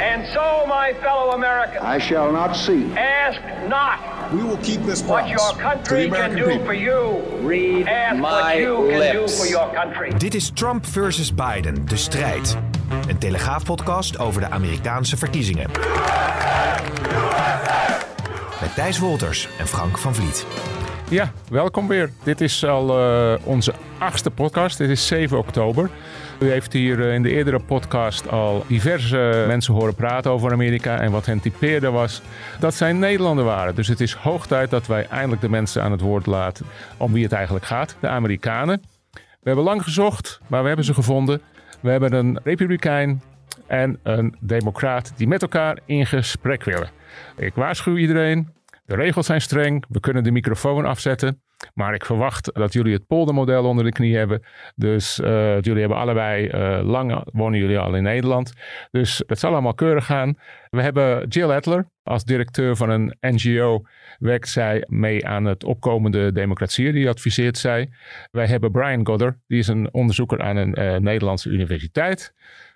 And 0.00 0.26
so, 0.32 0.66
my 0.66 0.92
fellow 1.02 1.30
Americans, 1.34 1.82
I 1.82 1.98
shall 2.00 2.32
not 2.32 2.56
see. 2.56 2.84
ask 2.96 3.40
not 3.68 3.98
We 4.32 4.42
will 4.42 4.58
keep 4.62 4.84
this 4.86 5.02
what 5.02 5.08
promise 5.24 5.30
your 5.30 5.50
to 5.50 5.56
the 5.56 5.62
country 5.62 6.10
can 6.10 6.34
do 6.36 6.44
people. 6.44 6.64
for 6.64 6.74
you. 6.74 7.22
Read 7.46 7.86
Ask 7.86 8.20
what 8.22 8.42
my 8.44 8.54
you 8.58 8.74
can 8.88 9.12
do 9.12 9.18
lips. 9.20 9.38
for 9.38 9.46
your 9.48 9.70
country. 9.74 10.12
Dit 10.18 10.34
is 10.34 10.50
Trump 10.50 10.86
versus 10.86 11.34
Biden, 11.34 11.86
de 11.86 11.96
strijd. 11.96 12.56
Een 13.08 13.18
telegraafpodcast 13.18 14.18
over 14.18 14.40
de 14.40 14.50
Amerikaanse 14.50 15.16
verkiezingen. 15.16 15.70
Met 18.60 18.74
Thijs 18.74 18.98
Wolters 18.98 19.48
en 19.58 19.66
Frank 19.66 19.98
van 19.98 20.14
Vliet. 20.14 20.46
Ja, 21.08 21.32
welkom 21.50 21.88
weer. 21.88 22.10
Dit 22.22 22.40
is 22.40 22.64
al 22.64 22.98
eh, 23.00 23.34
onze 23.44 23.72
achtste 23.98 24.30
podcast. 24.30 24.78
Dit 24.78 24.90
is 24.90 25.06
7 25.06 25.38
oktober. 25.38 25.90
U 26.44 26.50
heeft 26.50 26.72
hier 26.72 27.08
eh, 27.08 27.14
in 27.14 27.22
de 27.22 27.30
eerdere 27.30 27.60
podcast 27.60 28.28
al 28.30 28.64
diverse 28.68 29.44
mensen 29.46 29.74
horen 29.74 29.94
praten 29.94 30.30
over 30.30 30.52
Amerika. 30.52 31.00
En 31.00 31.10
wat 31.10 31.26
hen 31.26 31.40
typeerde 31.40 31.90
was 31.90 32.22
dat 32.60 32.74
zij 32.74 32.92
Nederlander 32.92 33.44
waren. 33.44 33.74
Dus 33.74 33.88
het 33.88 34.00
is 34.00 34.12
hoog 34.12 34.46
tijd 34.46 34.70
dat 34.70 34.86
wij 34.86 35.06
eindelijk 35.06 35.40
de 35.40 35.48
mensen 35.48 35.82
aan 35.82 35.90
het 35.90 36.00
woord 36.00 36.26
laten 36.26 36.66
om 36.96 37.12
wie 37.12 37.22
het 37.22 37.32
eigenlijk 37.32 37.64
gaat. 37.64 37.96
De 38.00 38.08
Amerikanen. 38.08 38.82
We 39.12 39.20
hebben 39.50 39.64
lang 39.64 39.82
gezocht, 39.82 40.40
maar 40.46 40.60
we 40.60 40.66
hebben 40.66 40.84
ze 40.84 40.94
gevonden. 40.94 41.40
We 41.80 41.90
hebben 41.90 42.12
een 42.12 42.40
republikein 42.44 43.22
en 43.66 43.98
een 44.02 44.36
democraat 44.40 45.12
die 45.16 45.28
met 45.28 45.42
elkaar 45.42 45.78
in 45.84 46.06
gesprek 46.06 46.64
willen. 46.64 46.90
Ik 47.36 47.54
waarschuw 47.54 47.96
iedereen. 47.96 48.48
De 48.86 48.94
regels 48.94 49.26
zijn 49.26 49.40
streng. 49.40 49.84
We 49.88 50.00
kunnen 50.00 50.24
de 50.24 50.30
microfoon 50.30 50.84
afzetten. 50.84 51.43
Maar 51.74 51.94
ik 51.94 52.04
verwacht 52.04 52.54
dat 52.54 52.72
jullie 52.72 52.92
het 52.92 53.06
poldermodel 53.06 53.64
onder 53.64 53.84
de 53.84 53.92
knie 53.92 54.16
hebben. 54.16 54.42
Dus 54.74 55.20
eh, 55.20 55.60
jullie 55.60 55.80
hebben 55.80 55.98
allebei 55.98 56.46
eh, 56.46 56.80
lang 56.82 57.24
wonen 57.32 57.58
jullie 57.58 57.78
al 57.78 57.94
in 57.94 58.02
Nederland. 58.02 58.52
Dus 58.90 59.22
het 59.26 59.38
zal 59.38 59.52
allemaal 59.52 59.74
keurig 59.74 60.04
gaan. 60.04 60.38
We 60.70 60.82
hebben 60.82 61.28
Jill 61.28 61.50
Adler 61.50 61.88
als 62.02 62.24
directeur 62.24 62.76
van 62.76 62.90
een 62.90 63.16
NGO. 63.20 63.82
Werkt 64.18 64.48
zij 64.48 64.84
mee 64.88 65.26
aan 65.26 65.44
het 65.44 65.64
opkomende 65.64 66.32
democratie. 66.32 66.92
Die 66.92 67.08
adviseert 67.08 67.58
zij. 67.58 67.90
Wij 68.30 68.46
hebben 68.46 68.70
Brian 68.70 69.06
Godder. 69.06 69.38
Die 69.46 69.58
is 69.58 69.68
een 69.68 69.88
onderzoeker 69.92 70.40
aan 70.42 70.56
een 70.56 70.74
eh, 70.74 70.96
Nederlandse 70.96 71.48
universiteit. 71.48 72.34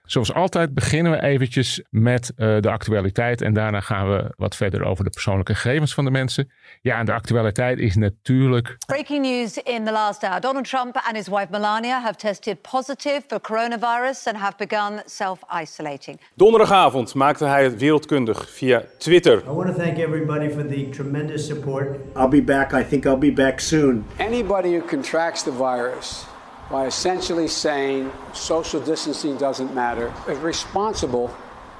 Zoals 0.08 0.32
altijd 0.32 0.74
beginnen 0.74 1.12
we 1.12 1.22
eventjes 1.22 1.82
met 1.90 2.32
eh, 2.36 2.60
de 2.60 2.70
actualiteit 2.70 3.42
en 3.42 3.52
daarna 3.52 3.80
gaan 3.80 4.08
we 4.08 4.32
wat 4.36 4.56
verder 4.56 4.84
over 4.84 5.04
de 5.04 5.10
persoonlijke 5.10 5.54
gegevens 5.54 5.94
van 5.94 6.04
de 6.04 6.10
mensen. 6.10 6.50
Ja, 6.80 6.98
en 6.98 7.06
de 7.06 7.12
actualiteit 7.12 7.78
is 7.78 7.96
natuurlijk 7.96 8.76
Breaking 8.86 9.26
news 9.26 9.56
in 9.56 9.84
the 9.84 9.92
last 9.92 10.22
hour. 10.22 10.40
Donald 10.40 10.68
Trump 10.68 10.96
and 10.96 11.16
his 11.16 11.28
wife 11.28 11.46
Melania 11.50 12.00
have 12.00 12.16
tested 12.16 12.62
positive 12.62 13.22
for 13.26 13.40
coronavirus 13.40 14.26
and 14.26 14.36
have 14.36 14.56
begun 14.56 15.02
self 15.04 15.40
isolating. 15.62 16.20
Donderdagavond 16.34 17.14
maakte 17.14 17.44
hij 17.44 17.62
het 17.62 17.78
wereldkundig 17.78 18.50
via 18.50 18.82
Twitter. 18.98 19.38
I 19.38 19.50
want 19.50 19.66
to 19.66 19.82
thank 19.82 19.98
everybody 19.98 20.50
for 20.50 20.66
the 20.66 20.88
tremendous 20.88 21.46
support. 21.46 21.96
I'll 22.16 22.28
be 22.28 22.42
back. 22.42 22.72
I 22.72 22.84
think 22.88 23.04
I'll 23.04 23.18
be 23.18 23.32
back 23.32 23.60
soon. 23.60 24.04
Anybody 24.16 24.68
who 24.68 24.86
contracts 24.86 25.42
the 25.42 25.52
virus 25.52 26.26
by 26.70 26.86
essentially 26.86 27.48
saying 27.48 28.10
social 28.32 28.80
distancing 28.80 29.36
doesn't 29.38 29.74
matter 29.74 30.12
is 30.28 30.38
responsible 30.38 31.28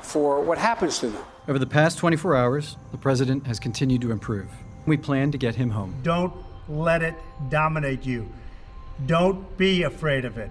for 0.00 0.40
what 0.42 0.58
happens 0.58 0.98
to 0.98 1.06
them. 1.06 1.22
Over 1.48 1.58
the 1.58 1.66
past 1.66 1.98
24 1.98 2.36
hours, 2.36 2.76
the 2.90 2.98
president 2.98 3.46
has 3.46 3.58
continued 3.58 4.00
to 4.00 4.10
improve. 4.10 4.48
We 4.86 4.96
plan 4.96 5.30
to 5.30 5.38
get 5.38 5.54
him 5.54 5.70
home. 5.70 5.94
Don't 6.02 6.32
let 6.68 7.02
it 7.02 7.14
dominate 7.48 8.04
you. 8.04 8.26
Don't 9.06 9.56
be 9.56 9.84
afraid 9.84 10.24
of 10.24 10.36
it. 10.36 10.50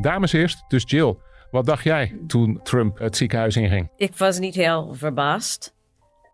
dames 0.00 0.32
eerst. 0.32 0.64
Dus 0.68 0.84
Jill, 0.86 1.16
wat 1.50 1.66
dacht 1.66 1.84
jij 1.84 2.18
toen 2.26 2.60
Trump 2.62 2.98
het 2.98 3.16
ziekenhuis 3.16 3.56
inging? 3.56 3.88
Ik 3.96 4.16
was 4.16 4.38
niet 4.38 4.54
heel 4.54 4.94
verbaasd. 4.94 5.74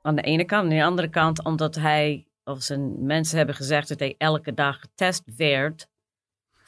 Aan 0.03 0.15
de 0.17 0.23
ene 0.23 0.45
kant. 0.45 0.63
Aan 0.63 0.77
de 0.77 0.85
andere 0.85 1.09
kant, 1.09 1.45
omdat 1.45 1.75
hij, 1.75 2.27
of 2.45 2.63
zijn 2.63 3.07
mensen 3.07 3.37
hebben 3.37 3.55
gezegd 3.55 3.89
dat 3.89 3.99
hij 3.99 4.15
elke 4.19 4.55
dag 4.55 4.81
getest 4.81 5.23
werd, 5.37 5.87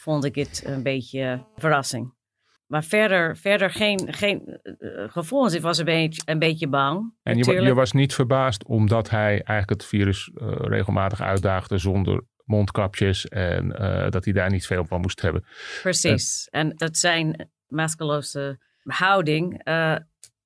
vond 0.00 0.24
ik 0.24 0.34
het 0.34 0.62
een 0.66 0.82
beetje 0.82 1.44
verrassing. 1.56 2.16
Maar 2.66 2.84
verder, 2.84 3.36
verder 3.36 3.70
geen, 3.70 4.14
geen 4.14 4.60
eh, 4.62 5.08
gevoelens. 5.08 5.54
Ik 5.54 5.62
was 5.62 5.78
een 5.78 5.84
beetje, 5.84 6.22
een 6.24 6.38
beetje 6.38 6.68
bang. 6.68 7.14
En 7.22 7.36
je, 7.36 7.62
je 7.62 7.74
was 7.74 7.92
niet 7.92 8.14
verbaasd 8.14 8.64
omdat 8.64 9.10
hij 9.10 9.30
eigenlijk 9.30 9.70
het 9.70 9.84
virus 9.84 10.30
eh, 10.34 10.48
regelmatig 10.60 11.20
uitdaagde 11.20 11.78
zonder 11.78 12.24
mondkapjes 12.44 13.26
en 13.28 13.76
eh, 13.76 14.10
dat 14.10 14.24
hij 14.24 14.32
daar 14.32 14.50
niet 14.50 14.66
veel 14.66 14.84
van 14.84 15.00
moest 15.00 15.20
hebben. 15.20 15.44
Precies. 15.82 16.48
En 16.50 16.72
dat 16.76 16.96
zijn 16.96 17.50
maskeloze 17.66 18.58
houding 18.82 19.62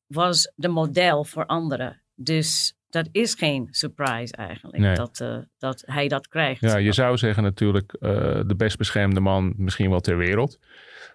was 0.07 0.53
de 0.55 0.69
model 0.69 1.25
voor 1.25 1.47
anderen. 1.47 2.03
Dus 2.15 2.77
dat 2.93 3.09
is 3.13 3.35
geen 3.35 3.69
surprise 3.71 4.37
eigenlijk 4.37 4.79
Nee. 4.79 4.95
dat, 4.95 5.21
eh, 5.21 5.37
dat 5.59 5.83
hij 5.87 6.09
dat 6.09 6.29
krijgt. 6.29 6.61
Ja, 6.61 6.77
je 6.77 6.93
zou 6.93 7.17
zeggen 7.17 7.43
natuurlijk 7.43 7.93
eh, 7.93 8.11
de 8.47 8.55
best 8.57 8.79
beschermde 8.79 9.21
man 9.21 9.55
misschien 9.57 9.91
wel 9.91 10.01
ter 10.01 10.17
wereld. 10.17 10.59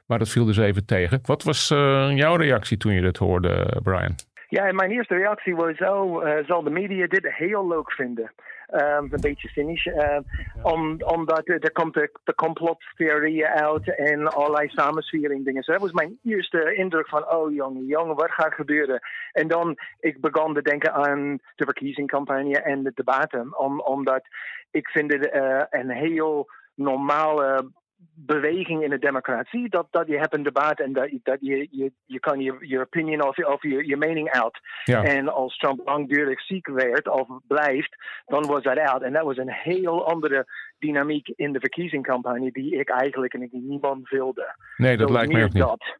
Maar 0.05 0.19
dat 0.19 0.29
viel 0.29 0.45
dus 0.45 0.57
even 0.57 0.85
tegen. 0.85 1.19
Wat 1.21 1.43
was 1.43 1.71
eh, 1.71 2.11
jouw 2.15 2.35
reactie 2.35 2.77
toen 2.77 2.93
je 2.93 3.01
dit 3.01 3.17
hoorde, 3.17 3.79
Brian? 3.83 4.15
Ja, 4.49 4.67
en 4.67 4.75
mijn 4.75 4.91
eerste 4.91 5.15
reactie 5.15 5.55
was, 5.55 5.79
oh, 5.79 6.29
eh, 6.29 6.45
zal 6.45 6.63
de 6.63 6.69
media 6.69 7.07
dit 7.07 7.33
heel 7.33 7.67
leuk 7.67 7.91
vinden? 7.91 8.31
Ehm, 8.67 9.03
een 9.03 9.21
beetje 9.21 9.47
cynisch. 9.47 9.85
ehm, 9.85 10.21
om, 10.61 11.01
omdat 11.01 11.47
er, 11.47 11.59
er 11.59 11.71
komt 11.71 11.93
de, 11.93 12.11
de 12.23 12.35
complottheorieën 12.35 13.47
uit 13.47 13.95
en 13.95 14.27
allerlei 14.27 14.69
samenswering 14.69 15.45
dingen. 15.45 15.61
Dus 15.61 15.73
dat 15.73 15.81
was 15.81 15.91
mijn 15.91 16.19
eerste 16.23 16.75
indruk 16.75 17.07
van, 17.07 17.31
oh 17.31 17.53
jongen, 17.53 17.85
jongen, 17.85 18.15
wat 18.15 18.31
gaat 18.31 18.53
gebeuren? 18.53 18.99
En 19.31 19.47
dan, 19.47 19.77
ik 19.99 20.21
begon 20.21 20.53
te 20.53 20.61
denken 20.61 20.93
aan 20.93 21.39
de 21.55 21.65
verkiezingscampagne 21.65 22.61
en 22.61 22.83
de 22.83 22.91
debatten. 22.95 23.57
Om, 23.59 23.79
omdat 23.79 24.27
ik 24.71 24.89
vind 24.89 25.13
het 25.13 25.29
eh, 25.29 25.63
een 25.69 25.89
heel 25.89 26.49
normale 26.73 27.71
beweging 28.15 28.83
in 28.83 28.89
de 28.89 28.99
democratie. 28.99 29.69
Dat, 29.69 29.87
dat 29.91 30.07
je 30.07 30.17
hebt 30.17 30.33
een 30.33 30.43
debat 30.43 30.79
en 30.79 30.93
dat, 30.93 31.09
dat 31.23 31.37
je, 31.39 31.67
je, 31.71 31.91
je 32.05 32.19
kan 32.19 32.39
je, 32.39 32.55
je 32.59 32.79
opinion 32.79 33.27
of, 33.27 33.37
of 33.37 33.61
je, 33.61 33.87
je 33.87 33.97
mening 33.97 34.29
uit. 34.29 34.59
Ja. 34.83 35.03
En 35.03 35.33
als 35.33 35.57
Trump 35.57 35.81
langdurig 35.85 36.41
ziek 36.41 36.67
werd 36.67 37.09
of 37.09 37.27
blijft, 37.47 37.95
dan 38.25 38.45
was 38.45 38.63
dat 38.63 38.77
uit. 38.77 39.01
En 39.01 39.13
dat 39.13 39.23
was 39.23 39.37
een 39.37 39.51
heel 39.51 40.07
andere 40.07 40.45
dynamiek 40.79 41.27
in 41.35 41.53
de 41.53 41.59
verkiezingscampagne 41.59 42.51
die 42.51 42.79
ik 42.79 42.89
eigenlijk 42.89 43.33
en 43.33 43.41
ik 43.41 43.51
niemand 43.51 44.09
wilde. 44.09 44.55
Nee, 44.77 44.97
dat 44.97 45.09
lijkt 45.09 45.31
mij 45.31 45.37
meer 45.37 45.47
ook 45.47 45.53
niet. 45.53 45.63
dat. 45.63 45.97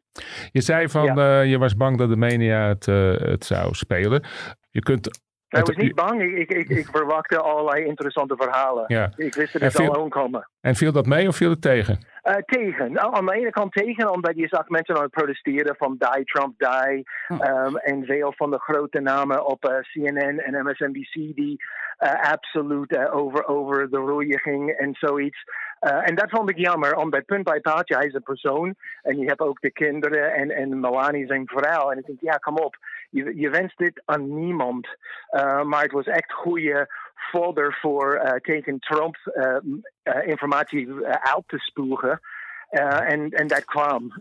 Je 0.52 0.60
zei 0.60 0.88
van, 0.88 1.04
Ja. 1.04 1.40
eh, 1.40 1.50
je 1.50 1.58
was 1.58 1.76
bang 1.76 1.98
dat 1.98 2.08
de 2.08 2.16
media 2.16 2.68
het, 2.68 2.88
eh, 2.88 3.10
het 3.12 3.44
zou 3.44 3.74
spelen. 3.74 4.24
Je 4.70 4.80
kunt... 4.82 5.26
Ik 5.48 5.56
het- 5.56 5.66
was 5.66 5.76
niet 5.76 5.94
bang, 5.94 6.22
ik, 6.22 6.36
ik, 6.36 6.50
ik, 6.50 6.68
ik 6.68 6.86
verwachtte 6.96 7.38
allerlei 7.40 7.84
interessante 7.84 8.36
verhalen. 8.36 8.84
Ja. 8.86 9.12
Ik 9.16 9.34
wist 9.34 9.52
dat 9.52 9.62
het 9.62 9.76
viel- 9.76 9.94
al 9.94 10.02
aankomen. 10.02 10.48
En 10.60 10.74
viel 10.74 10.92
dat 10.92 11.06
mee 11.06 11.28
of 11.28 11.36
viel 11.36 11.50
het 11.50 11.62
tegen? 11.62 12.06
Eh, 12.22 12.34
tegen. 12.34 12.92
Nou, 12.92 13.14
aan 13.14 13.26
de 13.26 13.34
ene 13.34 13.50
kant 13.50 13.72
tegen, 13.72 14.10
omdat 14.12 14.36
je 14.36 14.48
zag 14.48 14.68
mensen 14.68 14.96
aan 14.96 15.02
het 15.02 15.10
protesteren 15.10 15.74
van 15.78 15.96
die 15.98 16.24
Trump 16.24 16.54
die. 16.58 17.08
Ehm, 17.28 17.76
en 17.76 18.04
veel 18.04 18.32
van 18.36 18.50
de 18.50 18.58
grote 18.58 19.00
namen 19.00 19.46
op 19.46 19.64
eh, 19.64 19.76
CNN 19.78 20.40
en 20.40 20.64
MSNBC 20.66 21.12
die 21.12 21.56
eh, 21.98 22.32
absoluut 22.32 23.10
over, 23.10 23.46
over 23.46 23.90
de 23.90 23.96
roeien 23.96 24.38
ging 24.38 24.70
en 24.70 24.94
zoiets. 24.98 25.42
Eh, 25.78 26.08
en 26.08 26.14
dat 26.14 26.30
vond 26.30 26.50
ik 26.50 26.56
jammer, 26.58 26.96
omdat 26.96 27.24
punt 27.24 27.44
bij 27.44 27.60
paaltje, 27.60 27.96
hij 27.96 28.06
is 28.06 28.14
een 28.14 28.22
persoon. 28.22 28.74
En 29.02 29.18
je 29.18 29.26
hebt 29.26 29.40
ook 29.40 29.60
de 29.60 29.72
kinderen 29.72 30.32
en, 30.34 30.50
en 30.50 30.80
Melanie 30.80 31.26
zijn 31.26 31.46
vrouw. 31.46 31.90
En 31.90 31.98
ik 31.98 32.06
denk, 32.06 32.18
ja, 32.20 32.36
kom 32.36 32.56
op. 32.56 32.76
Je, 33.10 33.36
je 33.36 33.50
wenst 33.50 33.78
dit 33.78 34.02
aan 34.04 34.34
niemand. 34.34 34.88
Eh, 35.28 35.62
maar 35.62 35.82
het 35.82 35.92
was 35.92 36.06
echt 36.06 36.32
goede 36.32 36.88
folder 37.30 37.76
voor 37.80 38.14
eh, 38.14 38.40
tegen 38.40 38.78
Trump 38.78 39.16
eh, 39.16 40.26
informatie 40.26 40.88
uit 41.04 41.44
te 41.46 41.58
spugen. 41.58 42.20
Eh, 42.68 43.10
en, 43.12 43.30
en 43.30 43.46
dat 43.46 43.64
kwam. 43.64 44.12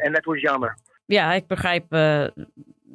En, 0.00 0.12
dat 0.12 0.24
was 0.24 0.40
jammer. 0.40 0.76
Ja, 1.06 1.32
ik 1.32 1.46
begrijp 1.46 1.86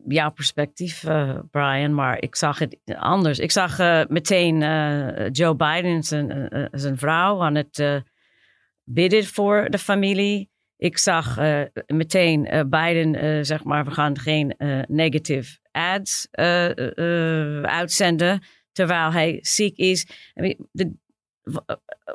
jouw 0.08 0.32
perspectief, 0.32 1.04
Brian, 1.52 1.94
maar 1.94 2.22
ik 2.22 2.36
zag 2.36 2.60
het 2.60 2.78
anders. 2.86 3.40
Ik 3.40 3.52
zag 3.52 3.78
meteen 4.08 4.60
Joe 5.32 5.56
Biden, 5.56 6.04
zijn, 6.04 6.50
zijn 6.72 6.98
vrouw, 6.98 7.42
aan 7.42 7.56
het 7.56 8.04
bidden 8.84 9.26
voor 9.26 9.70
de 9.70 9.78
familie. 9.78 10.50
Ik 10.82 10.98
zag 10.98 11.40
uh, 11.40 11.62
meteen 11.88 12.54
uh, 12.54 12.62
Biden, 12.62 13.24
uh, 13.24 13.44
zeg 13.44 13.64
maar, 13.64 13.86
we 13.86 13.92
gaan 13.92 14.20
geen 14.20 14.56
negative 14.88 15.60
ads 15.72 16.28
uitzenden 17.62 18.44
terwijl 18.72 19.12
hij 19.12 19.40
ziek 19.42 19.78
is. 19.78 20.08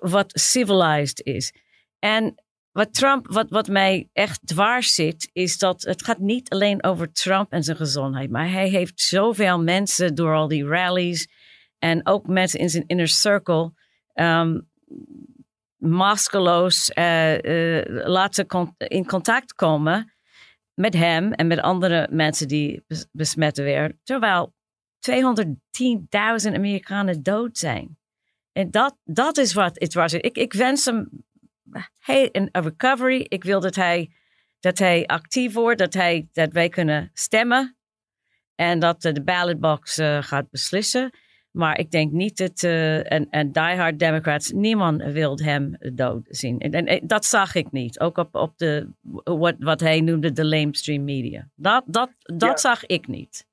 Wat 0.01 0.31
civilized 0.41 1.21
is. 1.25 1.53
En 1.99 2.35
wat 2.73 2.95
Trump, 2.95 3.27
wat, 3.27 3.51
wat 3.51 3.69
mij 3.69 4.09
echt 4.13 4.47
dwars 4.47 4.95
zit, 4.95 5.31
is 5.33 5.59
dat 5.59 5.83
het 5.83 6.05
gaat 6.05 6.19
niet 6.19 6.51
alleen 6.51 6.85
over 6.85 7.13
Trump 7.13 7.53
en 7.53 7.63
zijn 7.63 7.77
gezondheid, 7.77 8.31
maar 8.31 8.51
hij 8.51 8.69
heeft 8.69 9.01
zoveel 9.01 9.63
mensen 9.63 10.15
door 10.15 10.35
al 10.35 10.49
die 10.49 10.67
rallies 10.67 11.29
en 11.79 12.07
ook 12.07 12.27
mensen 12.27 12.61
in 12.61 12.71
zijn 12.71 12.85
inner 12.87 13.09
circle 13.09 13.73
um, 14.15 14.69
maskeloos 15.77 16.91
uh, 16.95 17.39
uh, 17.39 17.83
laten 18.07 18.75
in 18.79 19.07
contact 19.07 19.55
komen 19.55 20.13
met 20.75 20.95
hem 20.95 21.33
en 21.33 21.47
met 21.47 21.61
andere 21.61 22.09
mensen 22.11 22.49
die 22.49 22.85
besmet 23.13 23.57
werden, 23.57 24.01
terwijl 24.03 24.55
210.000 25.11 26.55
Amerikanen 26.55 27.23
dood 27.23 27.59
zijn. 27.59 27.99
En 28.53 28.71
dat, 28.71 28.97
dat 29.05 29.37
is 29.37 29.53
wat 29.53 29.79
het 29.81 29.95
was. 29.95 30.13
Ik, 30.13 30.37
ik 30.37 30.53
wens 30.53 30.85
hem 30.85 31.09
hey, 31.99 32.29
een 32.33 32.49
recovery. 32.53 33.27
Ik 33.29 33.45
wil 33.45 33.61
dat 33.61 33.75
hij, 33.75 34.11
dat 34.61 34.79
hij 34.79 35.07
actief 35.07 35.53
wordt, 35.53 35.79
dat, 35.79 35.95
hij, 35.95 36.29
dat 36.33 36.53
wij 36.53 36.69
kunnen 36.69 37.11
stemmen. 37.15 37.77
En 38.55 38.79
dat 38.79 39.03
de 39.03 39.23
ballotbox 39.23 39.95
gaat 40.21 40.51
beslissen. 40.51 41.11
Maar 41.57 41.79
ik 41.79 41.91
denk 41.91 42.13
niet 42.13 42.37
dat, 42.37 42.63
uh, 42.63 43.13
en, 43.13 43.27
en 43.31 43.53
diehard 43.53 43.99
Democrats, 43.99 44.53
niemand 44.53 45.03
wil 45.03 45.39
hem 45.39 45.77
dood 45.95 46.27
zien. 46.29 46.59
En, 46.59 46.73
en, 46.73 46.87
en, 46.87 47.07
dat 47.07 47.25
zag 47.25 47.55
ik 47.55 47.73
niet. 47.73 48.01
Ook 48.01 48.19
op, 48.19 48.35
op 48.35 48.53
de, 48.57 48.91
wat, 49.25 49.55
wat 49.59 49.81
hij 49.81 50.01
noemde 50.01 50.33
de 50.33 50.45
lamestream 50.45 51.05
media. 51.05 51.49
Dat, 51.55 51.83
dat, 51.87 52.11
dat 52.19 52.49
ja. 52.51 52.57
zag 52.57 52.87
ik 52.87 53.07
niet. 53.07 53.47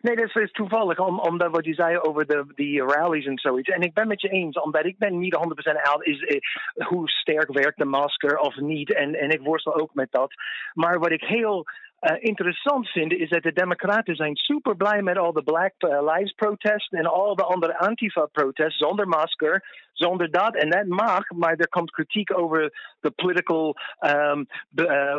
Nee, 0.00 0.16
dat 0.16 0.36
is 0.36 0.52
toevallig, 0.52 0.98
om, 0.98 1.18
omdat 1.18 1.50
wat 1.50 1.64
je 1.64 1.74
zei 1.74 1.98
over 1.98 2.26
de, 2.26 2.44
die 2.54 2.82
rallies 2.82 3.26
en 3.26 3.38
zoiets. 3.38 3.68
En 3.68 3.80
ik 3.80 3.94
ben 3.94 4.08
met 4.08 4.20
je 4.20 4.28
eens, 4.28 4.60
omdat 4.60 4.84
ik 4.84 4.98
ben 4.98 5.18
niet 5.18 5.36
100% 5.36 5.40
uit 5.64 6.06
is 6.06 6.20
eh, 6.24 6.86
hoe 6.86 7.08
sterk 7.08 7.52
werkt 7.52 7.78
de 7.78 7.84
masker 7.84 8.38
of 8.38 8.56
niet. 8.56 8.92
En, 8.92 9.14
en 9.14 9.30
ik 9.30 9.40
worstel 9.40 9.74
ook 9.74 9.94
met 9.94 10.08
dat. 10.10 10.32
Maar 10.74 10.98
wat 10.98 11.10
ik 11.10 11.22
heel 11.22 11.66
uh, 12.00 12.16
interessant 12.18 12.88
vind, 12.88 13.12
is 13.12 13.28
dat 13.28 13.42
de 13.42 13.52
Democraten 13.52 14.16
zijn 14.16 14.36
super 14.36 14.76
blij 14.76 15.02
met 15.02 15.18
al 15.18 15.32
de 15.32 15.42
Black 15.42 15.72
Lives 15.78 16.32
protesten 16.32 16.98
en 16.98 17.06
al 17.06 17.34
de 17.34 17.44
andere 17.44 17.78
Antifa-protesten 17.78 18.86
zonder 18.86 19.08
masker, 19.08 19.64
zonder 19.92 20.30
dat. 20.30 20.54
En 20.54 20.70
dat 20.70 20.86
mag, 20.86 21.30
maar 21.30 21.54
er 21.56 21.68
komt 21.68 21.90
kritiek 21.90 22.38
over 22.38 22.72
de 23.00 23.10
political 23.10 23.76
um, 24.00 24.46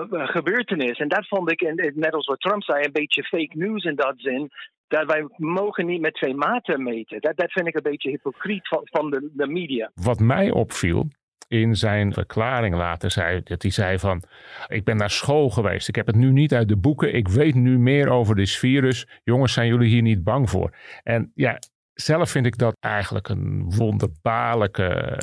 gebeurtenis. 0.10 0.98
En 0.98 1.08
dat 1.08 1.28
vond 1.28 1.52
ik, 1.52 1.62
net 1.96 2.14
als 2.14 2.28
wat 2.28 2.40
Trump 2.40 2.64
zei, 2.64 2.84
een 2.84 2.92
beetje 2.92 3.24
fake 3.24 3.58
news 3.58 3.84
in 3.84 3.96
dat 3.96 4.14
zin. 4.18 4.50
Dat 4.88 5.06
wij 5.06 5.28
mogen 5.36 5.86
niet 5.86 6.02
met 6.02 6.14
twee 6.14 6.36
maten 6.36 6.84
meten. 6.84 7.22
Dat, 7.22 7.38
dat 7.38 7.52
vind 7.52 7.68
ik 7.68 7.76
een 7.76 7.92
beetje 7.92 8.10
hypocriet 8.10 8.68
van, 8.68 8.82
van 8.84 9.10
de, 9.10 9.30
de 9.34 9.48
media. 9.48 9.92
Wat 9.94 10.20
mij 10.20 10.52
opviel, 10.52 11.08
in 11.50 11.76
zijn 11.76 12.14
verklaring 12.14 12.76
later 12.76 13.12
zei. 13.12 13.42
Dat 13.44 13.62
hij 13.62 13.72
zei 13.72 14.00
van, 14.00 14.24
ik 14.68 14.84
ben 14.84 14.98
naar 14.98 15.10
school 15.10 15.50
geweest. 15.50 15.88
Ik 15.88 15.96
heb 15.96 16.08
het 16.08 16.16
nu 16.16 16.32
niet 16.32 16.54
uit 16.54 16.68
de 16.68 16.78
boeken. 16.78 17.14
Ik 17.14 17.28
weet 17.28 17.56
nu 17.56 17.80
meer 17.80 18.10
over 18.10 18.36
dit 18.36 18.50
virus. 18.50 19.08
Jongens, 19.24 19.54
zijn 19.54 19.68
jullie 19.68 19.90
hier 19.90 20.02
niet 20.02 20.24
bang 20.24 20.50
voor? 20.50 20.76
En 21.04 21.32
ja, 21.36 21.60
zelf 22.02 22.30
vind 22.30 22.46
ik 22.46 22.58
dat 22.58 22.78
eigenlijk 22.80 23.30
een 23.30 23.64
wonderbaarlijke, 23.76 25.20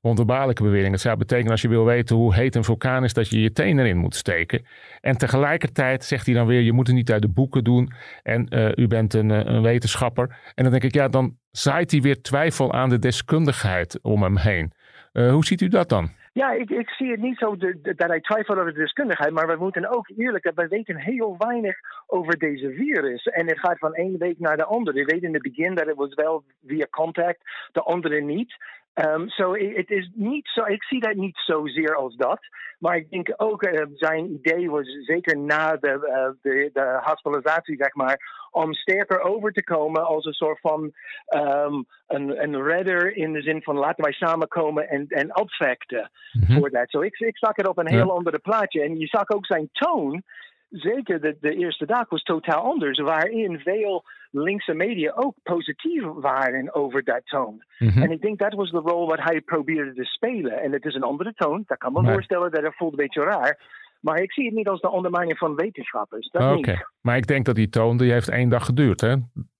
wonderbaarlijke 0.00 0.62
bewering. 0.62 0.92
Het 0.92 1.00
zou 1.00 1.16
betekenen 1.16 1.50
als 1.50 1.62
je 1.62 1.68
wil 1.68 1.84
weten 1.84 2.16
hoe 2.16 2.34
heet 2.34 2.54
een 2.54 2.64
vulkaan 2.64 3.04
is, 3.04 3.12
dat 3.12 3.28
je 3.28 3.40
je 3.40 3.52
teen 3.52 3.78
erin 3.78 3.96
moet 3.96 4.14
steken. 4.14 4.66
En 5.00 5.16
tegelijkertijd 5.16 6.04
zegt 6.04 6.26
hij 6.26 6.34
dan 6.34 6.46
weer, 6.46 6.60
je 6.60 6.72
moet 6.72 6.86
het 6.86 6.96
niet 6.96 7.12
uit 7.12 7.22
de 7.22 7.28
boeken 7.28 7.64
doen. 7.64 7.92
En 8.22 8.54
uh, 8.54 8.68
u 8.74 8.86
bent 8.86 9.14
een, 9.14 9.30
een, 9.30 9.62
wetenschapper. 9.62 10.38
En 10.54 10.62
dan 10.62 10.72
denk 10.72 10.84
ik, 10.84 10.94
ja, 10.94 11.08
dan 11.08 11.36
zaait 11.50 11.90
hij 11.90 12.00
weer 12.00 12.22
twijfel 12.22 12.72
aan 12.72 12.88
de 12.88 12.98
deskundigheid 12.98 13.98
om 14.02 14.22
hem 14.22 14.36
heen. 14.36 14.72
Uh, 15.16 15.30
hoe 15.30 15.44
ziet 15.44 15.60
u 15.60 15.68
dat 15.68 15.88
dan? 15.88 16.08
Ja, 16.32 16.52
ik, 16.52 16.70
ik 16.70 16.90
zie 16.90 17.10
het 17.10 17.20
niet 17.20 17.38
zo 17.38 17.56
de, 17.56 17.78
de, 17.82 17.94
dat 17.94 18.08
hij 18.08 18.20
twijfelt 18.20 18.58
over 18.58 18.72
de 18.72 18.78
deskundigheid, 18.78 19.32
maar 19.32 19.46
we 19.46 19.56
moeten 19.56 19.96
ook 19.96 20.08
eerlijk. 20.16 20.52
We 20.54 20.68
weten 20.68 20.96
heel 20.96 21.34
weinig 21.38 21.76
over 22.06 22.38
deze 22.38 22.70
virus. 22.70 23.24
En 23.24 23.46
het 23.46 23.58
gaat 23.58 23.78
van 23.78 23.94
één 23.94 24.18
week 24.18 24.38
naar 24.38 24.56
de 24.56 24.64
andere. 24.64 24.98
We 24.98 25.04
weten 25.04 25.28
in 25.28 25.34
het 25.34 25.42
begin 25.42 25.74
dat 25.74 25.86
het 25.86 25.96
was 25.96 26.14
wel 26.14 26.44
via 26.66 26.86
contact, 26.90 27.40
de 27.72 27.82
andere 27.82 28.20
niet. 28.20 28.56
Um, 29.04 29.28
so 29.28 29.54
het 29.54 29.90
is 29.90 30.10
niet 30.14 30.48
zo, 30.48 30.64
ik 30.64 30.82
zie 30.82 31.00
dat 31.00 31.14
niet 31.14 31.36
zozeer 31.36 31.94
als 31.94 32.16
dat. 32.16 32.40
Maar 32.78 32.96
ik 32.96 33.10
denk 33.10 33.34
ook, 33.36 33.62
uh, 33.62 33.82
zijn 33.94 34.32
idee 34.32 34.70
was 34.70 34.86
zeker 35.04 35.38
na 35.38 35.76
de, 35.76 35.88
uh, 35.88 36.52
de, 36.52 36.70
de 36.72 37.00
hospitalisatie, 37.02 37.76
zeg 37.76 37.94
maar, 37.94 38.48
om 38.50 38.74
sterker 38.74 39.20
over 39.20 39.52
te 39.52 39.64
komen 39.64 40.06
als 40.06 40.24
een 40.24 40.32
soort 40.32 40.60
van 40.60 40.92
um, 41.36 41.86
een, 42.06 42.42
een 42.42 42.62
redder 42.62 43.16
in 43.16 43.32
de 43.32 43.42
zin 43.42 43.62
van 43.62 43.76
laten 43.76 44.04
wij 44.04 44.12
samenkomen 44.12 44.88
en, 44.88 45.06
en 45.08 45.36
opvechten 45.36 46.10
mm 46.32 46.42
-hmm. 46.42 46.58
voor 46.58 46.70
dat. 46.70 46.88
So 46.88 47.00
ik, 47.00 47.18
ik 47.18 47.38
zag 47.38 47.56
het 47.56 47.68
op 47.68 47.78
een 47.78 47.88
heel 47.88 48.06
ja. 48.06 48.12
andere 48.12 48.38
plaatje. 48.38 48.82
En 48.82 48.98
je 48.98 49.06
zag 49.06 49.30
ook 49.30 49.46
zijn 49.46 49.68
toon 49.72 50.22
zeker 50.70 51.20
de, 51.20 51.36
de 51.40 51.54
eerste 51.54 51.86
dag 51.86 52.08
was 52.08 52.22
totaal 52.22 52.62
anders, 52.62 52.98
waarin 52.98 53.58
veel 53.58 54.04
linkse 54.42 54.74
media 54.74 55.12
ook 55.14 55.34
positief 55.42 56.02
waren 56.02 56.74
over 56.74 57.04
dat 57.04 57.20
toon. 57.24 57.64
Mm 57.78 57.88
-hmm. 57.88 58.02
En 58.02 58.10
ik 58.10 58.20
denk 58.20 58.38
dat 58.38 58.52
was 58.52 58.70
de 58.70 58.78
rol 58.78 59.06
wat 59.06 59.22
hij 59.22 59.40
probeerde 59.40 59.94
te 59.94 60.04
spelen. 60.04 60.62
En 60.62 60.72
het 60.72 60.84
is 60.84 60.94
een 60.94 61.02
andere 61.02 61.32
toon, 61.32 61.64
dat 61.66 61.78
kan 61.78 61.92
me 61.92 62.12
voorstellen 62.12 62.50
dat 62.50 62.62
het 62.62 62.76
voelt 62.76 62.92
een 62.92 62.98
beetje 62.98 63.24
raar. 63.24 63.84
Maar 64.00 64.22
ik 64.22 64.32
zie 64.32 64.44
het 64.44 64.54
niet 64.54 64.68
als 64.68 64.80
de 64.80 64.90
ondermijning 64.90 65.38
van 65.38 65.54
wetenschappers. 65.54 66.30
Oké, 66.30 66.44
okay. 66.44 66.84
maar 67.00 67.16
ik 67.16 67.26
denk 67.26 67.44
dat 67.44 67.54
die 67.54 67.68
toon, 67.68 67.96
die 67.96 68.12
heeft 68.12 68.28
één 68.28 68.48
dag 68.48 68.64
geduurd, 68.64 69.00
hè? 69.00 69.14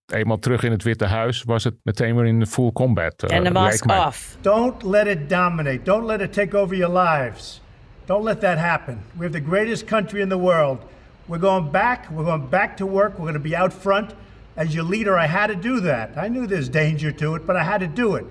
Eenmaal 0.07 0.39
terug 0.39 0.63
in 0.63 0.71
het 0.71 0.83
Witte 0.83 1.05
Huis 1.05 1.43
was 1.43 1.65
het 1.65 1.75
meteen 1.83 2.17
weer 2.17 2.27
in 2.27 2.47
full 2.47 2.73
combat. 2.73 3.23
Uh, 3.23 3.37
en 3.37 3.45
de 3.45 3.51
mask 3.51 3.91
off. 3.91 4.37
Don't 4.41 4.83
let 4.83 5.07
it 5.07 5.29
dominate. 5.29 5.83
Don't 5.83 6.07
let 6.07 6.21
it 6.21 6.33
take 6.33 6.57
over 6.57 6.77
your 6.77 6.99
lives. 6.99 7.63
Don't 8.05 8.25
let 8.25 8.41
that 8.41 8.59
happen. 8.59 9.03
We 9.13 9.25
have 9.25 9.39
the 9.39 9.45
greatest 9.49 9.85
country 9.85 10.21
in 10.21 10.29
the 10.29 10.39
world. 10.39 10.79
We're 11.27 11.41
going 11.41 11.71
back. 11.71 12.09
We're 12.11 12.25
going 12.25 12.49
back 12.49 12.77
to 12.77 12.87
work. 12.87 13.19
We're 13.19 13.33
going 13.33 13.43
to 13.43 13.49
be 13.49 13.57
out 13.57 13.73
front. 13.73 14.15
As 14.57 14.75
your 14.75 14.85
leader, 14.85 15.19
I 15.19 15.27
had 15.27 15.49
to 15.49 15.55
do 15.55 15.81
that. 15.81 16.17
I 16.17 16.29
knew 16.29 16.47
there's 16.47 16.69
danger 16.69 17.13
to 17.13 17.35
it, 17.35 17.47
but 17.47 17.57
I 17.57 17.63
had 17.63 17.81
to 17.81 17.87
do 17.87 18.15
it. 18.15 18.25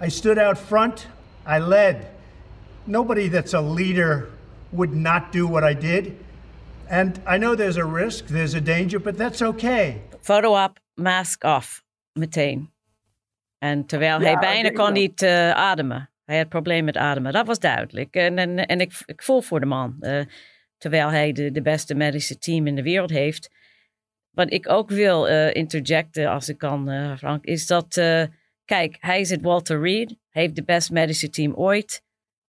I 0.00 0.08
stood 0.08 0.38
out 0.38 0.58
front. 0.58 1.06
I 1.46 1.58
led. 1.58 2.06
Nobody 2.86 3.28
that's 3.28 3.54
a 3.54 3.60
leader 3.60 4.28
would 4.70 4.94
not 4.94 5.32
do 5.32 5.46
what 5.48 5.64
I 5.64 5.74
did. 5.74 6.16
And 6.88 7.20
I 7.26 7.38
know 7.38 7.54
there's 7.54 7.76
a 7.76 7.84
risk, 7.84 8.26
there's 8.26 8.54
a 8.54 8.60
danger, 8.60 9.00
but 9.00 9.16
that's 9.16 9.42
okay. 9.42 10.00
Photo 10.20 10.64
op, 10.64 10.78
mask 10.94 11.44
off, 11.44 11.82
meteen. 12.12 12.70
En 13.58 13.86
terwijl 13.86 14.20
ja, 14.20 14.24
hij 14.24 14.38
bijna 14.38 14.70
kon 14.70 14.92
niet 14.92 15.22
uh, 15.22 15.50
ademen. 15.50 16.10
Hij 16.24 16.38
had 16.38 16.48
probleem 16.48 16.84
met 16.84 16.96
ademen. 16.96 17.32
Dat 17.32 17.46
was 17.46 17.58
duidelijk. 17.58 18.14
En, 18.14 18.38
en, 18.38 18.66
en 18.66 18.80
ik, 18.80 18.92
ik 19.04 19.22
voel 19.22 19.40
voor 19.40 19.60
de 19.60 19.66
man. 19.66 19.96
Uh, 20.00 20.20
terwijl 20.78 21.08
hij 21.10 21.32
de, 21.32 21.50
de 21.50 21.62
beste 21.62 21.94
medische 21.94 22.38
team 22.38 22.66
in 22.66 22.74
de 22.74 22.82
wereld 22.82 23.10
heeft. 23.10 23.50
Wat 24.30 24.52
ik 24.52 24.68
ook 24.68 24.90
wil 24.90 25.28
uh, 25.28 25.54
interjecten, 25.54 26.30
als 26.30 26.48
ik 26.48 26.58
kan, 26.58 26.90
uh, 26.90 27.16
Frank, 27.16 27.44
is 27.44 27.66
dat, 27.66 27.96
uh, 27.96 28.22
kijk, 28.64 28.96
hij 29.00 29.20
het 29.20 29.40
Walter 29.40 29.80
Reed, 29.80 30.16
heeft 30.30 30.56
de 30.56 30.64
beste 30.64 30.92
medische 30.92 31.30
team 31.30 31.54
ooit. 31.54 32.02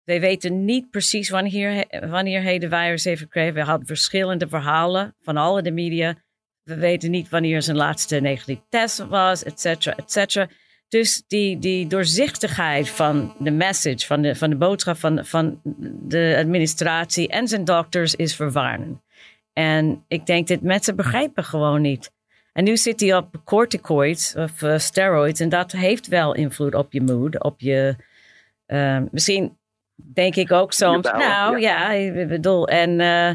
We 0.04 0.20
weten 0.20 0.64
niet 0.64 0.90
precies 0.90 1.28
wanneer, 1.28 1.84
wanneer 2.08 2.42
hij 2.42 2.58
de 2.58 2.68
virus 2.68 3.04
heeft 3.04 3.20
gekregen. 3.20 3.54
We 3.54 3.62
hadden 3.62 3.86
verschillende 3.86 4.48
verhalen 4.48 5.14
van 5.22 5.36
alle 5.36 5.62
de 5.62 5.70
media. 5.70 6.14
We 6.62 6.76
weten 6.76 7.10
niet 7.10 7.28
wanneer 7.28 7.62
zijn 7.62 7.76
laatste 7.76 8.20
negatieve 8.20 8.62
test 8.68 8.98
was, 8.98 9.44
et 9.44 9.60
cetera, 9.60 9.96
et 9.96 10.12
cetera. 10.12 10.48
Dus 10.88 11.22
die, 11.26 11.58
die 11.58 11.86
doorzichtigheid 11.86 12.88
van 12.88 13.34
de 13.38 13.50
message, 13.50 14.06
van 14.06 14.22
de, 14.22 14.34
van 14.34 14.50
de 14.50 14.56
boodschap 14.56 14.96
van, 14.96 15.24
van 15.24 15.60
de 16.02 16.36
administratie 16.38 17.28
en 17.28 17.48
zijn 17.48 17.64
dokters 17.64 18.14
is 18.14 18.36
verwarrend. 18.36 19.00
En 19.58 20.04
ik 20.08 20.26
denk 20.26 20.48
dat 20.48 20.60
mensen 20.60 20.96
begrijpen 20.96 21.44
gewoon 21.44 21.80
niet. 21.80 22.12
En 22.52 22.64
nu 22.64 22.76
zit 22.76 23.00
hij 23.00 23.16
op 23.16 23.34
corticoids 23.44 24.34
of 24.34 24.62
uh, 24.62 24.78
steroids 24.78 25.40
en 25.40 25.48
dat 25.48 25.72
heeft 25.72 26.06
wel 26.06 26.34
invloed 26.34 26.74
op 26.74 26.92
je 26.92 27.02
mood, 27.02 27.42
op 27.42 27.60
je... 27.60 27.96
Uh, 28.66 28.98
misschien 29.10 29.56
denk 29.94 30.36
ik 30.36 30.52
ook 30.52 30.72
soms, 30.72 31.10
nou 31.10 31.60
ja, 31.60 31.90
ik 31.90 32.28
bedoel, 32.28 32.68
en... 32.68 33.00
Uh, 33.00 33.30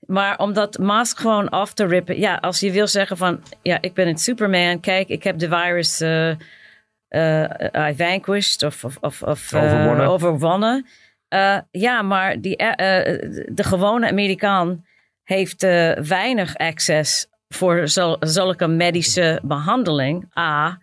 maar 0.00 0.38
om 0.38 0.52
dat 0.52 0.78
mask 0.78 1.18
gewoon 1.18 1.48
af 1.48 1.72
te 1.72 1.86
rippen. 1.86 2.18
Ja, 2.18 2.34
als 2.34 2.60
je 2.60 2.70
wil 2.70 2.86
zeggen 2.86 3.16
van, 3.16 3.42
ja, 3.62 3.78
ik 3.80 3.94
ben 3.94 4.08
een 4.08 4.18
Superman. 4.18 4.80
Kijk, 4.80 5.08
ik 5.08 5.22
heb 5.22 5.38
de 5.38 5.48
virus 5.48 6.00
uh, 6.00 6.28
uh, 7.08 7.88
I 7.88 7.94
vanquished 7.96 8.62
of, 8.62 8.84
of, 8.84 8.96
of, 9.00 9.22
of 9.22 9.54
overwonnen. 9.54 10.06
overwonnen. 10.06 10.86
ja, 11.70 12.02
maar 12.02 12.40
die, 12.40 12.56
de 12.56 13.64
gewone 13.64 14.08
Amerikaan 14.08 14.84
heeft 15.26 15.62
weinig 16.08 16.56
access 16.56 17.26
voor 17.48 17.88
zulke 18.20 18.66
medische 18.66 19.40
behandeling. 19.42 20.38
A. 20.38 20.78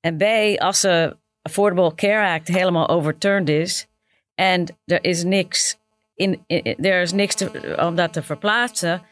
En 0.00 0.16
B. 0.16 0.22
Als 0.60 0.80
de 0.80 1.16
Affordable 1.42 1.94
Care 1.94 2.28
Act 2.34 2.48
helemaal 2.48 2.88
overturned 2.88 3.48
is 3.48 3.86
en 4.34 4.66
er 4.84 5.04
is 5.04 5.24
niks 5.24 5.78
in, 6.14 6.44
in- 6.46 6.76
is 6.82 7.12
niks 7.12 7.44
om 7.76 7.94
dat 7.94 8.12
te 8.12 8.22
verplaatsen, 8.22 9.02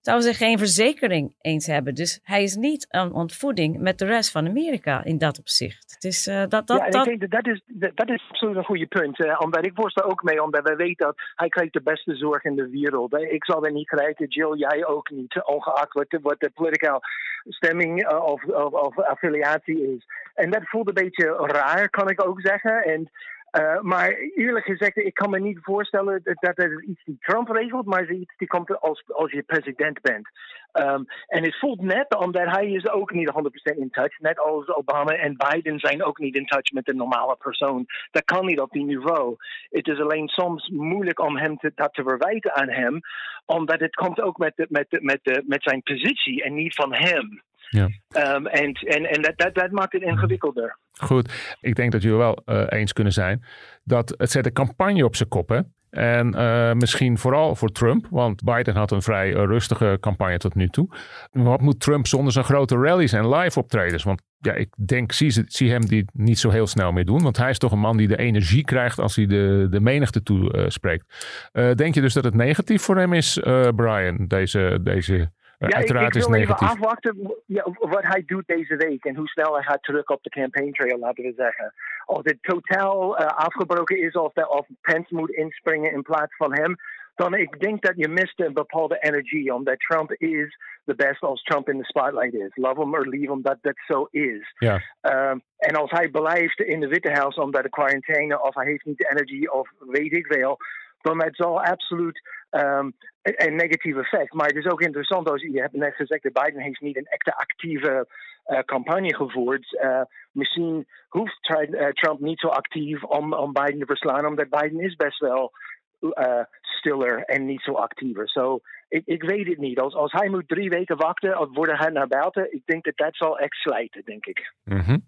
zouden 0.00 0.32
ze 0.32 0.44
geen 0.44 0.58
verzekering 0.58 1.34
eens 1.40 1.66
hebben. 1.66 1.94
Dus 1.94 2.20
hij 2.22 2.42
is 2.42 2.54
niet 2.56 2.86
aan 2.90 3.12
ontvoeding 3.12 3.78
met 3.78 3.98
de 3.98 4.04
rest 4.04 4.30
van 4.30 4.46
Amerika 4.48 5.04
in 5.04 5.18
dat 5.18 5.38
opzicht. 5.38 5.92
Het 5.94 6.04
is, 6.04 6.26
eh, 6.26 6.44
dat, 6.48 6.66
dat, 6.66 6.78
ja, 6.78 6.84
en 6.84 6.90
dat, 6.90 7.06
ik 7.06 7.18
denk 7.18 7.30
dat 7.30 7.44
dat 7.44 7.54
is, 7.54 7.62
dat, 7.66 7.90
dat 7.96 8.08
is 8.08 8.26
absoluut 8.30 8.56
een 8.56 8.64
goede 8.64 8.86
punt. 8.86 9.24
eh, 9.24 9.40
omdat 9.40 9.66
ik 9.66 9.72
worstel 9.76 10.04
ook 10.10 10.22
mee, 10.22 10.42
omdat 10.42 10.62
wij 10.62 10.76
weten 10.76 11.06
dat 11.06 11.16
hij 11.34 11.48
krijgt 11.48 11.72
de 11.72 11.82
beste 11.82 12.14
zorg 12.16 12.44
in 12.44 12.56
de 12.56 12.68
wereld. 12.68 13.14
Eh, 13.14 13.32
Ik 13.32 13.44
zal 13.44 13.60
dat 13.60 13.72
niet 13.72 13.88
krijgen, 13.88 14.26
Jill, 14.26 14.54
jij 14.56 14.86
ook 14.86 15.10
niet, 15.10 15.42
ongeacht 15.44 15.92
wat 15.92 16.10
de, 16.10 16.18
wat 16.22 16.40
de 16.40 16.50
political 16.50 17.00
stemming 17.48 18.04
eh, 18.04 18.24
of, 18.24 18.44
of, 18.44 18.72
of 18.72 18.98
affiliatie 18.98 19.94
is. 19.96 20.04
En 20.34 20.50
dat 20.50 20.62
voelt 20.68 20.88
een 20.88 20.94
beetje 21.04 21.34
raar, 21.46 21.88
kan 21.90 22.10
ik 22.10 22.26
ook 22.26 22.40
zeggen. 22.40 22.82
En, 22.84 23.10
eh, 23.50 23.80
maar 23.80 24.10
eerlijk 24.34 24.64
gezegd, 24.64 24.96
ik 24.96 25.14
kan 25.14 25.30
me 25.30 25.38
niet 25.38 25.58
voorstellen 25.62 26.20
dat 26.22 26.56
dat 26.56 26.82
iets 26.82 27.04
die 27.04 27.16
Trump 27.20 27.48
regelt, 27.48 27.86
maar 27.86 28.10
iets 28.10 28.36
die 28.36 28.48
komt 28.48 28.80
als, 28.80 29.04
als 29.06 29.30
je 29.30 29.42
president 29.42 30.00
bent. 30.00 30.28
Um, 30.72 31.04
en 31.26 31.44
het 31.44 31.58
voelt 31.58 31.80
net 31.80 32.16
omdat 32.16 32.46
hij 32.46 32.70
is 32.70 32.88
ook 32.88 33.12
niet 33.12 33.32
100% 33.74 33.78
in 33.78 33.90
touch. 33.90 34.18
Net 34.18 34.38
als 34.38 34.68
Obama 34.68 35.12
en 35.12 35.36
Biden 35.36 35.78
zijn 35.78 36.04
ook 36.04 36.18
niet 36.18 36.34
in 36.34 36.46
touch 36.46 36.70
met 36.72 36.84
de 36.84 36.94
normale 36.94 37.36
persoon. 37.36 37.86
Dat 38.10 38.24
kan 38.24 38.46
niet 38.46 38.60
op 38.60 38.70
die 38.70 38.84
niveau. 38.84 39.36
Het 39.70 39.88
is 39.88 40.00
alleen 40.00 40.28
soms 40.28 40.68
moeilijk 40.68 41.20
om 41.20 41.36
hem 41.36 41.56
te, 41.56 41.72
dat 41.74 41.94
te 41.94 42.02
verwijten 42.02 42.54
aan 42.54 42.68
hem. 42.68 43.00
Omdat 43.46 43.80
het 43.80 43.94
komt 43.94 44.20
ook 44.20 44.38
met, 44.38 44.52
de, 44.56 44.66
met, 44.68 44.90
de, 44.90 44.98
met, 45.00 45.20
de, 45.22 45.42
met 45.46 45.62
zijn 45.62 45.82
positie 45.82 46.42
en 46.42 46.54
niet 46.54 46.74
van 46.74 46.94
hem. 46.94 47.42
Ja. 47.70 47.88
Um, 48.34 48.46
en 48.46 48.72
en, 48.72 49.10
en 49.10 49.22
dat, 49.22 49.32
dat, 49.36 49.54
dat 49.54 49.70
maakt 49.70 49.92
het 49.92 50.02
ingewikkelder. 50.02 50.78
Goed, 51.00 51.56
ik 51.60 51.74
denk 51.74 51.92
dat 51.92 52.02
jullie 52.02 52.18
wel 52.18 52.42
eh, 52.44 52.64
eens 52.68 52.92
kunnen 52.92 53.12
zijn 53.12 53.44
dat 53.84 54.14
het 54.16 54.30
zet 54.30 54.46
een 54.46 54.52
campagne 54.52 55.04
op 55.04 55.16
zijn 55.16 55.28
kop. 55.28 55.48
Hè? 55.48 55.60
En 55.90 56.34
eh, 56.34 56.72
misschien 56.72 57.18
vooral 57.18 57.54
voor 57.54 57.68
Trump, 57.68 58.06
want 58.10 58.44
Biden 58.44 58.74
had 58.74 58.90
een 58.90 59.02
vrij 59.02 59.34
eh, 59.34 59.44
rustige 59.44 59.96
campagne 60.00 60.38
tot 60.38 60.54
nu 60.54 60.68
toe. 60.68 60.88
Wat 61.30 61.60
moet 61.60 61.80
Trump 61.80 62.06
zonder 62.06 62.32
zijn 62.32 62.44
grote 62.44 62.76
rallies 62.76 63.12
en 63.12 63.28
live 63.28 63.58
optredens? 63.58 64.02
Want 64.02 64.22
ja, 64.38 64.52
ik 64.52 64.68
denk, 64.86 65.12
zie, 65.12 65.42
zie 65.46 65.70
hem 65.70 65.86
die 65.86 66.04
niet 66.12 66.38
zo 66.38 66.50
heel 66.50 66.66
snel 66.66 66.92
meer 66.92 67.04
doen. 67.04 67.22
Want 67.22 67.36
hij 67.36 67.50
is 67.50 67.58
toch 67.58 67.72
een 67.72 67.78
man 67.78 67.96
die 67.96 68.08
de 68.08 68.18
energie 68.18 68.64
krijgt 68.64 68.98
als 68.98 69.16
hij 69.16 69.26
de, 69.26 69.66
de 69.70 69.80
menigte 69.80 70.22
toespreekt. 70.22 71.04
Denk 71.52 71.94
je 71.94 72.00
dus 72.00 72.14
dat 72.14 72.24
het 72.24 72.34
negatief 72.34 72.82
voor 72.82 72.96
hem 72.96 73.12
is, 73.12 73.38
Brian? 73.74 74.26
Deze, 74.26 74.78
deze 74.82 75.30
Ja, 75.60 75.66
ik, 75.66 75.74
uiteraard 75.74 76.06
ik 76.06 76.14
is 76.14 76.26
wil 76.26 76.38
het 76.38 76.40
negatief. 76.40 76.68
even 76.68 76.82
afwachten 76.82 77.34
ja, 77.46 77.66
wat 77.78 78.02
hij 78.02 78.22
doet 78.26 78.46
deze 78.46 78.76
week 78.76 79.04
en 79.04 79.16
hoe 79.16 79.28
snel 79.28 79.54
hij 79.54 79.62
gaat 79.62 79.82
terug 79.82 80.06
op 80.06 80.22
de 80.22 80.30
campaign 80.30 80.72
trail, 80.72 80.98
laten 80.98 81.24
we 81.24 81.32
zeggen. 81.36 81.72
Of 82.06 82.22
dit 82.22 82.38
totaal 82.40 83.16
eh, 83.16 83.26
afgebroken 83.26 84.00
is 84.00 84.12
of, 84.12 84.32
dat, 84.32 84.48
of 84.48 84.66
Pence 84.80 85.14
moet 85.14 85.30
inspringen 85.30 85.92
in 85.92 86.02
plaats 86.02 86.36
van 86.36 86.54
hem, 86.54 86.76
dan 87.14 87.34
ik 87.34 87.60
denk 87.60 87.82
dat 87.82 87.92
je 87.96 88.08
mist 88.08 88.40
een 88.40 88.52
bepaalde 88.52 88.98
energie, 89.00 89.54
omdat 89.54 89.78
Trump 89.78 90.12
is 90.12 90.58
the 90.84 90.94
best 90.94 91.22
als 91.22 91.42
Trump 91.42 91.68
in 91.68 91.78
the 91.78 91.84
spotlight 91.84 92.34
is. 92.34 92.50
Love 92.54 92.80
him 92.80 92.94
or 92.94 93.06
leave 93.06 93.32
him, 93.32 93.42
dat 93.42 93.58
dat 93.60 93.78
zo 93.86 94.08
is. 94.10 94.54
Ja. 94.58 94.82
Um, 95.02 95.42
en 95.56 95.74
als 95.74 95.90
hij 95.90 96.08
blijft 96.08 96.60
in 96.60 96.80
de 96.80 96.88
Witte 96.88 97.10
Huis 97.10 97.36
omdat 97.36 97.62
de 97.62 97.68
quarantaine 97.68 98.42
of 98.42 98.54
hij 98.54 98.66
heeft 98.66 98.84
niet 98.84 98.98
de 98.98 99.10
energie 99.10 99.52
of 99.52 99.70
weet 99.78 100.12
ik 100.12 100.26
veel, 100.26 100.56
dan 101.00 101.22
het 101.22 101.36
zal 101.36 101.62
absoluut 101.62 102.20
um, 102.50 102.92
een, 103.22 103.56
negatief 103.56 103.96
effect. 103.96 104.32
Maar 104.32 104.46
het 104.46 104.56
is 104.56 104.66
ook 104.66 104.80
interessant, 104.80 105.30
als 105.30 105.42
je 105.42 105.60
hebt 105.60 105.72
net 105.72 105.94
gezegd, 105.94 106.22
dat 106.22 106.44
Biden 106.44 106.62
heeft 106.62 106.80
niet 106.80 106.96
een 106.96 107.06
echte 107.06 107.36
actieve 107.36 108.06
uh, 108.46 108.58
campagne 108.58 109.14
gevoerd. 109.14 109.78
Uh, 109.82 110.02
misschien 110.32 110.86
hoeft 111.08 111.50
uh, 111.50 111.88
Trump 111.88 112.20
niet 112.20 112.40
zo 112.40 112.46
actief 112.46 113.04
om, 113.04 113.32
om 113.32 113.52
Biden 113.52 113.78
te 113.78 113.86
verslaan, 113.86 114.26
omdat 114.26 114.48
Biden 114.48 114.80
is 114.80 114.96
best 114.96 115.18
wel 115.18 115.52
uh, 116.00 116.42
stiller 116.60 117.24
en 117.24 117.46
niet 117.46 117.60
zo 117.60 117.72
actiever. 117.72 118.28
So, 118.28 118.60
ik, 118.88 119.02
ik 119.04 119.22
weet 119.22 119.46
het 119.46 119.58
niet. 119.58 119.78
Als, 119.78 119.94
als 119.94 120.12
hij 120.12 120.28
moet 120.28 120.48
drie 120.48 120.68
weken 120.68 120.96
wachten 120.96 121.40
of 121.40 121.48
worden 121.52 121.76
hij 121.76 121.90
naar 121.90 122.06
buiten, 122.06 122.52
ik 122.52 122.62
denk 122.64 122.84
dat 122.84 122.96
dat 122.96 123.16
zal 123.16 123.38
echt 123.38 123.54
slijten, 123.54 124.02
denk 124.04 124.26
ik. 124.26 124.52
Mhm. 124.64 124.98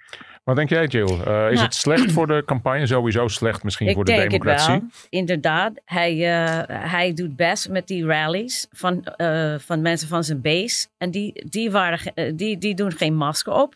Wat 0.44 0.56
denk 0.56 0.68
jij, 0.68 0.86
Jill? 0.86 1.02
Uh, 1.02 1.16
is 1.16 1.24
Nou, 1.26 1.58
het 1.58 1.74
slecht 1.74 2.12
voor 2.12 2.26
de 2.26 2.42
campagne? 2.44 2.86
Sowieso 2.86 3.28
slecht 3.28 3.64
misschien 3.64 3.88
ik 3.88 3.94
voor 3.94 4.04
de 4.04 4.12
denk 4.12 4.30
democratie? 4.30 4.72
het 4.74 4.82
wel. 4.82 5.20
Inderdaad, 5.20 5.80
hij, 5.84 6.16
uh, 6.16 6.62
hij 6.90 7.14
doet 7.14 7.36
best 7.36 7.68
met 7.68 7.86
die 7.86 8.06
rallies 8.06 8.68
van, 8.70 9.14
uh, 9.16 9.58
van 9.58 9.82
mensen 9.82 10.08
van 10.08 10.24
zijn 10.24 10.40
base. 10.40 10.86
En 10.98 11.10
die, 11.10 11.48
die, 11.48 11.70
waren, 11.70 12.12
uh, 12.14 12.32
die, 12.36 12.58
die 12.58 12.74
doen 12.74 12.92
geen 12.92 13.14
masker 13.14 13.52
op. 13.52 13.74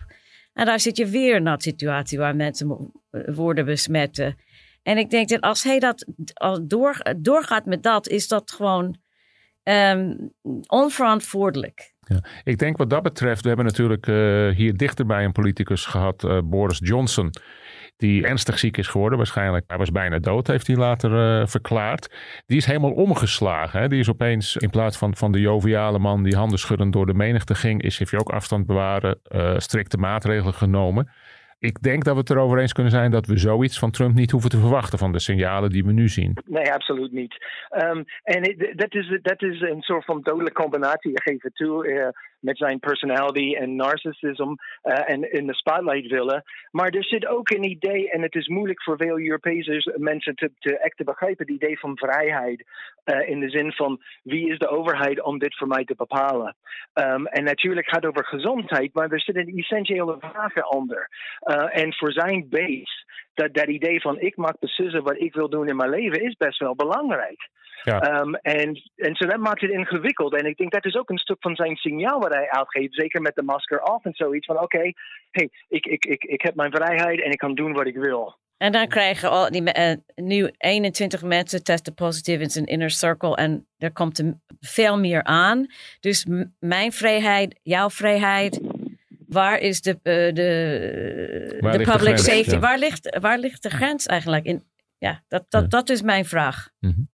En 0.53 0.67
daar 0.67 0.81
zit 0.81 0.97
je 0.97 1.07
weer 1.07 1.35
in 1.35 1.45
dat 1.45 1.63
situatie 1.63 2.19
waar 2.19 2.37
mensen 2.37 2.93
worden 3.11 3.65
besmet. 3.65 4.35
En 4.87 4.99
ik 4.99 5.11
denk 5.11 5.29
dat 5.29 5.41
als 5.41 5.63
hij 5.63 5.79
dat 5.79 6.07
door, 6.63 7.03
doorgaat 7.17 7.65
met 7.65 7.83
dat, 7.83 8.09
is 8.09 8.29
dat 8.29 8.51
gewoon 8.51 8.97
um, 9.63 10.33
onverantwoordelijk. 10.67 11.95
Ja. 12.01 12.25
Ik 12.45 12.59
denk 12.59 12.77
wat 12.77 12.91
dat 12.91 13.03
betreft, 13.03 13.43
we 13.43 13.49
hebben 13.49 13.67
natuurlijk 13.67 14.07
uh, 14.07 14.49
hier 14.55 14.77
dichterbij 14.77 15.25
een 15.25 15.33
politicus 15.33 15.87
gehad, 15.87 16.25
uh, 16.25 16.39
Boris 16.45 16.79
Johnson, 16.83 17.31
die 17.97 18.27
ernstig 18.27 18.59
ziek 18.59 18.77
is 18.77 18.87
geworden. 18.87 19.19
Waarschijnlijk, 19.19 19.65
hij 19.67 19.79
was 19.79 19.91
bijna 19.91 20.19
dood, 20.19 20.47
heeft 20.47 20.67
hij 20.67 20.77
later 20.77 21.41
uh, 21.41 21.47
verklaard. 21.47 22.15
Die 22.47 22.57
is 22.57 22.67
helemaal 22.67 22.93
omgeslagen. 22.93 23.81
Hè? 23.81 23.89
Die 23.89 24.01
is 24.01 24.11
opeens, 24.11 24.57
in 24.57 24.71
plaats 24.71 24.97
van, 24.97 25.17
van 25.17 25.33
de 25.33 25.41
joviale 25.41 25.99
man 25.99 26.23
die 26.23 26.37
handen 26.37 26.59
schuddend 26.59 26.93
door 26.93 27.07
de 27.07 27.15
menigte 27.15 27.55
ging, 27.55 27.83
is, 27.83 27.99
heeft 27.99 28.11
hij 28.11 28.21
ook 28.21 28.31
afstand 28.31 28.67
bewaren, 28.67 29.21
strikte 29.57 29.97
maatregelen 29.97 30.55
genomen. 30.55 31.11
Ik 31.59 31.83
denk 31.83 32.05
dat 32.05 32.15
we 32.15 32.21
het 32.21 32.31
erover 32.31 32.59
eens 32.59 32.73
kunnen 32.73 32.93
zijn 32.93 33.11
dat 33.11 33.27
we 33.27 33.39
zoiets 33.39 33.79
van 33.79 33.91
Trump 33.91 34.15
niet 34.15 34.31
hoeven 34.31 34.51
te 34.51 34.59
verwachten 34.59 34.99
van 34.99 35.13
de 35.13 35.19
signalen 35.19 35.71
die 35.71 35.85
we 35.85 35.93
nu 35.93 36.09
zien. 36.09 36.37
Nee, 36.45 36.73
absoluut 36.73 37.13
niet. 37.13 37.35
Um, 37.71 38.05
en 38.23 38.43
dat 38.75 38.95
is, 38.95 39.11
is 39.39 39.61
een 39.61 39.83
soort 39.83 40.05
van 40.05 40.21
dodelijke 40.23 40.63
combinatie. 40.63 41.11
Je 41.11 41.23
geeft 41.23 41.43
het 41.43 41.55
toe 41.55 41.87
uh, 41.87 42.09
met 42.47 42.57
zijn 42.59 42.79
personality 42.79 43.55
en 43.55 43.77
narcissism 43.77 44.51
uh, 44.51 45.11
en 45.11 45.33
in 45.33 45.47
de 45.47 45.55
spotlight 45.55 46.11
willen. 46.11 46.43
Maar 46.71 46.89
er 46.89 47.05
zit 47.05 47.27
ook 47.27 47.51
een 47.51 47.65
idee, 47.65 48.11
en 48.11 48.23
het 48.23 48.35
is 48.35 48.49
moeilijk 48.49 48.83
voor 48.83 48.97
veel 48.97 49.19
Europese 49.19 49.95
mensen 49.97 50.35
te, 50.35 50.51
te 50.59 50.79
echt 50.79 50.97
te 50.97 51.05
begrijpen, 51.05 51.47
het 51.47 51.55
idee 51.55 51.79
van 51.79 51.97
vrijheid. 51.97 52.65
Uh, 53.05 53.29
in 53.29 53.41
de 53.41 53.51
zin 53.51 53.73
van 53.73 54.01
wie 54.23 54.49
is 54.49 54.59
de 54.59 54.69
overheid 54.69 55.23
om 55.23 55.39
dit 55.39 55.57
voor 55.57 55.67
mij 55.67 55.85
te 55.85 55.95
bepalen? 55.97 56.57
Um, 56.95 57.27
en 57.27 57.45
natuurlijk 57.45 57.89
gaat 57.89 58.03
het 58.03 58.11
over 58.11 58.25
gezondheid, 58.25 58.95
maar 58.95 59.11
er 59.11 59.21
zit 59.21 59.37
een 59.37 59.57
essentiële 59.57 60.17
vraag 60.19 60.69
onder. 60.69 61.09
Uh, 61.43 61.83
en 61.83 61.95
voor 61.95 62.13
zijn 62.13 62.47
base, 62.49 63.05
dat, 63.35 63.55
dat 63.55 63.69
idee 63.69 64.01
van 64.01 64.21
ik 64.21 64.37
mag 64.37 64.59
beslissen 64.59 65.03
wat 65.03 65.21
ik 65.21 65.35
wil 65.35 65.49
doen 65.49 65.69
in 65.69 65.77
mijn 65.77 65.91
leven, 65.91 66.23
is 66.23 66.37
best 66.37 66.59
wel 66.59 66.75
belangrijk. 66.75 67.49
Ja. 67.87 68.21
Um, 68.21 68.35
en, 68.35 68.83
en 68.97 69.15
zo 69.15 69.27
dat 69.27 69.39
maakt 69.39 69.61
het 69.61 69.71
ingewikkeld. 69.71 70.35
En 70.35 70.47
ik 70.47 70.57
denk 70.57 70.73
dat 70.73 70.85
is 70.85 70.97
ook 70.97 71.11
een 71.11 71.19
stuk 71.19 71.37
van 71.41 71.57
zijn 71.57 71.77
signaal 71.77 72.21
wat 72.21 72.35
hij 72.35 72.51
uitgeeft. 72.51 72.95
Zeker 72.95 73.21
met 73.21 73.35
de 73.35 73.43
masker 73.43 73.81
af 73.81 74.05
en 74.05 74.15
zoiets. 74.15 74.47
Van 74.47 74.55
oké, 74.55 74.65
okay, 74.65 74.95
hey, 75.31 75.51
ik, 75.69 75.87
ik, 75.87 76.05
ik, 76.05 76.25
ik 76.25 76.43
heb 76.43 76.55
mijn 76.55 76.71
vrijheid 76.71 77.23
en 77.23 77.31
ik 77.31 77.39
kan 77.39 77.55
doen 77.55 77.73
wat 77.73 77.87
ik 77.87 77.97
wil. 77.97 78.37
En 78.57 78.73
dan 78.73 78.89
krijgen 78.89 79.31
al 79.31 79.51
die 79.51 79.63
uh, 79.63 79.93
nu 80.15 80.51
21 80.59 81.23
mensen 81.23 81.63
testen 81.63 81.95
positief 81.95 82.41
in 82.41 82.51
zijn 82.51 82.65
inner 82.65 82.91
circle. 82.91 83.37
En 83.37 83.67
er 83.79 83.93
komt 83.93 84.19
er 84.19 84.39
veel 84.61 84.99
meer 84.99 85.23
aan. 85.23 85.67
Dus 86.01 86.27
mijn 86.59 86.93
vrijheid, 86.93 87.61
jouw 87.63 87.91
vrijheid. 87.91 88.61
Waar 89.29 89.59
is 89.59 89.81
de, 89.81 89.91
uh, 89.91 90.35
de, 90.35 91.59
waar 91.61 91.79
de 91.79 91.85
public 91.85 91.99
de 91.99 92.05
grens, 92.05 92.25
safety? 92.25 92.51
Ja. 92.51 92.59
Waar, 92.59 92.79
ligt, 92.79 93.19
waar 93.21 93.39
ligt 93.39 93.63
de 93.63 93.71
grens 93.71 94.07
eigenlijk? 94.07 94.45
In, 94.45 94.65
ja, 94.99 95.23
dat, 95.29 95.45
dat, 95.49 95.63
ja. 95.63 95.69
dat 95.69 95.89
is 95.89 96.03
mijn 96.03 96.25
vraag. 96.25 96.69
Mm 96.81 96.91
-hmm. 96.91 97.15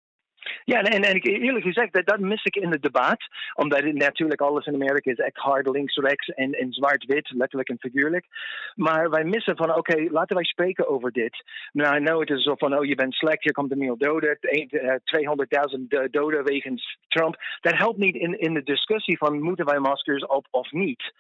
Ja, 0.69 0.83
en, 0.83 1.03
en 1.03 1.21
eerlijk 1.21 1.65
gezegd, 1.65 2.07
dat, 2.07 2.19
mis 2.19 2.45
ik 2.45 2.57
in 2.57 2.71
het 2.71 2.83
debat. 2.83 3.19
Omdat 3.55 3.83
het, 3.83 3.95
natuurlijk 3.95 4.41
alles 4.41 4.67
in 4.67 4.75
Amerika 4.75 5.11
is 5.11 5.19
echt 5.19 5.37
hard 5.37 5.69
links-rechts 5.69 6.29
en, 6.29 6.53
en 6.53 6.73
zwart-wit, 6.73 7.31
letterlijk 7.31 7.69
en 7.69 7.79
figuurlijk. 7.79 8.27
Maar 8.75 9.11
wij 9.11 9.25
missen 9.25 9.57
van, 9.57 9.77
oké, 9.77 10.07
laten 10.11 10.37
wij 10.37 10.45
spreken 10.45 10.89
over 10.89 11.13
dit. 11.13 11.45
Nou, 11.73 12.05
know 12.05 12.21
het 12.21 12.31
is 12.31 12.43
zo 12.43 12.55
van, 12.55 12.79
oh, 12.79 12.85
je 12.85 12.95
bent 12.95 13.15
slecht, 13.15 13.45
je 13.45 13.53
komt 13.53 13.71
er 13.71 13.77
meer 13.77 13.95
doden, 13.99 14.39
200.000 14.39 16.11
doden 16.11 16.45
wegens 16.45 16.99
Trump. 17.09 17.37
Dat 17.61 17.77
helpt 17.77 17.99
niet 17.99 18.15
in, 18.15 18.41
in 18.41 18.55
de 18.55 18.63
discussie 18.63 19.19
van, 19.19 19.43
moeten 19.43 19.67
wij 19.67 19.79
maskers 19.79 20.27
op 20.27 20.47
of 20.51 20.73
niet? 20.73 21.13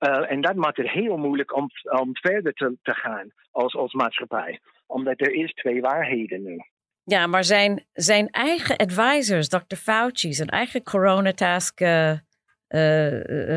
Uh, 0.00 0.30
en 0.30 0.40
dat 0.40 0.54
maakt 0.54 0.76
het 0.76 0.90
heel 0.90 1.16
moeilijk 1.16 1.56
om, 1.56 1.70
om 1.82 2.10
verder 2.12 2.52
te, 2.52 2.76
te 2.82 2.94
gaan 2.94 3.32
als, 3.50 3.74
als 3.74 3.92
maatschappij. 3.92 4.60
Omdat 4.86 5.20
er 5.20 5.32
is 5.32 5.52
twee 5.52 5.80
waarheden 5.80 6.42
nu. 6.42 6.64
Ja, 7.04 7.26
maar 7.26 7.44
zijn, 7.44 7.86
zijn 7.92 8.30
eigen 8.30 8.76
advisors, 8.76 9.48
Dr. 9.48 9.76
Fauci, 9.76 10.34
zijn 10.34 10.48
eigen 10.48 10.82
coronatask 10.82 11.80
uh, 11.80 12.10
uh, 12.10 12.18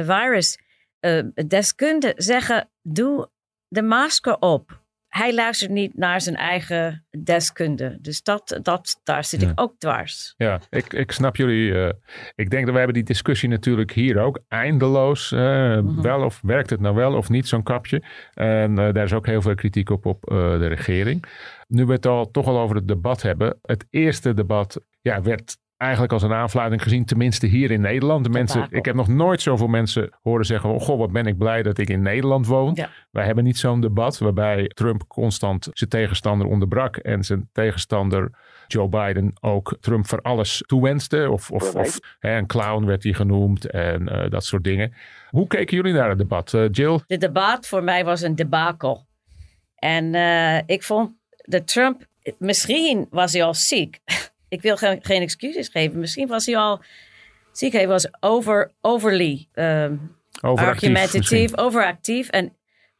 virus 0.05 0.59
uh, 0.99 1.23
deskundigen 1.47 2.23
zeggen: 2.23 2.69
doe 2.81 3.29
de 3.67 3.81
masker 3.81 4.39
op. 4.39 4.85
Hij 5.17 5.33
luistert 5.33 5.71
niet 5.71 5.97
naar 5.97 6.21
zijn 6.21 6.35
eigen 6.35 7.05
deskunde. 7.09 7.97
Dus 8.01 8.23
dat, 8.23 8.59
dat, 8.61 8.99
daar 9.03 9.23
zit 9.23 9.41
ja. 9.41 9.49
ik 9.49 9.59
ook 9.61 9.75
dwars. 9.77 10.33
Ja, 10.37 10.61
ik, 10.69 10.93
ik 10.93 11.11
snap 11.11 11.35
jullie. 11.35 11.71
Uh, 11.71 11.89
ik 12.35 12.49
denk 12.49 12.63
dat 12.63 12.71
we 12.71 12.77
hebben 12.77 12.93
die 12.93 13.03
discussie 13.03 13.49
natuurlijk 13.49 13.91
hier 13.91 14.19
ook 14.19 14.39
eindeloos. 14.47 15.31
Uh, 15.31 15.39
mm 15.39 15.87
-hmm. 15.87 16.01
Wel 16.01 16.23
of 16.23 16.39
werkt 16.41 16.69
het 16.69 16.79
nou 16.79 16.95
wel 16.95 17.13
of 17.13 17.29
niet, 17.29 17.47
zo'n 17.47 17.63
kapje? 17.63 18.03
En 18.33 18.71
uh, 18.71 18.93
daar 18.93 19.03
is 19.03 19.13
ook 19.13 19.25
heel 19.25 19.41
veel 19.41 19.55
kritiek 19.55 19.89
op 19.89 20.05
op 20.05 20.23
de 20.27 20.67
regering. 20.67 21.23
Nu 21.67 21.85
we 21.85 21.93
het 21.93 22.05
al 22.05 22.31
toch 22.31 22.47
al 22.47 22.59
over 22.59 22.75
het 22.75 22.87
debat 22.87 23.21
hebben. 23.21 23.59
Het 23.61 23.85
eerste 23.89 24.33
debat 24.33 24.81
ja, 25.01 25.21
werd 25.21 25.57
eigenlijk 25.77 26.13
als 26.13 26.23
een 26.23 26.33
aanfluiting 26.33 26.81
gezien, 26.81 27.05
tenminste 27.05 27.47
hier 27.47 27.71
in 27.71 27.81
Nederland. 27.81 28.23
De 28.23 28.29
mensen, 28.29 28.67
ik 28.69 28.85
heb 28.85 28.95
nog 28.95 29.07
nooit 29.07 29.41
zoveel 29.41 29.67
mensen 29.67 30.09
horen 30.21 30.45
zeggen: 30.45 30.69
oh, 30.69 30.81
Goh, 30.81 30.97
wat 30.97 31.11
ben 31.11 31.25
ik 31.25 31.37
blij 31.37 31.63
dat 31.63 31.77
ik 31.77 31.89
in 31.89 32.01
Nederland 32.01 32.47
woon. 32.47 32.71
Ja. 32.75 32.89
Wij 33.11 33.25
hebben 33.25 33.43
niet 33.43 33.57
zo'n 33.57 33.81
debat 33.81 34.17
waarbij 34.17 34.71
Trump 34.73 35.07
constant 35.07 35.67
zijn 35.73 35.89
tegenstander 35.89 36.47
onderbrak 36.47 36.97
en 36.97 37.23
zijn 37.23 37.49
tegenstander 37.51 38.31
Joe 38.67 38.89
Biden 38.89 39.33
ook 39.41 39.77
Trump 39.79 40.07
voor 40.07 40.21
alles 40.21 40.63
toewenste. 40.65 41.29
Of, 41.31 41.51
of, 41.51 41.75
of 41.75 41.99
hè, 42.19 42.37
een 42.37 42.47
clown 42.47 42.85
werd 42.85 43.03
hij 43.03 43.13
genoemd 43.13 43.69
en 43.69 44.07
eh, 44.07 44.29
dat 44.29 44.45
soort 44.45 44.63
dingen. 44.63 44.93
Hoe 45.29 45.47
keken 45.47 45.75
jullie 45.75 45.93
naar 45.93 46.09
het 46.09 46.17
debat, 46.17 46.53
Eh, 46.53 46.65
Jill? 46.71 46.99
De 47.07 47.17
debat 47.17 47.67
voor 47.67 47.83
mij 47.83 48.05
was 48.05 48.21
een 48.21 48.35
debakel. 48.35 49.05
En 49.75 50.15
eh, 50.15 50.57
ik 50.65 50.83
vond 50.83 51.15
dat 51.35 51.67
Trump, 51.67 52.05
misschien 52.37 53.07
was 53.09 53.33
hij 53.33 53.43
al 53.43 53.53
ziek. 53.53 53.99
ik 54.49 54.61
wil 54.61 54.77
geen, 54.77 54.99
geen 55.01 55.21
excuses 55.21 55.67
geven. 55.67 55.99
Misschien 55.99 56.27
was 56.27 56.45
hij 56.45 56.57
al 56.57 56.81
ziek. 57.51 57.71
Hij 57.73 57.87
was 57.87 58.07
over, 58.19 58.71
overly 58.81 59.47
ehm, 59.53 59.95
Overactief 60.41 60.83
argumentatief, 60.83 61.31
misschien. 61.31 61.57
overactief 61.57 62.29
en 62.29 62.55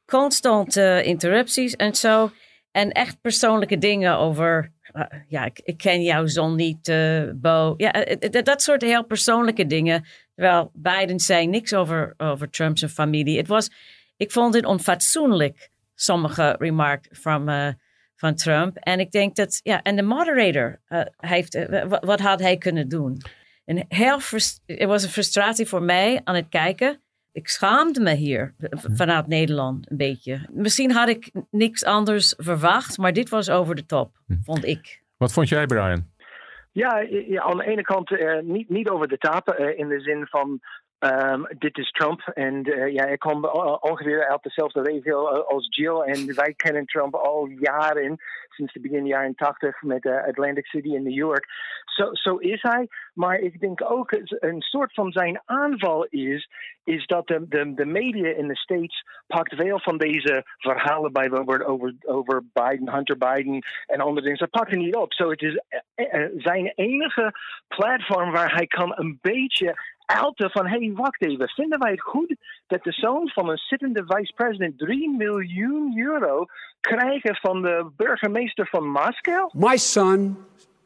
constant 0.06 0.78
eh, 0.78 1.06
interrupties 1.06 1.76
en 1.76 1.96
zo. 1.96 2.32
En 2.72 2.92
echt 2.92 3.22
persoonlijke 3.22 3.78
dingen 3.78 4.18
over, 4.18 4.72
eh, 4.82 5.04
ja, 5.28 5.46
ik, 5.46 5.60
ik 5.64 5.78
ken 5.78 6.02
jouw 6.02 6.26
zon 6.26 6.56
niet, 6.56 6.88
eh, 6.88 7.24
Bo. 7.36 7.74
Ja, 7.78 7.92
dat 8.30 8.62
soort 8.62 8.82
heel 8.82 9.06
persoonlijke 9.06 9.66
dingen. 9.66 10.06
Terwijl 10.36 10.72
Biden 10.74 11.20
zei 11.20 11.48
niks 11.48 11.74
over, 11.74 12.14
over 12.18 12.50
Trump 12.50 12.78
zijn 12.78 12.92
familie. 12.92 13.38
Het 13.38 13.48
was, 13.48 13.70
ik 14.18 14.32
vond 14.32 14.54
het 14.54 14.66
onfatsoenlijk, 14.66 15.70
sommige 15.96 16.56
remark 16.60 17.08
van, 17.12 17.76
van 18.18 18.36
Trump. 18.36 18.78
En 18.78 19.00
ik 19.00 19.12
denk 19.12 19.36
dat, 19.36 19.60
ja, 19.64 19.82
en 19.82 19.96
de 19.96 20.02
moderator 20.02 20.80
eh, 20.88 21.02
heeft, 21.18 21.56
eh, 21.56 21.84
wat, 22.02 22.20
had 22.20 22.40
hij 22.40 22.58
kunnen 22.58 22.90
doen? 22.90 23.18
En 23.66 23.86
heel 23.88 24.20
het 24.66 24.84
was 24.88 25.04
een 25.04 25.10
frustratie 25.10 25.68
voor 25.68 25.84
mij 25.84 26.22
aan 26.24 26.36
het 26.36 26.50
kijken. 26.50 27.02
Ik 27.32 27.48
schaamde 27.48 28.00
me 28.02 28.14
hier 28.14 28.54
v- 28.58 28.86
vanuit 28.98 29.28
Nederland 29.28 29.92
een 29.92 29.98
beetje. 29.98 30.48
Misschien 30.52 30.92
had 30.92 31.08
ik 31.10 31.32
niks 31.52 31.84
anders 31.84 32.34
verwacht, 32.38 32.98
maar 32.98 33.14
dit 33.14 33.30
was 33.30 33.50
over 33.50 33.76
de 33.76 33.86
top, 33.86 34.12
vond 34.44 34.66
ik. 34.66 35.02
Wat 35.18 35.34
vond 35.34 35.50
jij, 35.50 35.66
Brian? 35.66 36.06
Ja, 36.72 37.00
ja, 37.28 37.42
aan 37.42 37.58
de 37.58 37.66
ene 37.66 37.82
kant 37.82 38.12
eh, 38.12 38.40
niet, 38.42 38.70
niet 38.70 38.90
over 38.90 39.08
de 39.08 39.18
tapen 39.18 39.58
eh, 39.58 39.80
in 39.80 39.88
de 39.88 40.00
zin 40.00 40.26
van 40.28 40.60
ehm, 41.00 41.44
dit 41.58 41.78
is 41.78 41.92
Trump. 41.92 42.22
En 42.34 42.64
eh, 42.64 42.94
ja, 42.94 43.06
ik 43.06 43.20
kom 43.20 43.46
o- 43.46 43.78
ongeveer 43.80 44.28
uit 44.28 44.44
dezelfde 44.44 44.82
regio 44.82 45.28
eh, 45.28 45.48
als 45.48 45.68
Jill. 45.70 46.00
En 46.00 46.36
wij 46.36 46.54
kennen 46.56 46.86
Trump 46.86 47.16
al 47.16 47.46
jaren, 47.48 48.18
sinds 48.50 48.74
de 48.74 48.80
begin 48.80 49.06
jaren 49.06 49.36
80 49.36 49.82
met 49.82 50.06
eh, 50.06 50.28
Atlantic 50.28 50.66
City 50.66 50.88
in 50.88 51.04
New 51.04 51.14
York. 51.14 51.46
Zo, 51.86 52.10
zo 52.12 52.36
is 52.36 52.62
hij. 52.62 52.88
Maar 53.14 53.40
ik 53.40 53.60
denk 53.60 53.92
ook 53.92 54.12
een 54.28 54.62
soort 54.62 54.94
van 54.94 55.12
zijn 55.12 55.42
aanval 55.46 56.06
is, 56.06 56.50
is 56.84 57.06
dat 57.06 57.28
de, 57.28 57.48
de, 57.48 57.74
de 57.74 57.86
media 57.86 58.30
in 58.30 58.48
de 58.48 58.58
States 58.58 59.04
pakt 59.28 59.56
veel 59.56 59.80
van 59.80 59.98
deze 59.98 60.46
verhalen 60.58 61.14
bijvoorbeeld 61.14 61.64
over, 61.64 61.94
over 62.06 62.44
Biden, 62.54 62.94
Hunter 62.94 63.18
Biden 63.18 63.66
en 63.86 64.00
andere 64.00 64.22
dingen. 64.22 64.38
Ze 64.38 64.48
pakken 64.48 64.78
niet 64.78 64.96
op. 64.96 65.14
Zo 65.14 65.30
het 65.30 65.42
is 65.42 65.62
zijn 66.38 66.72
enige 66.76 67.34
platform 67.68 68.32
waar 68.32 68.54
hij 68.54 68.68
kan 68.68 68.94
een 68.96 69.18
beetje 69.22 69.96
outen 70.08 70.50
van 70.50 70.68
hé, 70.68 70.78
hey, 70.78 70.92
wacht 70.94 71.22
even, 71.26 71.48
vinden 71.50 71.80
wij 71.80 71.92
het 71.92 72.02
goed 72.02 72.36
dat 72.68 72.84
de 72.84 72.92
zoon 72.92 73.30
van 73.30 73.50
een 73.50 73.58
zittende 73.58 74.04
vice-president 74.08 74.78
3 74.80 75.16
miljoen 75.18 75.98
euro 75.98 76.46
krijgen 76.82 77.36
van 77.36 77.62
de 77.62 77.86
burgemeester 77.96 78.68
van 78.68 78.90
Moskou? 78.90 79.50
My 79.54 79.78
son 79.78 80.38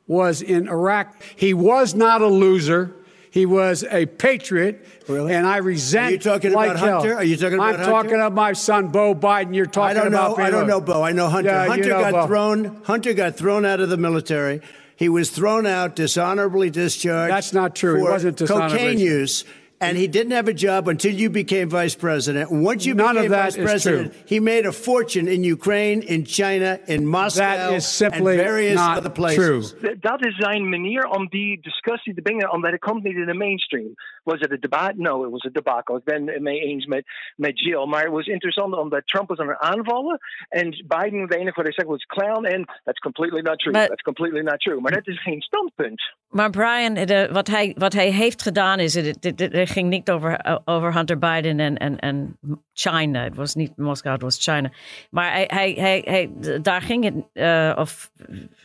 was 0.06 0.42
in 0.42 0.68
Iraq. 0.68 1.08
He 1.38 1.56
was 1.56 1.94
not 1.94 2.22
a 2.22 2.30
loser. 2.30 2.92
He 3.34 3.46
was 3.46 3.86
a 3.86 4.06
patriot, 4.06 4.86
and 5.08 5.48
I 5.48 5.60
resent. 5.60 6.06
Are 6.06 6.12
you 6.12 6.18
talking 6.18 6.52
like 6.52 6.70
about 6.70 6.80
hell. 6.80 7.00
Hunter? 7.00 7.16
Are 7.16 7.24
you 7.24 7.38
talking 7.38 7.54
about 7.54 7.70
I'm 7.70 7.76
Hunter? 7.76 7.92
talking 7.92 8.14
about 8.16 8.34
my 8.34 8.54
son, 8.54 8.90
Bo 8.90 9.16
Biden. 9.16 9.56
You're 9.56 9.68
talking 9.68 9.98
I 9.98 10.04
don't 10.04 10.14
about. 10.14 10.38
know. 10.38 10.44
I 10.44 10.50
don't 10.50 10.68
know, 10.68 10.82
Bo. 10.82 11.02
I 11.02 11.14
know 11.14 11.30
Hunter. 11.30 11.50
Yeah, 11.50 11.64
you 11.64 11.70
Hunter 11.70 11.90
know 11.90 12.00
got 12.02 12.12
Bo. 12.12 12.28
thrown. 12.28 12.82
Hunter 12.84 13.14
got 13.14 13.38
thrown 13.38 13.66
out 13.66 13.80
of 13.80 13.88
the 13.88 13.96
military. 13.96 14.60
He 14.96 15.10
was 15.10 15.30
thrown 15.30 15.66
out, 15.66 15.96
dishonorably 15.96 16.70
discharged. 16.70 17.32
That's 17.34 17.54
not 17.54 17.76
true. 17.76 17.96
He 17.98 18.04
wasn't 18.04 18.38
dishonorably 18.38 18.78
cocaine 18.78 18.98
discharged. 18.98 19.20
use. 19.22 19.46
And 19.84 19.98
he 19.98 20.06
didn't 20.08 20.34
have 20.34 20.48
a 20.48 20.54
job 20.54 20.88
until 20.88 21.12
you 21.12 21.32
became 21.32 21.68
vice 21.68 21.96
president. 21.96 22.52
Once 22.52 22.86
you 22.86 22.94
None 22.94 23.18
of 23.18 23.24
became 23.24 23.32
that 23.32 23.44
vice 23.46 23.58
is 23.58 23.64
president, 23.64 24.12
true. 24.14 24.22
he 24.28 24.40
made 24.40 24.68
a 24.68 24.72
fortune 24.72 25.28
in 25.28 25.44
Ukraine, 25.44 26.04
in 26.04 26.24
China, 26.24 26.80
in 26.86 27.08
Moscow, 27.08 27.40
That 27.42 27.74
is 27.74 27.88
simply 27.88 28.34
and 28.34 28.44
various 28.44 28.76
not 28.76 28.98
other 28.98 29.10
places. 29.10 29.72
true. 29.74 29.96
D- 29.96 29.98
Dat 30.02 30.24
is 30.26 30.36
zijn 30.36 30.70
manier 30.70 31.06
om 31.06 31.22
um, 31.22 31.28
die 31.30 31.60
discussie 31.62 32.14
te 32.14 32.22
brengen, 32.22 32.52
omdat 32.52 32.72
het 32.72 32.80
komt 32.80 33.04
niet 33.04 33.16
in 33.16 33.26
de 33.26 33.34
mainstream. 33.34 33.94
Was 34.24 34.40
het 34.40 34.52
een 34.52 34.60
debat? 34.60 34.96
No, 34.96 35.22
het 35.22 35.32
was 35.32 35.44
een 35.44 35.52
debacle. 35.54 35.98
Ik 35.98 36.04
ben 36.04 36.28
het 36.28 36.42
mee 36.42 36.60
eens 36.60 36.86
met, 36.86 37.04
met 37.36 37.60
Jill. 37.60 37.86
Maar 37.86 38.02
het 38.04 38.12
was 38.12 38.26
interessant 38.28 38.78
omdat 38.78 39.08
Trump 39.08 39.28
was 39.30 39.38
aan 39.38 39.48
het 39.48 39.58
aanvallen. 39.60 40.18
En 40.50 40.70
Biden, 40.88 41.28
de 41.28 41.36
enige 41.38 41.56
wat 41.56 41.64
hij 41.66 41.74
zei 41.74 41.88
was 41.88 42.06
clown. 42.06 42.46
En 42.46 42.66
that's 42.84 43.00
completely 43.00 43.40
not 43.42 43.60
true. 43.60 43.74
Maar- 43.74 43.88
that's 43.88 44.02
completely 44.02 44.42
not 44.42 44.60
true. 44.60 44.80
Maar 44.82 44.92
dat 44.92 45.08
is 45.08 45.22
geen 45.22 45.42
standpunt. 45.42 46.02
Maar 46.30 46.50
Brian, 46.50 46.94
de, 46.94 47.30
wat, 47.32 47.48
hij, 47.48 47.76
wat 47.78 47.94
hij 47.94 48.12
heeft 48.12 48.42
gedaan 48.42 48.80
is, 48.80 48.94
het, 48.94 49.06
het, 49.22 49.40
het- 49.40 49.54
het 49.54 49.70
ging 49.70 49.90
niet 49.90 50.12
over, 50.12 50.60
over 50.66 50.94
Hunter 50.94 51.18
Biden 51.18 51.60
en, 51.60 51.78
en, 51.78 51.98
en 52.00 52.38
China. 52.74 53.24
Het 53.24 53.36
was 53.36 53.56
niet 53.56 53.78
Moskou, 53.78 54.14
het 54.14 54.24
was 54.24 54.44
China. 54.44 54.70
Maar 55.10 55.32
hij, 55.32 55.44
hij, 55.48 55.72
hij, 55.78 56.02
hij, 56.06 56.30
daar 56.62 56.82
ging 56.82 57.04
het, 57.04 57.14
eh, 57.34 57.74
of 57.80 58.12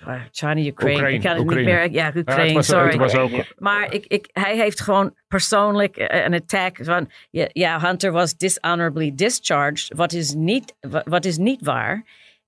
eh, 0.07 0.21
China, 0.31 0.57
Ukraine. 0.57 0.71
Oekraïne, 0.97 1.11
ik 1.17 1.21
kan 1.21 1.31
het 1.33 1.41
Oekraïne. 1.41 1.71
niet 1.71 1.75
meer, 1.81 1.91
ja, 1.91 2.01
Ja, 2.01 2.05
het 2.07 2.17
Ukraine, 2.17 2.53
was- 2.55 2.67
sorry. 2.67 2.87
het 2.89 2.97
was 2.97 3.17
ook- 3.17 3.55
Maar 3.59 3.93
ik, 3.95 4.07
ik, 4.07 4.29
hij 4.33 4.57
heeft 4.57 4.81
gewoon 4.81 5.15
persoonlijk 5.29 5.97
eh, 5.97 6.25
een 6.25 6.35
attack 6.35 6.79
van, 6.83 7.11
ja, 7.53 7.81
Hunter 7.81 8.13
was 8.13 8.37
dishonorably 8.37 9.15
discharged. 9.15 9.97
Wat 9.97 10.13
is 10.13 10.35
niet, 10.35 10.75
wat, 11.05 11.25
is 11.25 11.37
niet 11.37 11.65
waar. 11.65 12.05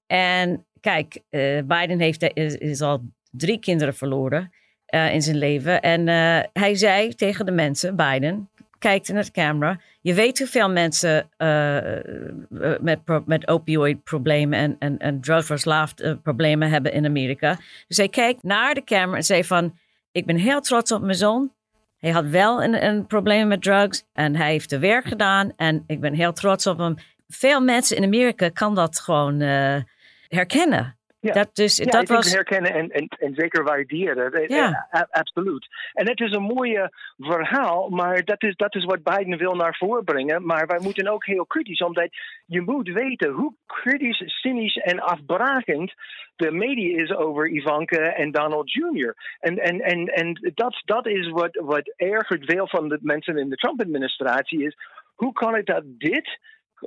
En 0.07 0.67
kijk, 0.81 1.19
eh, 1.31 1.63
Biden 1.65 2.01
heeft, 2.01 2.23
is, 2.35 2.55
is 2.55 2.81
al 2.81 3.03
drie 3.31 3.59
kinderen 3.59 3.95
verloren 3.95 4.53
eh, 4.87 5.15
in 5.15 5.23
zijn 5.23 5.37
leven. 5.37 5.81
En 5.81 6.09
eh, 6.09 6.45
hij 6.53 6.75
zei 6.75 7.15
tegen 7.15 7.47
de 7.47 7.53
mensen, 7.53 7.97
Biden, 7.97 8.49
kijkt 8.79 9.13
naar 9.13 9.25
de 9.25 9.31
camera. 9.31 9.81
Je 10.01 10.15
weet 10.15 10.39
hoeveel 10.39 10.71
mensen 10.71 11.29
eh, 11.37 11.97
eh, 11.97 12.03
met, 12.81 13.01
met 13.27 13.49
opioid-problemen 13.49 14.59
en, 14.59 14.77
en, 14.79 14.99
en 14.99 15.21
drugverslaafd 15.21 16.01
eh, 16.01 16.13
problemen 16.23 16.71
hebben 16.71 16.93
in 16.93 17.05
Amerika. 17.05 17.59
Dus 17.89 17.97
hij 17.97 18.09
kijkt 18.09 18.43
naar 18.43 18.75
de 18.75 18.85
camera 18.85 19.17
en 19.17 19.25
zei 19.25 19.45
van, 19.45 19.79
ik 20.13 20.27
ben 20.27 20.37
heel 20.37 20.61
trots 20.61 20.93
op 20.93 21.03
mijn 21.03 21.17
zoon. 21.17 21.53
Hij 21.99 22.11
had 22.11 22.27
wel 22.27 22.63
een, 22.63 22.85
een 22.85 23.07
probleem 23.07 23.49
met 23.49 23.63
drugs 23.63 24.05
en 24.13 24.37
hij 24.37 24.51
heeft 24.51 24.71
de 24.71 24.79
werk 24.79 25.05
gedaan 25.05 25.53
en 25.57 25.85
ik 25.87 26.01
ben 26.01 26.15
heel 26.15 26.33
trots 26.33 26.67
op 26.67 26.79
hem. 26.79 26.95
Veel 27.29 27.61
mensen 27.61 27.97
in 27.97 28.05
Amerika 28.05 28.49
kan 28.49 28.75
dat 28.75 29.01
gewoon 29.01 29.41
eh, 29.41 29.77
herkennen. 30.29 30.98
Ja. 31.21 31.33
Dat, 31.33 31.51
dus, 31.53 31.77
ja, 31.77 31.85
dat 31.85 32.09
was, 32.09 32.33
herkennen 32.33 32.73
en, 32.73 32.91
en, 32.91 33.09
en 33.19 33.35
zeker 33.35 33.65
waarderen. 33.65 34.33
Eh, 34.33 34.49
Ja. 34.49 34.87
eh, 34.91 35.03
absoluut. 35.11 35.67
En 35.93 36.09
het 36.09 36.21
is 36.21 36.33
een 36.33 36.43
mooie 36.43 36.93
verhaal, 37.19 37.89
maar 37.89 38.25
dat 38.25 38.43
is, 38.43 38.57
dat 38.57 38.75
is 38.75 38.85
wat 38.85 39.03
Biden 39.03 39.39
wil 39.39 39.55
naar 39.55 39.77
voren 39.77 40.05
brengen. 40.05 40.47
Maar 40.47 40.67
wij 40.67 40.79
moeten 40.83 41.09
ook 41.09 41.27
heel 41.27 41.47
kritisch, 41.47 41.81
omdat 41.81 42.09
je 42.47 42.61
moet 42.61 42.89
weten 42.89 43.31
hoe 43.31 43.55
kritisch, 43.67 44.23
cynisch 44.41 44.77
en 44.77 45.01
afbrakend 45.01 45.95
de 46.37 46.51
media 46.51 47.03
is 47.03 47.15
over 47.15 47.49
Ivanka 47.49 48.13
en 48.15 48.31
Donald 48.31 48.73
Jr. 48.73 49.17
En, 49.41 49.59
en, 49.59 49.81
en, 49.81 50.07
en 50.07 50.53
dat, 50.55 50.83
dat 50.85 51.07
is 51.07 51.29
wat, 51.29 51.61
wat 51.65 51.93
ergert 51.97 52.45
veel 52.45 52.69
van 52.69 52.89
de 52.89 52.99
mensen 53.01 53.39
in 53.39 53.49
de 53.49 53.57
Trump-administratie 53.57 54.65
is. 54.65 54.77
Hoe 55.15 55.33
kan 55.33 55.55
het 55.55 55.67
dat 55.67 55.83
dit 55.85 56.39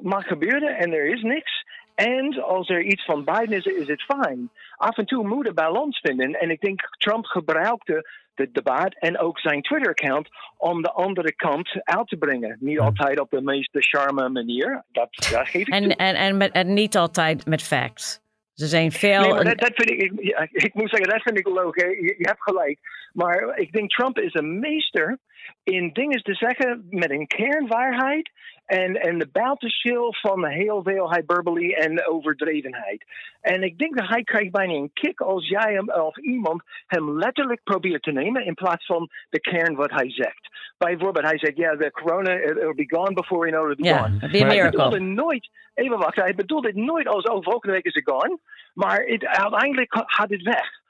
mag 0.02 0.28
gebeuren 0.28 0.78
en 0.78 0.94
er 0.94 1.06
is 1.06 1.22
niks? 1.22 1.64
En 2.08 2.44
als 2.44 2.70
er 2.70 2.82
iets 2.82 3.06
van 3.06 3.24
Biden 3.24 3.58
is, 3.58 3.66
is 3.66 3.88
het 3.88 4.04
fijn. 4.04 4.50
Af 4.76 4.98
en 4.98 5.06
toe 5.06 5.28
moet 5.28 5.48
een 5.48 5.54
balans 5.54 6.00
vinden. 6.00 6.34
En 6.34 6.50
ik 6.50 6.62
denk 6.62 6.82
Trump 6.98 7.26
gebruikte 7.26 8.10
het 8.36 8.54
debat 8.54 8.96
en 9.00 9.20
ook 9.20 9.40
zijn 9.40 9.62
Twitter-account 9.62 10.28
om 10.58 10.82
de 10.82 10.92
andere 10.92 11.36
kant 11.36 11.70
uit 11.84 12.08
te 12.08 12.18
brengen. 12.18 12.58
Niet 12.60 12.80
altijd 12.80 13.20
op 13.20 13.30
de 13.30 13.42
meest 13.42 13.70
charme 13.72 14.30
manier. 14.30 14.84
Dat, 14.92 15.10
dat 15.32 15.48
geef 15.48 15.68
ik 15.68 15.74
en, 15.74 15.84
toe. 15.84 15.96
en, 15.96 16.16
en, 16.16 16.38
met, 16.38 16.52
en 16.52 16.74
niet 16.74 16.98
altijd 16.98 17.46
met 17.46 17.64
facts. 17.64 18.20
Er 18.56 18.68
zijn 18.68 18.92
veel. 18.92 19.22
Nee, 19.22 19.44
dat, 19.44 19.60
dat 19.60 19.72
vind 19.74 19.90
ik, 19.90 20.12
ik, 20.52 20.74
moet 20.74 20.90
zeggen, 20.90 21.10
dat 21.10 21.22
vind 21.22 21.38
ik 21.38 21.48
leuk. 21.48 21.82
hè. 21.82 21.88
Je, 21.88 22.16
je 22.18 22.28
hebt 22.28 22.42
gelijk. 22.42 22.80
Maar 23.14 23.58
ik 23.58 23.72
denk 23.72 23.90
Trump 23.90 24.20
is 24.20 24.34
een 24.34 24.60
meester 24.60 25.18
in 25.64 25.90
dingen 25.94 26.24
te 26.24 26.34
zeggen 26.34 26.86
met 26.90 27.10
een 27.10 27.28
kernwaarheid 27.28 28.32
en, 28.66 28.96
en 29.02 29.18
de 29.18 29.28
buitenschil 29.32 30.14
van 30.14 30.46
heel 30.46 30.84
veel 30.84 31.14
hyperbole 31.14 31.76
en 31.76 32.08
overdrevenheid. 32.08 33.06
En 33.42 33.64
ik 33.64 33.78
denk 33.78 33.98
dat 33.98 34.08
hij 34.08 34.24
krijgt 34.24 34.52
bijna 34.52 34.74
een 34.74 34.94
kick 34.94 35.22
als 35.22 35.48
jij 35.48 35.74
hem 35.74 35.90
of 35.90 36.18
iemand 36.18 36.64
hem 36.88 37.18
letterlijk 37.18 37.64
probeert 37.64 38.04
te 38.04 38.12
nemen 38.12 38.46
in 38.46 38.54
plaats 38.54 38.86
van 38.86 39.10
de 39.30 39.40
kern 39.40 39.76
wat 39.76 39.92
hij 39.92 40.12
zegt. 40.12 40.50
Bijvoorbeeld, 40.78 41.26
hij 41.26 41.38
zegt, 41.38 41.58
ja, 41.58 41.76
de 41.76 41.92
corona, 41.92 42.34
it 42.34 42.54
will 42.54 42.74
be 42.74 42.96
gone 42.96 43.14
before 43.14 43.46
we 43.46 43.52
know 43.52 43.72
it'll 43.72 43.76
be 43.76 43.88
Ja, 43.88 43.98
gone. 43.98 44.30
be 44.32 44.38
Hij 44.38 44.70
bedoelde 44.70 45.00
nooit, 45.00 45.50
even 45.74 45.98
wachten, 45.98 46.24
hij 46.24 46.36
bedoelde 46.36 46.68
het 46.68 46.76
nooit 46.76 47.08
als, 47.08 47.24
oh, 47.24 47.44
volgende 47.44 47.76
week 47.76 47.86
is 47.86 47.94
het 47.94 48.10
gone. 48.10 48.40
Maar 48.74 49.00
het, 49.00 49.26
uiteindelijk 49.26 49.94
had 50.06 50.30
het 50.30 50.42
weg. 50.42 50.81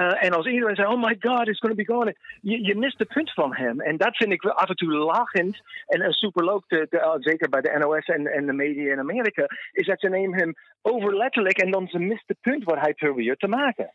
En 0.00 0.32
als 0.32 0.46
iedereen 0.46 0.76
zei, 0.76 0.88
oh 0.88 1.02
my 1.02 1.16
god, 1.20 1.48
it's 1.48 1.58
going 1.58 1.76
to 1.76 1.84
be 1.84 1.92
gone. 1.92 2.16
Je, 2.40 2.64
je 2.64 2.76
mist 2.76 2.98
het 2.98 3.08
punt 3.08 3.32
van 3.32 3.54
hem. 3.54 3.80
En 3.80 3.96
dat 3.96 4.16
vind 4.16 4.32
ik 4.32 4.44
af 4.44 4.68
en 4.68 4.76
toe 4.76 4.92
lachend 4.92 5.62
en, 5.86 6.00
en 6.00 6.12
super 6.12 6.44
leuk, 6.44 6.62
te, 6.66 6.86
te, 6.90 7.16
zeker 7.18 7.48
bij 7.48 7.60
de 7.60 7.76
NOS 7.78 8.06
en, 8.06 8.26
en 8.26 8.46
de 8.46 8.52
media 8.52 8.92
in 8.92 8.98
Amerika, 8.98 9.46
is 9.72 9.86
dat 9.86 10.00
ze 10.00 10.08
nemen 10.08 10.38
hem 10.38 10.54
overletterlijk 10.82 11.58
en 11.58 11.70
dan 11.70 11.86
ze 11.86 11.98
mist 11.98 12.24
het 12.26 12.40
punt 12.40 12.64
wat 12.64 12.80
hij 12.80 12.94
probeert 12.94 13.38
te 13.38 13.48
maken. 13.48 13.90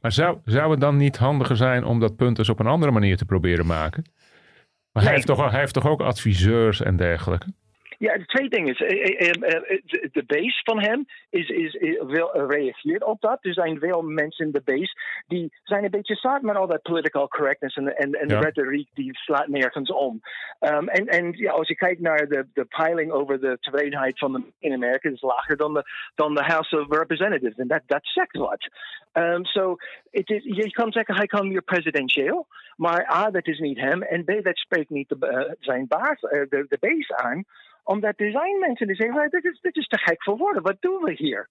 Maar 0.00 0.12
zou, 0.12 0.38
zou 0.44 0.70
het 0.70 0.80
dan 0.80 0.96
niet 0.96 1.16
handiger 1.16 1.56
zijn 1.56 1.84
om 1.84 2.00
dat 2.00 2.16
punt 2.16 2.38
eens 2.38 2.48
op 2.48 2.60
een 2.60 2.66
andere 2.66 2.92
manier 2.92 3.16
te 3.16 3.24
proberen 3.24 3.66
maken? 3.66 4.04
Maar 4.92 5.02
hij, 5.02 5.12
heeft 5.12 5.26
toch, 5.26 5.50
hij 5.50 5.60
heeft 5.60 5.74
toch 5.74 5.86
ook 5.86 6.00
adviseurs 6.00 6.82
en 6.82 6.96
dergelijke? 6.96 7.46
Ja, 7.98 8.18
twee 8.26 8.48
dingen. 8.48 8.74
De 8.74 10.24
base 10.26 10.60
van 10.64 10.80
hem 10.80 11.06
is, 11.30 11.48
is, 11.48 11.74
is 11.74 12.02
wel 12.06 12.46
reageert 12.46 13.04
op 13.04 13.20
dat. 13.20 13.38
Er 13.40 13.52
zijn 13.52 13.78
veel 13.78 14.02
mensen 14.02 14.46
in 14.46 14.52
de 14.52 14.62
base 14.64 14.96
die 15.26 15.52
zijn 15.62 15.84
een 15.84 15.90
beetje 15.90 16.14
zat 16.14 16.42
met 16.42 16.56
al 16.56 16.66
dat 16.66 16.82
political 16.82 17.28
correctness 17.28 17.76
en, 17.76 17.96
en, 17.96 18.12
en 18.12 18.28
ja. 18.28 18.40
de 18.40 18.44
retoriek 18.44 18.88
die 18.94 19.18
slaat 19.18 19.48
nergens 19.48 19.92
om. 19.92 20.20
Um, 20.60 20.88
en 20.88 21.06
en 21.06 21.32
ja, 21.32 21.52
als 21.52 21.68
je 21.68 21.76
kijkt 21.76 22.00
naar 22.00 22.28
de, 22.28 22.46
de 22.52 22.64
peiling 22.64 23.10
over 23.10 23.40
de 23.40 23.56
tevredenheid 23.60 24.18
van 24.18 24.32
de 24.32 24.42
in 24.58 24.72
Amerika, 24.72 25.08
is 25.08 25.20
lager 25.20 25.56
dan 25.56 25.74
de, 25.74 25.82
dan 26.14 26.34
de 26.34 26.42
House 26.42 26.80
of 26.80 26.98
Representatives. 26.98 27.56
En 27.56 27.68
dat, 27.68 27.82
dat 27.86 28.00
zegt 28.02 28.36
wat. 28.36 28.68
Um, 29.12 29.44
so, 29.44 29.76
it 30.10 30.30
is, 30.30 30.42
je 30.44 30.70
kan 30.70 30.92
zeggen 30.92 31.14
hij 31.14 31.26
kan 31.26 31.48
weer 31.48 31.62
presidentieel, 31.62 32.46
maar 32.76 33.10
A, 33.12 33.30
dat 33.30 33.46
is 33.46 33.58
niet 33.58 33.78
hem. 33.78 34.02
En 34.02 34.24
B, 34.24 34.44
dat 34.44 34.56
spreekt 34.56 34.90
niet 34.90 35.08
de, 35.08 35.16
uh, 35.20 35.54
zijn 35.60 35.86
baas, 35.86 36.22
uh, 36.22 36.30
de, 36.30 36.66
de 36.68 36.76
base 36.80 37.16
aan 37.16 37.44
omdat 37.86 38.14
er 38.16 38.30
zijn 38.30 38.58
mensen 38.58 38.86
die 38.86 38.96
zeggen: 38.96 39.30
dit 39.30 39.44
is, 39.44 39.60
dit 39.60 39.76
is 39.76 39.86
te 39.86 39.98
gek 39.98 40.22
voor 40.22 40.36
woorden, 40.36 40.62
wat 40.62 40.76
doen 40.80 41.02
we 41.02 41.12
hier? 41.12 41.48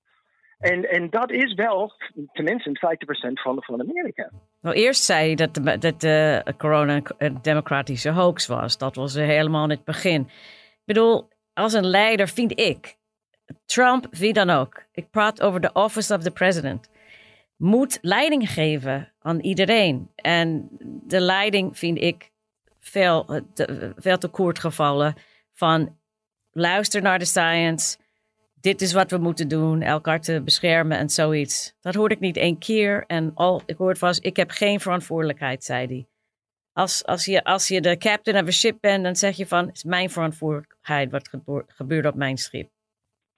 En, 0.60 0.90
en 0.90 1.10
dat 1.10 1.32
is 1.32 1.54
wel 1.54 1.94
tenminste 2.34 2.98
50% 3.30 3.34
van, 3.34 3.64
van 3.64 3.82
Amerika. 3.82 4.30
Nou, 4.62 4.76
eerst 4.76 5.04
zei 5.04 5.30
je 5.30 5.36
dat 5.36 5.54
de, 5.54 5.78
dat 5.78 6.02
de 6.02 6.44
corona 6.58 7.02
een 7.18 7.38
democratische 7.42 8.10
hoax 8.10 8.48
was. 8.48 8.78
Dat 8.78 8.96
was 8.96 9.14
helemaal 9.14 9.64
in 9.64 9.70
het 9.70 9.84
begin. 9.84 10.22
Ik 10.22 10.86
bedoel, 10.86 11.28
als 11.54 11.74
een 11.74 11.86
leider 11.86 12.28
vind 12.28 12.60
ik, 12.60 12.96
Trump, 13.66 14.08
wie 14.12 14.34
dan 14.34 14.50
ook, 14.50 14.84
ik 14.92 15.10
praat 15.10 15.42
over 15.42 15.62
de 15.62 15.74
office 15.74 16.14
of 16.14 16.22
the 16.22 16.32
president, 16.32 16.90
moet 17.58 17.98
leiding 18.02 18.50
geven 18.50 19.12
aan 19.20 19.40
iedereen. 19.40 20.12
En 20.16 20.68
de 21.04 21.20
leiding 21.20 21.78
vind 21.78 22.02
ik 22.02 22.32
veel 22.80 23.42
te, 23.54 23.94
veel 23.98 24.18
te 24.18 24.28
kort 24.28 24.60
gevallen 24.60 25.16
van 25.54 25.98
luister 26.56 27.02
naar 27.02 27.20
de 27.20 27.26
science. 27.26 27.98
Dit 28.62 28.82
is 28.82 28.94
wat 28.94 29.12
we 29.12 29.18
moeten 29.18 29.48
doen, 29.48 29.82
elkaar 29.82 30.22
te 30.22 30.42
beschermen 30.42 30.98
en 30.98 31.10
zoiets. 31.10 31.76
Dat 31.82 31.96
hoorde 31.96 32.16
ik 32.16 32.20
niet 32.20 32.38
één 32.38 32.58
keer. 32.58 33.04
En 33.08 33.32
al 33.34 33.62
ik 33.66 33.78
hoorde 33.78 34.00
vast, 34.00 34.26
ik 34.26 34.36
heb 34.36 34.50
geen 34.50 34.80
verantwoordelijkheid, 34.80 35.64
zei 35.64 35.88
hij. 35.88 36.06
Als, 36.74 37.06
als, 37.06 37.26
je, 37.26 37.44
als 37.44 37.68
je 37.68 37.82
de 37.82 37.98
captain 37.98 38.42
of 38.42 38.48
a 38.48 38.52
ship 38.52 38.78
bent, 38.82 39.04
dan 39.04 39.16
zeg 39.16 39.36
je 39.36 39.48
van, 39.48 39.66
het 39.66 39.76
is 39.76 39.84
mijn 39.84 40.10
verantwoordelijkheid 40.10 41.12
wat 41.12 41.30
gebeurt 41.68 42.06
op 42.06 42.16
mijn 42.16 42.38
schip. 42.38 42.70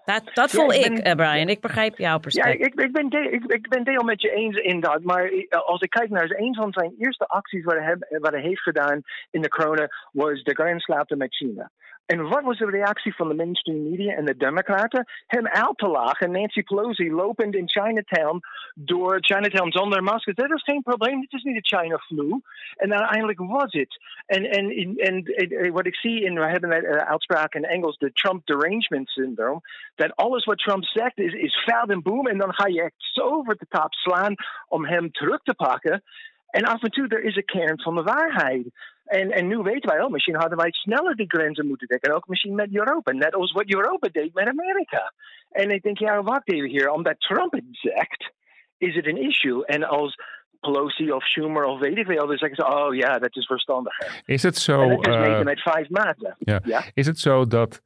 Dat, 0.06 0.30
dat 0.34 0.52
voel 0.52 0.74
ik, 0.74 0.86
ik 0.86 1.04
ben, 1.04 1.16
Brian. 1.16 1.50
Ik 1.50 1.62
begrijp 1.62 1.98
jouw 1.98 2.20
perspectief. 2.20 2.60
Ja, 2.60 2.66
ik, 2.66 2.74
ik, 2.74 2.92
ben 2.92 3.10
de, 3.10 3.30
ik, 3.32 3.44
ik, 3.46 3.70
ben 3.70 3.84
deel 3.84 4.04
met 4.04 4.22
je 4.22 4.32
eens 4.32 4.58
in 4.58 4.80
dat. 4.80 5.04
Maar 5.04 5.32
als 5.66 5.82
ik 5.82 5.90
kijk 5.90 6.10
naar 6.10 6.30
een 6.30 6.56
van 6.56 6.72
zijn 6.72 6.94
eerste 6.98 7.28
acties 7.28 7.64
wat 7.64 7.78
hij, 7.78 7.98
wat 8.20 8.32
hij 8.32 8.42
heeft 8.42 8.62
gedaan 8.62 9.02
in 9.32 9.42
de 9.42 9.50
corona, 9.50 9.88
was 10.12 10.44
de 10.44 10.54
grensslaten 10.54 11.18
met 11.18 11.36
China. 11.36 11.72
En 12.08 12.28
wat 12.28 12.44
was 12.44 12.58
de 12.58 12.70
reactie 12.70 13.16
van 13.16 13.28
de 13.28 13.34
mainstream 13.34 13.90
media 13.90 14.14
en 14.14 14.26
de 14.26 14.38
Democraten? 14.38 15.06
Hem 15.28 15.48
uit 15.48 15.78
te 15.78 15.88
lachen. 15.88 16.32
Nancy 16.32 16.64
Pelosi 16.64 17.12
lopend 17.12 17.56
in 17.56 17.70
Chinatown 17.70 18.40
door 18.76 19.18
Chinatown 19.20 19.72
zonder 19.72 20.04
maskers. 20.04 20.36
Dat 20.36 20.52
is 20.52 20.64
geen 20.64 20.82
probleem. 20.82 21.22
Dit 21.22 21.34
is 21.34 21.44
niet 21.44 21.64
de 21.64 21.78
China 21.78 21.98
flu. 21.98 22.42
En 22.76 22.94
uiteindelijk 22.94 23.40
was 23.40 23.72
het. 23.74 24.02
En, 24.26 24.50
en, 24.50 24.70
en, 24.98 25.24
en 25.24 25.72
wat 25.72 25.86
ik 25.86 25.96
zie 25.96 26.24
in, 26.24 26.34
we 26.34 26.46
hebben 26.46 26.76
een 26.76 26.84
uh, 26.84 26.98
uitspraak 26.98 27.54
in 27.54 27.66
Engels, 27.66 27.98
de 27.98 28.12
Trump 28.12 28.46
derangement 28.46 29.10
syndrome. 29.10 29.62
Dat 29.96 30.16
alles 30.16 30.46
wat 30.46 30.58
Trump 30.58 30.86
zegt 30.86 31.18
is, 31.18 31.34
is 31.34 31.64
fout 31.64 31.90
en 31.90 32.02
boom. 32.02 32.28
En 32.28 32.38
dan 32.38 32.54
ga 32.54 32.68
je 32.68 32.82
echt 32.82 32.94
zo 32.98 33.22
over 33.22 33.58
de 33.58 33.66
top 33.70 33.94
slaan 33.94 34.36
om 34.68 34.86
hem 34.86 35.12
terug 35.12 35.42
te 35.44 35.54
pakken. 35.54 36.04
En 36.50 36.64
af 36.64 36.84
en 36.84 36.92
toe 36.92 37.08
er 37.08 37.24
is 37.24 37.36
een 37.36 37.46
kern 37.46 37.82
van 37.82 37.96
de 37.96 38.04
waarheid. 38.04 38.68
En, 39.08 39.32
en 39.32 39.48
nu 39.48 39.58
weten 39.58 39.90
wij, 39.90 40.02
oh, 40.02 40.12
misschien 40.12 40.36
hadden 40.36 40.58
wij 40.58 40.72
sneller 40.72 41.16
die 41.16 41.30
grenzen 41.30 41.68
moeten 41.68 41.88
dekken. 41.88 42.16
Ook 42.16 42.28
misschien 42.28 42.56
met 42.56 42.76
Europa. 42.76 43.12
Net 43.12 43.36
als 43.36 43.52
wat 43.52 43.74
Europa 43.74 44.10
deed 44.12 44.34
met 44.34 44.48
Amerika. 44.48 45.14
En 45.52 45.70
ik 45.70 45.84
denk, 45.84 45.98
ja, 45.98 46.24
wacht 46.24 46.52
even 46.52 46.70
hier. 46.70 46.90
Omdat 46.90 47.20
Trump 47.20 47.52
het 47.52 47.64
zegt, 47.72 48.32
is 48.78 48.96
het 48.96 49.08
een 49.08 49.22
issue. 49.22 49.66
En 49.66 49.84
als 49.84 50.16
Pelosi 50.60 51.12
of 51.12 51.24
Schumer 51.24 51.64
of 51.64 51.80
weet 51.80 51.98
ik 51.98 52.06
veel, 52.06 52.28
dan 52.28 52.38
zeggen 52.38 52.56
ze, 52.56 52.68
oh 52.68 52.96
ja, 52.96 53.20
dat 53.20 53.36
is 53.36 53.46
verstandiger. 53.46 54.22
Is 54.26 54.44
het 54.44 54.58
zo... 54.58 54.82
En 54.82 55.00
is 55.00 55.08
uh, 55.08 55.42
met 55.42 55.62
vijf 55.62 55.90
maten. 55.90 56.36
Ja. 56.40 56.60
ja. 56.64 56.82
Is 56.94 57.08
het 57.08 57.20
zo 57.20 57.48
dat 57.48 57.82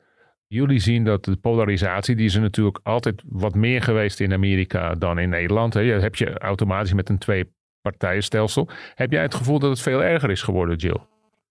jullie 0.48 0.80
zien 0.80 1.04
dat 1.04 1.24
de 1.24 1.38
polarisatie, 1.38 2.16
die 2.16 2.26
is 2.26 2.36
er 2.36 2.42
natuurlijk 2.42 2.80
altijd 2.84 3.24
wat 3.26 3.56
meer 3.56 3.82
geweest 3.82 4.20
in 4.20 4.34
Amerika 4.34 4.96
dan 4.96 5.20
in 5.20 5.30
Nederland. 5.30 5.74
Hè? 5.74 5.80
Je 5.80 5.94
heb 5.94 6.16
je 6.16 6.40
automatisch 6.40 6.94
met 6.94 7.10
een 7.10 7.18
twee 7.18 7.54
partijenstelsel. 7.82 8.70
Heb 8.96 9.12
jij 9.12 9.22
het 9.22 9.36
gevoel 9.36 9.60
dat 9.60 9.70
het 9.70 9.82
veel 9.82 10.04
erger 10.04 10.30
is 10.30 10.42
geworden, 10.42 10.76
Jill? 10.76 11.00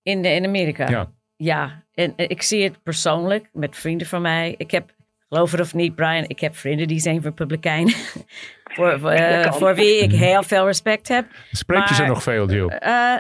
In, 0.03 0.23
de, 0.23 0.29
in 0.29 0.45
Amerika? 0.45 0.89
Ja. 0.89 1.13
Ja, 1.37 1.85
en 1.95 2.13
ik 2.17 2.43
zie 2.43 2.63
het 2.63 2.83
persoonlijk 2.83 3.49
met 3.53 3.77
vrienden 3.77 4.07
van 4.07 4.23
mij. 4.23 4.55
Ik 4.57 4.71
heb, 4.71 4.95
geloof 5.29 5.51
het 5.51 5.61
of 5.61 5.75
niet, 5.75 5.95
Brian, 5.95 6.25
ik 6.27 6.41
heb 6.41 6.57
vrienden 6.57 6.89
die 6.89 7.01
zijn 7.01 7.21
republikein. 7.23 7.89
voor, 8.75 9.01
voor, 9.01 9.13
uh, 9.13 9.53
voor, 9.53 9.75
wie 9.75 10.03
ik 10.03 10.11
heel 10.11 10.43
veel 10.43 10.67
respect 10.67 11.09
heb. 11.09 11.27
Spreek 11.53 11.89
je 11.89 11.95
ze 11.95 12.05
nog 12.05 12.23
veel, 12.23 12.51
Jill? 12.51 12.79
Uh, 12.83 13.17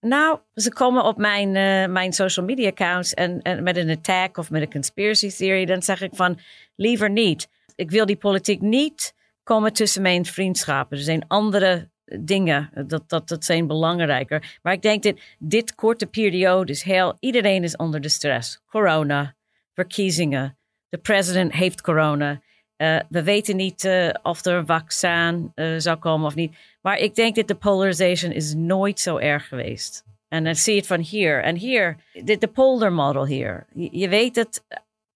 nou, 0.00 0.38
ze 0.54 0.72
komen 0.72 1.04
op 1.04 1.16
mijn, 1.16 1.54
uh, 1.54 1.92
mijn 1.92 2.12
social 2.12 2.46
media 2.46 2.68
accounts 2.68 3.14
en, 3.14 3.42
en 3.42 3.62
met 3.62 3.76
een 3.76 3.90
attack 3.90 4.36
of 4.36 4.50
met 4.50 4.62
een 4.62 4.70
conspiracy 4.70 5.30
theory. 5.30 5.64
Dan 5.64 5.82
zeg 5.82 6.00
ik 6.00 6.14
van, 6.14 6.38
liever 6.74 7.10
niet. 7.10 7.48
Ik 7.74 7.90
wil 7.90 8.06
die 8.06 8.16
politiek 8.16 8.60
niet 8.60 9.14
komen 9.42 9.72
tussen 9.72 10.02
mijn 10.02 10.24
vriendschappen. 10.24 10.96
Er 10.96 11.02
zijn 11.02 11.24
andere 11.28 11.90
dingen. 12.20 12.70
Dat, 12.86 13.08
dat, 13.08 13.28
dat 13.28 13.44
zijn 13.44 13.66
belangrijker. 13.66 14.58
Maar 14.62 14.72
ik 14.72 14.82
denk 14.82 15.02
dat 15.02 15.20
dit 15.38 15.74
korte 15.74 16.06
periode 16.06 16.72
is 16.72 16.82
heel... 16.82 17.16
Iedereen 17.20 17.62
is 17.62 17.76
onder 17.76 18.00
de 18.00 18.08
stress. 18.08 18.62
Corona, 18.66 19.34
verkiezingen. 19.74 20.58
De 20.88 20.98
president 20.98 21.52
heeft 21.52 21.80
corona. 21.80 22.40
Uh, 22.76 23.00
we 23.08 23.22
weten 23.22 23.56
niet 23.56 23.84
uh, 23.84 24.10
of 24.22 24.44
er 24.44 24.54
een 24.54 24.66
vaccin 24.66 25.52
uh, 25.54 25.78
zou 25.78 25.96
komen 25.96 26.26
of 26.26 26.34
niet. 26.34 26.56
Maar 26.80 26.98
ik 26.98 27.14
denk 27.14 27.34
dat 27.34 27.48
de 27.48 27.54
polarization 27.54 28.32
is 28.32 28.54
nooit 28.54 29.00
zo 29.00 29.16
erg 29.16 29.48
geweest. 29.48 30.04
En 30.28 30.44
dan 30.44 30.54
zie 30.54 30.72
je 30.72 30.78
het 30.78 30.88
van 30.88 31.00
hier. 31.00 31.42
En 31.42 31.56
hier, 31.56 31.96
de, 32.12 32.38
de 32.38 32.48
polder 32.48 32.92
model 32.92 33.26
hier. 33.26 33.66
Je, 33.74 33.98
je 33.98 34.08
weet 34.08 34.34
dat 34.34 34.64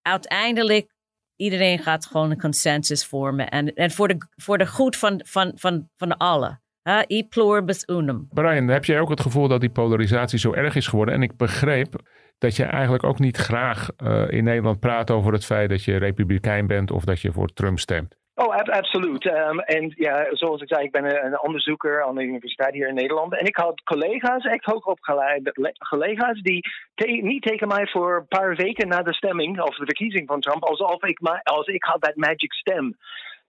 uiteindelijk 0.02 0.94
iedereen 1.36 1.78
gaat 1.78 2.06
gewoon 2.06 2.30
een 2.30 2.40
consensus 2.40 3.04
vormen. 3.04 3.48
En, 3.48 3.74
en 3.74 3.90
voor, 3.90 4.08
de, 4.08 4.16
voor 4.36 4.58
de 4.58 4.66
goed 4.66 4.96
van, 4.96 5.20
van, 5.24 5.52
van, 5.54 5.88
van 5.96 6.16
allen. 6.16 6.62
Uh, 6.84 7.00
e 7.06 7.22
pluribus 7.22 7.84
unum. 7.86 8.28
Brian, 8.32 8.68
heb 8.68 8.84
jij 8.84 9.00
ook 9.00 9.10
het 9.10 9.20
gevoel 9.20 9.48
dat 9.48 9.60
die 9.60 9.70
polarisatie 9.70 10.38
zo 10.38 10.52
erg 10.52 10.74
is 10.74 10.86
geworden? 10.86 11.14
En 11.14 11.22
ik 11.22 11.36
begreep 11.36 11.94
dat 12.38 12.56
je 12.56 12.64
eigenlijk 12.64 13.04
ook 13.04 13.18
niet 13.18 13.36
graag 13.36 13.88
uh, 14.04 14.30
in 14.30 14.44
Nederland 14.44 14.80
praat 14.80 15.10
over 15.10 15.32
het 15.32 15.44
feit 15.44 15.68
dat 15.70 15.84
je 15.84 15.96
republikein 15.96 16.66
bent 16.66 16.90
of 16.90 17.04
dat 17.04 17.20
je 17.20 17.32
voor 17.32 17.48
Trump 17.48 17.78
stemt. 17.78 18.18
Oh, 18.34 18.54
absoluut. 18.54 19.24
Um, 19.26 19.60
en 19.60 19.92
ja, 19.96 20.26
zoals 20.30 20.62
ik 20.62 20.68
zei, 20.68 20.84
ik 20.84 20.90
ben 20.92 21.04
een, 21.04 21.24
een, 21.24 21.42
onderzoeker 21.42 22.04
aan 22.04 22.14
de 22.14 22.22
universiteit 22.22 22.74
hier 22.74 22.88
in 22.88 22.94
Nederland. 22.94 23.38
En 23.38 23.46
ik 23.46 23.56
had 23.56 23.82
collega's, 23.82 24.44
echt 24.44 24.64
hoogopgeleide 24.64 25.74
collega's, 25.88 26.40
die 26.40 26.60
te 26.94 27.06
niet 27.06 27.42
tegen 27.42 27.68
mij 27.68 27.86
voor 27.86 28.16
een 28.16 28.28
paar 28.28 28.56
weken 28.56 28.88
na 28.88 29.02
de 29.02 29.14
stemming 29.14 29.60
of 29.60 29.76
de 29.76 29.84
verkiezing 29.84 30.26
van 30.26 30.40
Trump, 30.40 30.64
alsof 30.64 31.02
ik, 31.02 31.18
als 31.42 31.66
ik 31.66 31.84
had 31.84 32.02
dat 32.02 32.16
magic 32.16 32.52
stem. 32.52 32.96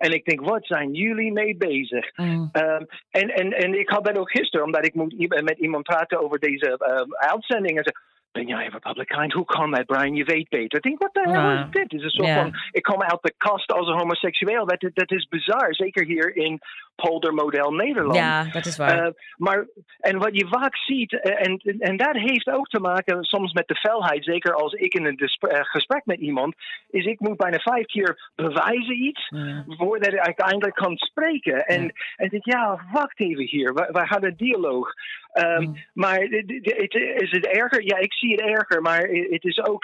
En 0.01 0.11
ik 0.11 0.25
denk, 0.25 0.41
wat 0.41 0.65
zijn 0.65 0.93
jullie 0.93 1.31
mee 1.31 1.55
bezig? 1.57 2.05
Mm. 2.15 2.49
Um, 2.53 2.85
en, 3.09 3.29
en, 3.29 3.53
en 3.53 3.79
ik 3.79 3.89
had 3.89 4.05
dat 4.05 4.17
ook 4.17 4.31
gisteren, 4.31 4.65
omdat 4.65 4.85
ik 4.85 4.93
moet 4.93 5.41
met 5.43 5.57
iemand 5.57 5.83
praten 5.83 6.21
over 6.23 6.39
deze 6.39 6.79
uh, 6.79 7.29
uitzending. 7.29 7.77
En 7.77 7.93
ben 8.31 8.47
jij 8.47 8.67
Republikein? 8.67 9.31
Hoe 9.31 9.45
kan 9.45 9.71
dat, 9.71 9.85
Brian? 9.85 10.15
Je 10.15 10.23
weet 10.23 10.49
beter. 10.49 10.77
Ik 10.77 10.83
denk, 10.83 11.01
wat 11.01 11.13
de 11.13 11.31
hel 11.31 11.51
is 11.51 11.71
dit? 11.71 11.93
Is 11.93 12.03
een 12.03 12.09
soort 12.09 12.27
yeah. 12.27 12.41
van, 12.41 12.53
ik 12.71 12.83
kom 12.83 13.01
uit 13.01 13.21
de 13.21 13.33
kast 13.37 13.71
als 13.71 13.87
een 13.87 13.97
homoseksueel. 13.97 14.65
Dat, 14.65 14.89
dat 14.93 15.11
is 15.11 15.27
bizar, 15.27 15.75
zeker 15.75 16.05
hier 16.05 16.35
in 16.35 16.59
poldermodel 17.01 17.71
Nederland. 17.71 18.15
Ja, 18.15 18.43
dat 18.43 18.65
is 18.65 18.77
waar. 18.77 19.05
Uh, 19.05 19.13
maar, 19.37 19.67
en 19.99 20.17
wat 20.17 20.37
je 20.37 20.47
vaak 20.47 20.75
ziet, 20.75 21.11
uh, 21.11 21.19
en, 21.21 21.61
en 21.79 21.97
dat 21.97 22.15
heeft 22.15 22.49
ook 22.49 22.67
te 22.67 22.79
maken 22.79 23.23
soms 23.23 23.53
met 23.53 23.67
de 23.67 23.75
felheid, 23.75 24.23
zeker 24.23 24.53
als 24.53 24.73
ik 24.73 24.93
in 24.93 25.05
een 25.05 25.19
uh, 25.19 25.59
gesprek 25.61 26.05
met 26.05 26.19
iemand, 26.19 26.55
is 26.89 27.05
ik 27.05 27.19
moet 27.19 27.37
bijna 27.37 27.57
vijf 27.57 27.85
keer 27.85 28.31
bewijzen 28.35 29.03
iets, 29.03 29.27
ja. 29.29 29.63
voordat 29.67 30.13
ik 30.13 30.19
uiteindelijk 30.19 30.75
kan 30.75 30.97
spreken. 30.97 31.65
En, 31.65 31.81
ja. 31.81 31.91
en 32.15 32.25
ik 32.25 32.31
denk, 32.31 32.45
ja, 32.45 32.85
wacht 32.91 33.19
even 33.19 33.47
hier, 33.47 33.73
we, 33.73 33.89
we 33.91 33.99
hadden 33.99 34.29
een 34.29 34.37
dialoog. 34.37 34.93
Um, 35.33 35.63
mm. 35.63 35.75
Maar 35.93 36.19
is 36.19 37.31
het 37.31 37.45
erger? 37.45 37.83
Ja, 37.83 37.97
ik 37.97 38.13
zie 38.13 38.31
het 38.31 38.41
erger, 38.41 38.81
maar 38.81 39.01
het 39.29 39.43
is 39.43 39.63
ook 39.63 39.83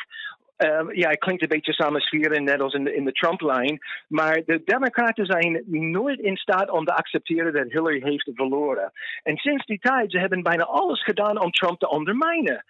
Uh, 0.57 0.79
ja, 0.91 1.09
het 1.09 1.19
klinkt 1.19 1.41
een 1.41 1.47
beetje 1.47 1.73
samensferen, 1.73 2.43
net 2.43 2.61
als 2.61 2.73
in 2.73 2.83
de, 2.83 2.95
in 2.95 3.05
de 3.05 3.11
Trump-lijn. 3.11 3.79
Maar 4.07 4.41
de 4.45 4.61
Democraten 4.65 5.25
zijn 5.25 5.63
nooit 5.67 6.19
in 6.19 6.37
staat 6.37 6.69
om 6.69 6.85
te 6.85 6.93
accepteren 6.93 7.53
dat 7.53 7.71
Hillary 7.71 8.01
heeft 8.03 8.29
verloren. 8.33 8.91
En 9.23 9.37
sinds 9.37 9.65
die 9.65 9.79
tijd, 9.79 10.11
ze 10.11 10.19
hebben 10.19 10.43
bijna 10.43 10.63
alles 10.63 11.03
gedaan 11.03 11.41
om 11.41 11.51
Trump 11.51 11.79
te 11.79 11.89
ondermijnen. 11.89 12.63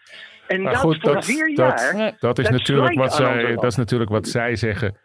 En 0.48 0.62
Maar 0.62 0.74
dat 0.74 0.82
goed, 0.82 0.98
voor 1.02 1.14
dat, 1.14 1.26
vier 1.26 1.56
dat, 1.56 1.56
jaar. 1.56 2.16
dat, 2.20 2.40
is 2.40 2.50
natuurlijk 2.50 2.94
wat 2.94 3.14
zij, 3.14 3.56
dat 3.56 3.64
is 3.64 3.76
natuurlijk 3.76 4.10
wat 4.10 4.28
zij 4.28 4.56
zeggen. 4.56 4.98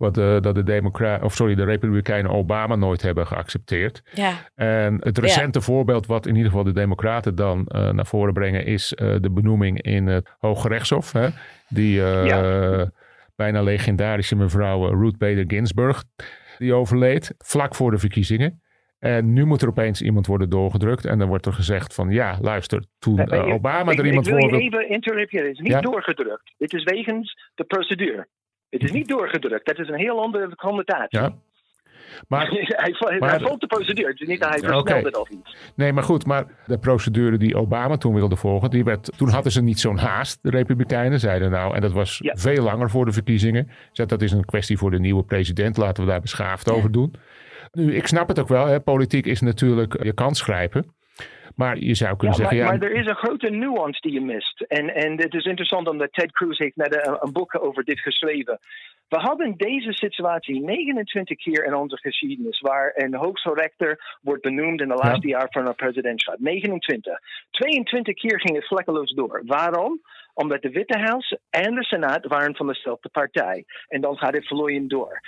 Wat 0.00 0.14
de, 0.14 0.38
dat 0.40 0.54
de, 0.54 0.62
Democra 0.62 1.18
of 1.22 1.34
sorry, 1.34 1.54
de 1.54 1.64
Republikeinen 1.64 2.30
Obama 2.30 2.76
nooit 2.76 3.02
hebben 3.02 3.26
geaccepteerd. 3.26 4.02
Ja. 4.12 4.32
En 4.54 4.96
het 5.00 5.18
recente 5.18 5.60
voorbeeld 5.60 6.06
wat 6.06 6.26
in 6.26 6.34
ieder 6.34 6.50
geval 6.50 6.64
de 6.64 6.72
Democraten 6.72 7.34
dan 7.34 7.66
eh, 7.66 7.90
naar 7.90 8.06
voren 8.06 8.32
brengen 8.32 8.64
is 8.64 8.94
eh, 8.94 9.14
de 9.20 9.30
benoeming 9.30 9.82
in 9.82 10.06
het 10.06 10.30
Hoge 10.38 10.68
Rechtshof. 10.68 11.12
Hè? 11.12 11.28
Die 11.68 12.02
eh, 12.02 12.86
bijna 13.36 13.62
legendarische 13.62 14.36
mevrouw 14.36 14.86
eh, 14.86 14.92
Ruth 14.92 15.18
Bader 15.18 15.44
Ginsburg, 15.46 16.04
die 16.58 16.74
overleed 16.74 17.34
vlak 17.38 17.74
voor 17.74 17.90
de 17.90 17.98
verkiezingen. 17.98 18.62
En 18.98 19.32
nu 19.32 19.44
moet 19.44 19.62
er 19.62 19.68
opeens 19.68 20.02
iemand 20.02 20.26
worden 20.26 20.50
doorgedrukt. 20.50 21.04
En 21.04 21.18
dan 21.18 21.28
wordt 21.28 21.46
er 21.46 21.52
gezegd 21.52 21.94
van 21.94 22.10
ja, 22.10 22.38
luister, 22.40 22.84
toen 22.98 23.18
Eh, 23.18 23.38
eh, 23.38 23.54
Obama 23.54 23.92
ik, 23.92 23.98
er 23.98 24.06
iemand 24.06 24.26
ik 24.26 24.32
wil 24.32 24.42
voor 24.42 24.58
je 24.58 24.64
even 24.64 24.88
interruperen. 24.88 25.46
Het 25.46 25.54
is 25.54 25.60
niet 25.60 25.72
Ja? 25.72 25.80
doorgedrukt. 25.80 26.52
Het 26.58 26.72
is 26.72 26.82
wegens 26.84 27.50
de 27.54 27.64
procedure. 27.64 28.26
Het 28.70 28.82
is 28.82 28.92
niet 28.92 29.08
doorgedrukt. 29.08 29.66
Dat 29.66 29.78
is 29.78 29.88
een 29.88 29.98
heel 29.98 30.20
andere 30.20 30.56
connotatie. 30.56 31.18
Ja. 31.18 31.34
Maar, 32.28 32.48
hij, 32.50 32.94
volgt 33.40 33.60
de 33.60 33.66
procedure. 33.66 34.08
Het 34.08 34.20
is 34.20 34.28
niet 34.28 34.40
dat 34.40 34.48
hij 34.48 34.58
het 35.02 35.16
of 35.16 35.28
iets. 35.28 35.56
Nee, 35.74 35.92
maar 35.92 36.02
goed, 36.02 36.26
maar 36.26 36.44
de 36.66 36.78
procedure 36.78 37.36
die 37.36 37.56
Obama 37.56 37.96
toen 37.96 38.14
wilde 38.14 38.36
volgen, 38.36 38.70
die 38.70 38.84
werd, 38.84 39.12
toen 39.16 39.28
hadden 39.28 39.52
ze 39.52 39.62
niet 39.62 39.80
zo'n 39.80 39.98
haast, 39.98 40.38
de 40.42 40.50
Republikeinen 40.50 41.20
zeiden 41.20 41.50
nou, 41.50 41.74
en 41.74 41.80
dat 41.80 41.92
was 41.92 42.20
veel 42.22 42.62
langer 42.62 42.90
voor 42.90 43.04
de 43.04 43.12
verkiezingen. 43.12 43.70
Zeiden, 43.92 44.18
dat 44.18 44.28
is 44.28 44.32
een 44.32 44.44
kwestie 44.44 44.78
voor 44.78 44.90
de 44.90 44.98
nieuwe 44.98 45.24
president, 45.24 45.76
laten 45.76 46.04
we 46.04 46.10
daar 46.10 46.20
beschaafd 46.20 46.70
over 46.70 46.92
doen. 46.92 47.14
Nu, 47.72 47.94
ik 47.94 48.06
snap 48.06 48.28
het 48.28 48.38
ook 48.38 48.48
wel, 48.48 48.66
hè, 48.66 48.80
politiek 48.80 49.26
is 49.26 49.40
natuurlijk 49.40 50.02
je 50.02 50.12
kans 50.12 50.42
grijpen. 50.42 50.94
Maar 51.62 51.78
je 51.78 51.94
zou 51.94 52.16
kunnen 52.16 52.36
Ja, 52.36 52.42
maar, 52.42 52.52
zeggen, 52.52 52.56
ja, 52.56 52.78
maar 52.78 52.90
er 52.90 53.00
is 53.00 53.06
een 53.06 53.24
grote 53.24 53.50
nuance 53.50 54.00
die 54.00 54.12
je 54.12 54.20
mist. 54.20 54.60
En, 54.60 54.94
en 54.94 55.20
het 55.20 55.34
is 55.34 55.44
interessant 55.44 55.88
omdat 55.88 56.12
Ted 56.12 56.32
Cruz 56.32 56.58
heeft 56.58 56.76
net 56.76 57.06
een, 57.06 57.16
een 57.20 57.32
boek 57.32 57.64
over 57.64 57.84
dit 57.84 58.00
geschreven. 58.00 58.58
We 59.08 59.16
hadden 59.16 59.54
deze 59.56 59.92
situatie 59.92 60.60
29 60.60 61.36
keer 61.36 61.64
in 61.64 61.74
onze 61.74 61.96
geschiedenis, 61.96 62.60
waar 62.60 62.92
een 62.94 63.14
hoogste 63.14 63.52
rechter 63.54 64.18
wordt 64.22 64.42
benoemd 64.42 64.80
in 64.80 64.88
de 64.88 64.94
laatste 64.94 65.28
jaar 65.28 65.46
van 65.50 65.66
een 65.66 65.74
presidentschap. 65.74 66.38
29. 66.38 67.18
22 67.50 68.14
keer 68.14 68.40
ging 68.40 68.56
het 68.56 68.66
vlekkeloos 68.66 69.12
door. 69.12 69.42
Waarom? 69.46 70.00
Omdat 70.34 70.62
de 70.62 70.70
Witte 70.70 70.98
Huis 70.98 71.36
en 71.50 71.74
de 71.74 71.84
Senaat 71.84 72.26
waren 72.26 72.56
van 72.56 72.66
dezelfde 72.66 73.08
partij. 73.08 73.64
En 73.88 74.00
dan 74.00 74.16
gaat 74.16 74.34
het 74.34 74.46
vloeiend 74.46 74.90
door. 74.90 75.20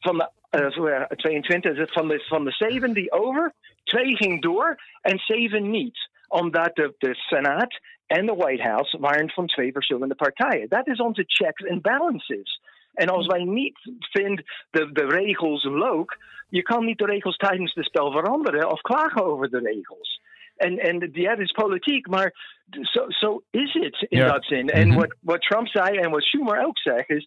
Van 0.00 0.18
de 0.18 0.28
eh, 0.54 0.70
zo, 0.70 0.88
ja, 0.88 1.06
22 1.06 1.72
is 1.72 1.78
het 1.78 1.92
van 1.92 2.08
de, 2.08 2.24
van 2.28 2.44
de 2.44 2.50
zeven 2.50 2.92
die 2.92 3.12
over, 3.12 3.52
twee 3.84 4.16
ging 4.16 4.42
door 4.42 4.82
en 5.00 5.18
zeven 5.18 5.70
niet. 5.70 6.12
Omdat 6.28 6.70
de, 6.74 6.94
de 6.98 7.14
Senaat 7.14 7.80
en 8.06 8.26
de 8.26 8.34
White 8.34 8.62
House 8.62 8.98
waren 8.98 9.30
van 9.30 9.46
twee 9.46 9.72
verschillende 9.72 10.14
partijen. 10.14 10.68
Dat 10.68 10.86
is 10.86 11.00
onze 11.00 11.24
checks 11.26 11.68
and 11.68 11.82
balances. 11.82 12.60
En 12.94 13.08
als 13.08 13.26
wij 13.26 13.44
niet 13.44 13.78
vinden 13.98 14.44
de, 14.70 14.92
de 14.92 15.06
regels 15.06 15.64
leuk, 15.64 16.18
je 16.48 16.62
kan 16.62 16.84
niet 16.84 16.98
de 16.98 17.06
regels 17.06 17.36
tijdens 17.36 17.74
het 17.74 17.84
spel 17.84 18.12
veranderen 18.12 18.70
of 18.70 18.80
klagen 18.80 19.24
over 19.24 19.50
de 19.50 19.58
regels. 19.58 20.22
En, 20.56 20.78
en 20.78 21.08
ja, 21.12 21.36
is 21.36 21.52
politiek, 21.52 22.06
maar 22.06 22.32
zo 22.80 23.04
so 23.08 23.42
is 23.50 23.72
het 23.72 24.06
in 24.08 24.20
dat 24.20 24.44
zin. 24.44 24.68
En 24.68 24.88
Mhm. 24.88 24.98
wat, 24.98 25.14
wat 25.20 25.40
Trump 25.40 25.68
zei 25.68 25.96
en 25.96 26.10
wat 26.10 26.22
Schumer 26.22 26.66
ook 26.66 26.78
zegt 26.78 27.10
is, 27.10 27.26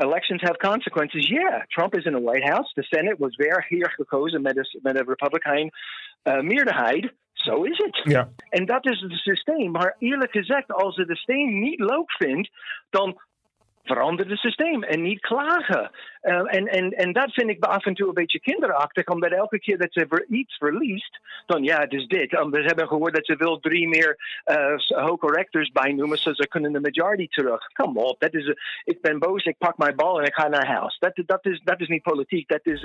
elections 0.00 0.42
have 0.42 0.58
consequences. 0.58 1.28
Yeah, 1.28 1.64
Trump 1.68 1.94
is 1.94 2.04
in 2.04 2.12
the 2.12 2.22
White 2.22 2.48
House. 2.52 2.72
The 2.74 2.82
Senate 2.82 3.16
was 3.18 3.36
hier 3.68 3.90
gekozen 3.90 4.42
met 4.42 4.56
een, 4.56 4.80
met 4.82 4.98
een 4.98 5.06
Republikein 5.06 5.70
uh, 6.24 6.40
meerderheid. 6.40 7.12
Zo 7.32 7.62
is 7.62 7.78
het. 7.78 8.00
Ja. 8.02 8.28
En 8.48 8.66
dat 8.66 8.86
is 8.86 9.00
het 9.00 9.12
systeem. 9.12 9.70
Maar 9.70 9.96
eerlijk 9.98 10.30
gezegd, 10.30 10.72
als 10.72 10.96
het 10.96 11.08
systeem 11.08 11.60
niet 11.60 11.80
leuk 11.80 12.12
vindt, 12.12 12.50
dan 12.90 13.20
verander 13.84 14.28
het 14.28 14.38
systeem 14.38 14.82
en 14.82 15.02
niet 15.02 15.20
klagen. 15.20 15.90
Uh, 16.22 16.54
en, 16.54 16.66
en, 16.66 16.90
en 16.90 17.12
dat 17.12 17.32
vind 17.32 17.50
ik 17.50 17.64
af 17.64 17.86
en 17.86 17.94
toe 17.94 18.08
een 18.08 18.14
beetje 18.14 18.40
kinderachtig, 18.40 19.06
omdat 19.06 19.30
elke 19.30 19.58
keer 19.58 19.78
dat 19.78 19.92
ze 19.92 20.26
iets 20.28 20.56
verliest, 20.56 21.20
dan 21.46 21.62
ja, 21.62 21.80
het 21.80 21.92
is 21.92 22.06
dit. 22.06 22.32
Um, 22.32 22.50
we 22.50 22.62
hebben 22.62 22.88
gehoord 22.88 23.14
dat 23.14 23.26
ze 23.26 23.36
wil 23.36 23.60
drie 23.60 23.88
meer 23.88 24.42
uh, 24.46 25.04
hoge 25.04 25.32
rectors 25.32 25.70
bijnoemen, 25.70 26.18
zodat 26.18 26.38
ze 26.38 26.48
kunnen 26.48 26.72
de 26.72 26.80
majority 26.80 27.28
terug. 27.28 27.66
Kom 27.72 27.96
op, 27.96 28.20
dat 28.20 28.34
is, 28.34 28.46
uh, 28.46 28.54
ik 28.84 29.00
ben 29.00 29.18
boos, 29.18 29.44
ik 29.44 29.58
pak 29.58 29.78
mijn 29.78 29.96
bal 29.96 30.20
en 30.20 30.26
ik 30.26 30.34
ga 30.34 30.48
naar 30.48 30.66
huis. 30.66 30.98
Dat, 30.98 31.22
dat, 31.26 31.46
is, 31.46 31.60
dat 31.64 31.80
is 31.80 31.88
niet 31.88 32.02
politiek, 32.02 32.48
dat 32.48 32.66
is 32.66 32.82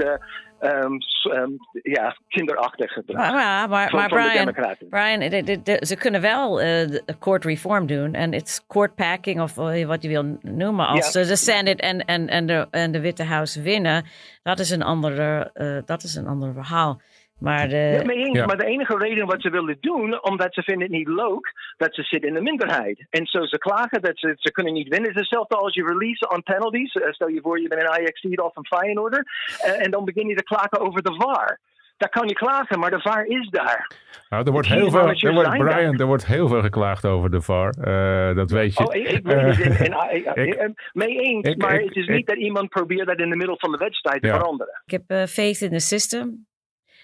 um, 0.59 0.97
um, 1.31 1.57
ja, 1.81 2.15
kinderachtig 2.27 2.91
gedrag. 2.91 3.31
Maar, 3.31 3.33
maar, 3.33 3.69
maar, 3.69 3.89
van, 3.89 3.99
maar 3.99 4.09
van 4.09 4.17
de 4.17 4.23
Brian, 4.23 4.45
Democraten. 4.45 4.89
Brian 4.89 5.19
de, 5.19 5.43
de, 5.43 5.61
de, 5.61 5.85
ze 5.85 5.97
kunnen 5.97 6.21
wel 6.21 6.55
de 6.55 7.15
court 7.19 7.45
reform 7.45 7.87
doen. 7.87 8.13
En 8.13 8.33
het 8.33 8.47
is 8.47 8.65
court 8.67 8.95
packing 8.95 9.41
of 9.41 9.55
wat 9.85 10.01
je 10.03 10.07
wil 10.07 10.37
noemen. 10.41 10.84
Als 10.87 11.13
Ja. 11.13 11.23
de, 11.23 11.35
Senate 11.35 11.81
en, 11.81 12.05
en, 12.05 12.27
en, 12.27 12.45
de, 12.45 12.67
en 12.71 12.91
de 12.91 12.99
Witte 12.99 13.23
Huis 13.23 13.55
winnen, 13.55 14.05
dat 14.43 14.59
is 14.59 14.69
een 14.69 14.83
andere, 14.83 15.51
uh, 15.53 15.77
dat 15.85 16.03
is 16.03 16.15
een 16.15 16.27
ander 16.27 16.53
verhaal. 16.53 17.01
Maar, 17.39 17.69
de, 17.69 17.75
ja, 17.99 18.05
mee 18.05 18.25
eens, 18.25 18.45
maar 18.45 18.57
de 18.57 18.65
enige 18.65 18.97
reden 18.97 19.25
wat 19.25 19.41
ze 19.41 19.49
willen 19.49 19.77
doen, 19.79 20.23
omdat 20.23 20.53
ze 20.53 20.61
vinden 20.63 20.83
het 20.83 20.97
niet 20.97 21.07
leuk 21.07 21.53
dat 21.77 21.95
ze 21.95 22.03
zitten 22.03 22.29
in 22.29 22.35
de 22.35 22.41
minderheid. 22.41 23.05
En 23.09 23.25
zo 23.25 23.45
ze 23.45 23.57
klagen 23.57 24.01
dat 24.01 24.17
ze, 24.17 24.33
ze 24.37 24.51
kunnen 24.51 24.73
niet 24.73 24.87
winnen. 24.87 25.09
Het 25.09 25.15
is 25.15 25.21
hetzelfde 25.21 25.55
als 25.55 25.73
je 25.73 25.83
release 25.85 26.29
on 26.29 26.43
penalties. 26.43 26.95
Uh, 26.95 27.11
stel 27.11 27.27
je 27.27 27.41
voor, 27.41 27.61
je 27.61 27.67
bent 27.67 27.81
een 27.81 27.89
Ajax 27.89 28.23
of 28.23 28.55
een 28.55 28.65
Feyenoorder. 28.65 29.25
Uh, 29.65 29.85
en 29.85 29.91
dan 29.91 30.05
begin 30.05 30.27
je 30.27 30.35
te 30.35 30.43
klagen 30.43 30.79
over 30.79 31.01
de 31.03 31.13
VAR. 31.13 31.59
Daar 31.97 32.09
kan 32.09 32.27
je 32.27 32.33
klagen, 32.33 32.79
maar 32.79 32.91
de 32.91 32.99
VAR 32.99 33.25
is 33.25 33.49
daar. 33.49 33.91
Nou, 34.29 34.45
er 34.45 34.51
wordt, 34.51 34.67
heel 34.67 34.89
veel, 34.91 35.07
er 35.09 35.33
wordt. 35.33 35.49
Brian, 35.57 35.99
er 35.99 36.05
wordt 36.05 36.25
heel 36.25 36.47
veel 36.47 36.61
geklaagd 36.61 37.05
over 37.05 37.31
de 37.31 37.41
VAR. 37.41 37.73
Uh, 37.87 38.35
dat 38.35 38.51
weet 38.51 38.77
je. 38.77 38.87
Oh, 38.87 38.95
ik, 38.95 39.07
ik 39.07 39.25
weet 39.25 39.41
het. 39.57 39.57
Ik- 40.47 40.53
en, 40.53 40.73
mee 40.93 41.19
eens, 41.19 41.47
ik- 41.47 41.57
maar 41.61 41.79
ik- 41.79 41.85
het 41.87 41.95
is 41.95 42.07
ik- 42.07 42.15
niet 42.15 42.27
dat 42.27 42.37
iemand 42.37 42.69
probeert 42.69 43.07
dat 43.07 43.19
in 43.19 43.29
de 43.29 43.35
middel 43.35 43.57
van 43.59 43.71
de 43.71 43.77
wedstrijd 43.77 44.21
te 44.21 44.27
veranderen. 44.27 44.81
ik 44.85 44.91
heb 44.91 45.11
uh, 45.11 45.23
faith 45.25 45.61
in 45.61 45.69
the 45.69 45.79
system. 45.79 46.47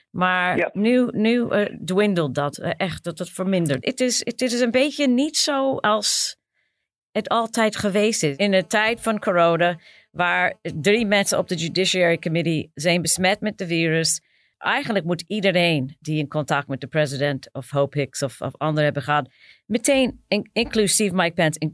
Maar 0.09 0.69
nu, 0.73 1.07
nu 1.11 1.39
uh, 1.39 1.65
dwindelt 1.85 2.35
dat 2.35 2.57
uh, 2.59 2.71
echt, 2.77 3.03
dat 3.03 3.19
het 3.19 3.29
vermindert. 3.29 3.85
Het 3.85 3.99
is, 3.99 4.19
het 4.25 4.41
is 4.41 4.59
een 4.61 4.71
beetje 4.71 5.07
niet 5.07 5.37
zo 5.37 5.75
als 5.77 6.37
het 7.11 7.29
altijd 7.29 7.75
geweest 7.75 8.23
is. 8.23 8.35
In 8.35 8.51
de 8.51 8.67
tijd 8.67 9.01
van 9.01 9.19
corona, 9.19 9.77
waar 10.11 10.53
drie 10.61 11.05
mensen 11.05 11.37
op 11.37 11.47
de 11.47 11.55
Judiciary 11.55 12.17
Committee 12.17 12.71
zijn 12.73 13.01
besmet 13.01 13.41
met 13.41 13.57
de 13.57 13.67
virus. 13.67 14.21
Eigenlijk 14.61 15.05
moet 15.05 15.23
iedereen 15.27 15.97
die 15.99 16.17
in 16.17 16.27
contact 16.27 16.67
met 16.67 16.81
de 16.81 16.87
president 16.87 17.53
of 17.53 17.69
Hope 17.69 17.99
Hicks 17.99 18.23
of, 18.23 18.41
of 18.41 18.57
anderen 18.57 18.83
hebben 18.83 19.03
gehad, 19.03 19.29
meteen, 19.65 20.23
in, 20.27 20.49
inclusief 20.53 21.11
Mike 21.11 21.33
Pence, 21.33 21.71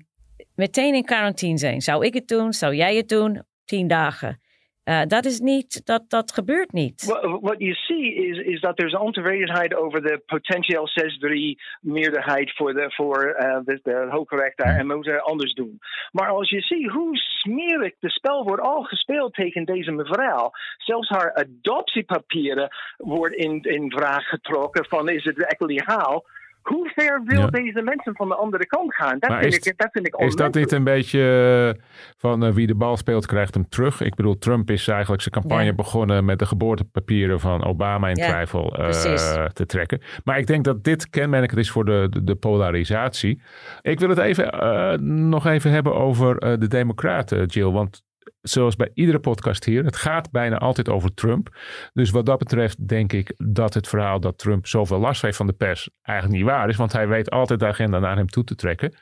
meteen 0.56 0.95
in 0.95 1.06
quarantine 1.06 1.58
zijn. 1.58 1.82
Zou 1.82 2.06
ik 2.06 2.13
het 2.13 2.28
doen? 2.28 2.54
Zou 2.54 2.76
jij 2.76 2.95
het 2.95 3.10
doen? 3.10 3.43
Tien 3.65 3.88
dagen. 3.88 4.41
Uh, 4.88 5.02
dat 5.08 5.26
is 5.26 5.39
niet, 5.39 5.86
dat, 5.86 6.04
dat 6.08 6.32
gebeurt 6.32 6.71
niet. 6.71 7.06
What, 7.06 7.41
what 7.41 7.56
you 7.58 7.73
see 7.73 8.13
is, 8.13 8.38
is 8.38 8.62
dat 8.62 8.80
er 8.80 9.00
ontevredenheid 9.00 9.76
over 9.76 10.02
de 10.02 10.21
potentieel 10.26 10.89
6-3 10.89 11.80
meerderheid 11.82 12.56
voor 12.56 12.73
de, 12.73 12.91
voor, 12.95 13.36
uh, 13.39 13.58
de, 13.65 13.80
de 13.84 14.08
hooggerecht 14.10 14.60
en 14.60 14.88
moeten 14.88 15.23
anders 15.23 15.54
doen. 15.54 15.80
Maar 16.12 16.30
als 16.30 16.50
je 16.50 16.62
ziet 16.62 16.89
hoe 16.89 17.17
smerig 17.17 17.93
de 18.00 18.10
spel 18.10 18.43
wordt 18.43 18.63
al 18.63 18.84
gespeeld 18.84 19.34
tegen 19.34 19.65
deze 19.65 19.91
mevrouw, 19.91 20.52
zelfs 20.78 21.10
haar 21.10 21.34
adoptiepapieren 21.34 22.67
worden 22.97 23.38
in, 23.38 23.62
in 23.62 23.91
vraag 23.91 24.23
getrokken 24.23 24.86
van 24.86 25.10
is 25.10 25.23
het 25.23 25.45
echt 25.45 25.62
legaal? 25.62 26.26
Hoe 26.67 26.91
ver 26.95 27.21
wil 27.25 27.39
Ja. 27.39 27.47
deze 27.47 27.82
mensen 27.82 28.15
van 28.15 28.27
de 28.27 28.36
andere 28.36 28.65
kant 28.67 28.95
gaan? 28.95 29.15
Dat, 29.19 29.30
Maar 29.30 29.39
vind, 29.41 29.53
is- 29.53 29.60
ik, 29.71 29.77
dat 29.77 29.89
vind 29.91 30.08
ik 30.08 30.15
Is 30.15 30.36
dat 30.36 30.53
niet 30.53 30.71
een 30.71 30.84
beetje 30.84 31.73
uh, 31.75 31.82
van 32.17 32.45
uh, 32.45 32.51
wie 32.53 32.67
de 32.67 32.75
bal 32.75 32.97
speelt 32.97 33.25
krijgt 33.25 33.53
hem 33.53 33.69
terug? 33.69 34.01
Ik 34.01 34.15
bedoel, 34.15 34.38
Trump 34.38 34.69
is 34.71 34.88
eigenlijk 34.88 35.21
zijn 35.21 35.34
campagne 35.34 35.65
Ja. 35.65 35.73
begonnen 35.73 36.25
met 36.25 36.39
de 36.39 36.45
geboortepapieren 36.45 37.39
van 37.39 37.63
Obama 37.65 38.10
in 38.10 38.15
Ja, 38.15 38.27
twijfel 38.27 38.65
uh, 38.80 38.84
precies. 38.84 39.36
te 39.53 39.65
trekken. 39.65 40.01
Maar 40.23 40.38
ik 40.38 40.47
denk 40.47 40.63
dat 40.63 40.84
dit 40.84 41.10
kenmerkend 41.10 41.60
is 41.60 41.71
voor 41.71 41.86
de, 41.86 42.08
de, 42.10 42.23
de 42.23 42.36
polarisatie. 42.36 43.41
Ik 43.82 43.99
wil 43.99 44.10
het 44.10 44.17
even, 44.17 44.53
uh, 44.63 44.93
nog 45.27 45.45
even 45.45 45.71
hebben 45.71 45.95
over 45.95 46.43
uh, 46.43 46.53
de 46.60 46.67
Democraten, 46.67 47.45
Jill. 47.45 47.71
Want 47.71 48.06
zoals 48.41 48.75
bij 48.75 48.91
iedere 48.93 49.19
podcast 49.19 49.63
hier, 49.63 49.83
het 49.83 49.95
gaat 49.95 50.31
bijna 50.31 50.57
altijd 50.57 50.89
over 50.89 51.13
Trump. 51.13 51.57
Dus 51.93 52.09
wat 52.09 52.25
dat 52.25 52.37
betreft 52.37 52.87
denk 52.87 53.13
ik 53.13 53.33
dat 53.37 53.73
het 53.73 53.87
verhaal 53.87 54.19
dat 54.19 54.37
Trump 54.37 54.67
zoveel 54.67 54.99
last 54.99 55.21
heeft 55.21 55.37
van 55.37 55.47
de 55.47 55.53
pers 55.53 55.89
eigenlijk 56.01 56.37
niet 56.37 56.47
waar 56.47 56.69
is. 56.69 56.75
Want 56.75 56.91
hij 56.91 57.07
weet 57.07 57.29
altijd 57.29 57.59
de 57.59 57.65
agenda 57.65 57.99
naar 57.99 58.15
hem 58.15 58.27
toe 58.27 58.43
te 58.43 58.55
trekken. 58.55 58.93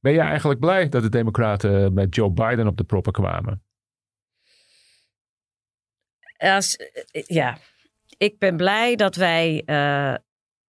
Ben 0.00 0.12
je 0.12 0.20
eigenlijk 0.20 0.60
blij 0.60 0.88
dat 0.88 1.02
de 1.02 1.08
Democraten 1.08 1.94
met 1.94 2.14
Joe 2.14 2.30
Biden 2.30 2.66
op 2.66 2.76
de 2.76 2.84
proppen 2.84 3.12
kwamen? 3.12 3.62
Als, 6.36 6.76
eh, 6.76 7.22
ja, 7.26 7.58
ik 8.16 8.38
ben 8.38 8.56
blij 8.56 8.96
dat 8.96 9.14
wij 9.14 9.62
uh, 9.66 10.14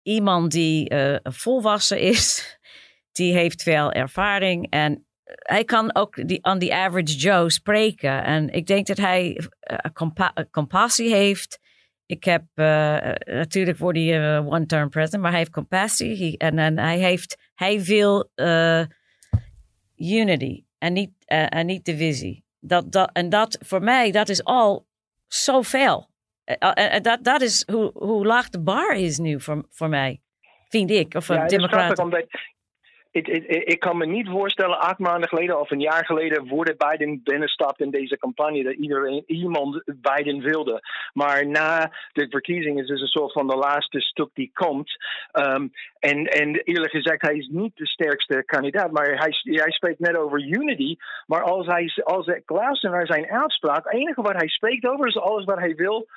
iemand 0.02 0.52
die 0.52 0.94
uh, 0.94 1.18
volwassen 1.24 2.00
is, 2.00 2.58
die 3.12 3.34
heeft 3.34 3.64
veel 3.64 3.92
ervaring 3.92 4.70
en 4.70 5.08
hij 5.36 5.64
kan 5.64 5.96
ook 5.96 6.28
die, 6.28 6.46
aan 6.46 6.60
die 6.60 6.74
average 6.74 7.16
Joe 7.16 7.52
spreken. 7.52 8.24
En 8.24 8.50
ik 8.50 8.66
denk 8.66 8.88
dat 8.88 8.98
hij 8.98 9.38
uh, 9.72 9.78
compa 9.94 10.34
compassie 10.52 11.14
heeft. 11.16 11.60
Ik 12.06 12.24
heb 12.24 12.44
uh, 12.56 12.98
natuurlijk 13.26 13.78
voor 13.78 13.94
die 13.94 14.14
uh, 14.14 14.48
one-term 14.48 14.90
president, 14.90 15.22
maar 15.22 15.32
hij 15.32 15.40
heeft 15.40 15.52
compassie. 15.52 16.18
He, 16.18 16.48
en, 16.48 16.60
en 16.60 16.78
hij, 16.78 16.98
heeft, 16.98 17.38
hij 17.56 17.82
wil 17.82 18.30
unity 19.96 20.64
en 20.78 20.94
niet, 20.94 21.12
en 21.26 21.66
niet 21.66 21.86
divisie. 21.86 22.44
Dat, 22.60 22.92
dat, 22.92 23.10
en 23.14 23.30
dat 23.30 23.58
voor 23.66 23.82
mij, 23.82 24.12
dat 24.12 24.30
is 24.30 24.44
al 24.44 24.88
zoveel. 25.28 26.10
En 26.74 27.02
dat, 27.02 27.24
dat 27.24 27.42
is 27.42 27.64
hoe, 27.72 27.92
hoe 27.94 28.26
laag 28.26 28.50
de 28.50 28.60
bar 28.60 28.96
is 28.96 29.18
nu 29.18 29.42
voor, 29.42 29.66
voor 29.70 29.90
mij, 29.90 30.22
vind 30.70 30.92
ik. 30.92 31.14
Of 31.14 31.28
ja, 31.28 31.46
democraten 31.46 32.12
ik, 32.12 32.58
ik, 33.28 33.80
kan 33.80 33.98
me 33.98 34.06
niet 34.06 34.28
voorstellen, 34.30 34.80
acht 34.80 35.00
maanden 35.00 35.30
geleden 35.30 35.60
of 35.60 35.72
een 35.72 35.80
jaar 35.80 36.06
geleden, 36.06 36.48
voordat 36.48 36.78
Biden 36.78 37.22
binnenstapt 37.24 37.80
in 37.80 37.92
deze 37.92 38.18
campagne, 38.18 38.64
dat 38.64 38.74
iedereen 38.74 39.24
iemand 39.28 39.84
Biden 39.86 40.42
wilde. 40.42 40.82
Maar 41.14 41.48
na 41.48 41.92
de 42.14 42.28
verkiezing 42.30 42.80
is 42.80 42.88
dus 42.88 43.02
een 43.02 43.08
soort 43.08 43.32
van 43.32 43.48
de 43.48 43.56
laatste 43.56 44.00
stuk 44.00 44.30
die 44.34 44.52
komt. 44.54 44.98
Um, 45.34 45.72
en, 46.00 46.26
en 46.26 46.56
eerlijk 46.64 46.92
gezegd, 46.92 47.22
hij 47.22 47.36
is 47.36 47.48
niet 47.52 47.76
de 47.76 47.88
sterkste 47.88 48.44
kandidaat. 48.46 48.92
Maar 48.92 49.06
hij, 49.06 49.34
hij 49.44 49.72
spreekt 49.72 50.00
net 50.00 50.18
over 50.18 50.42
unity. 50.42 50.96
Maar 51.28 51.42
als 51.42 51.66
hij, 51.66 51.92
als 52.04 52.32
luister 52.46 52.90
naar 52.90 53.08
zijn 53.08 53.30
uitspraak, 53.32 53.84
het 53.84 53.94
enige 53.94 54.22
wat 54.22 54.36
hij 54.36 54.48
spreekt 54.48 54.88
over 54.88 55.08
is 55.08 55.18
alles 55.18 55.46
wat 55.46 55.60
hij 55.60 55.76
wil 55.76 56.08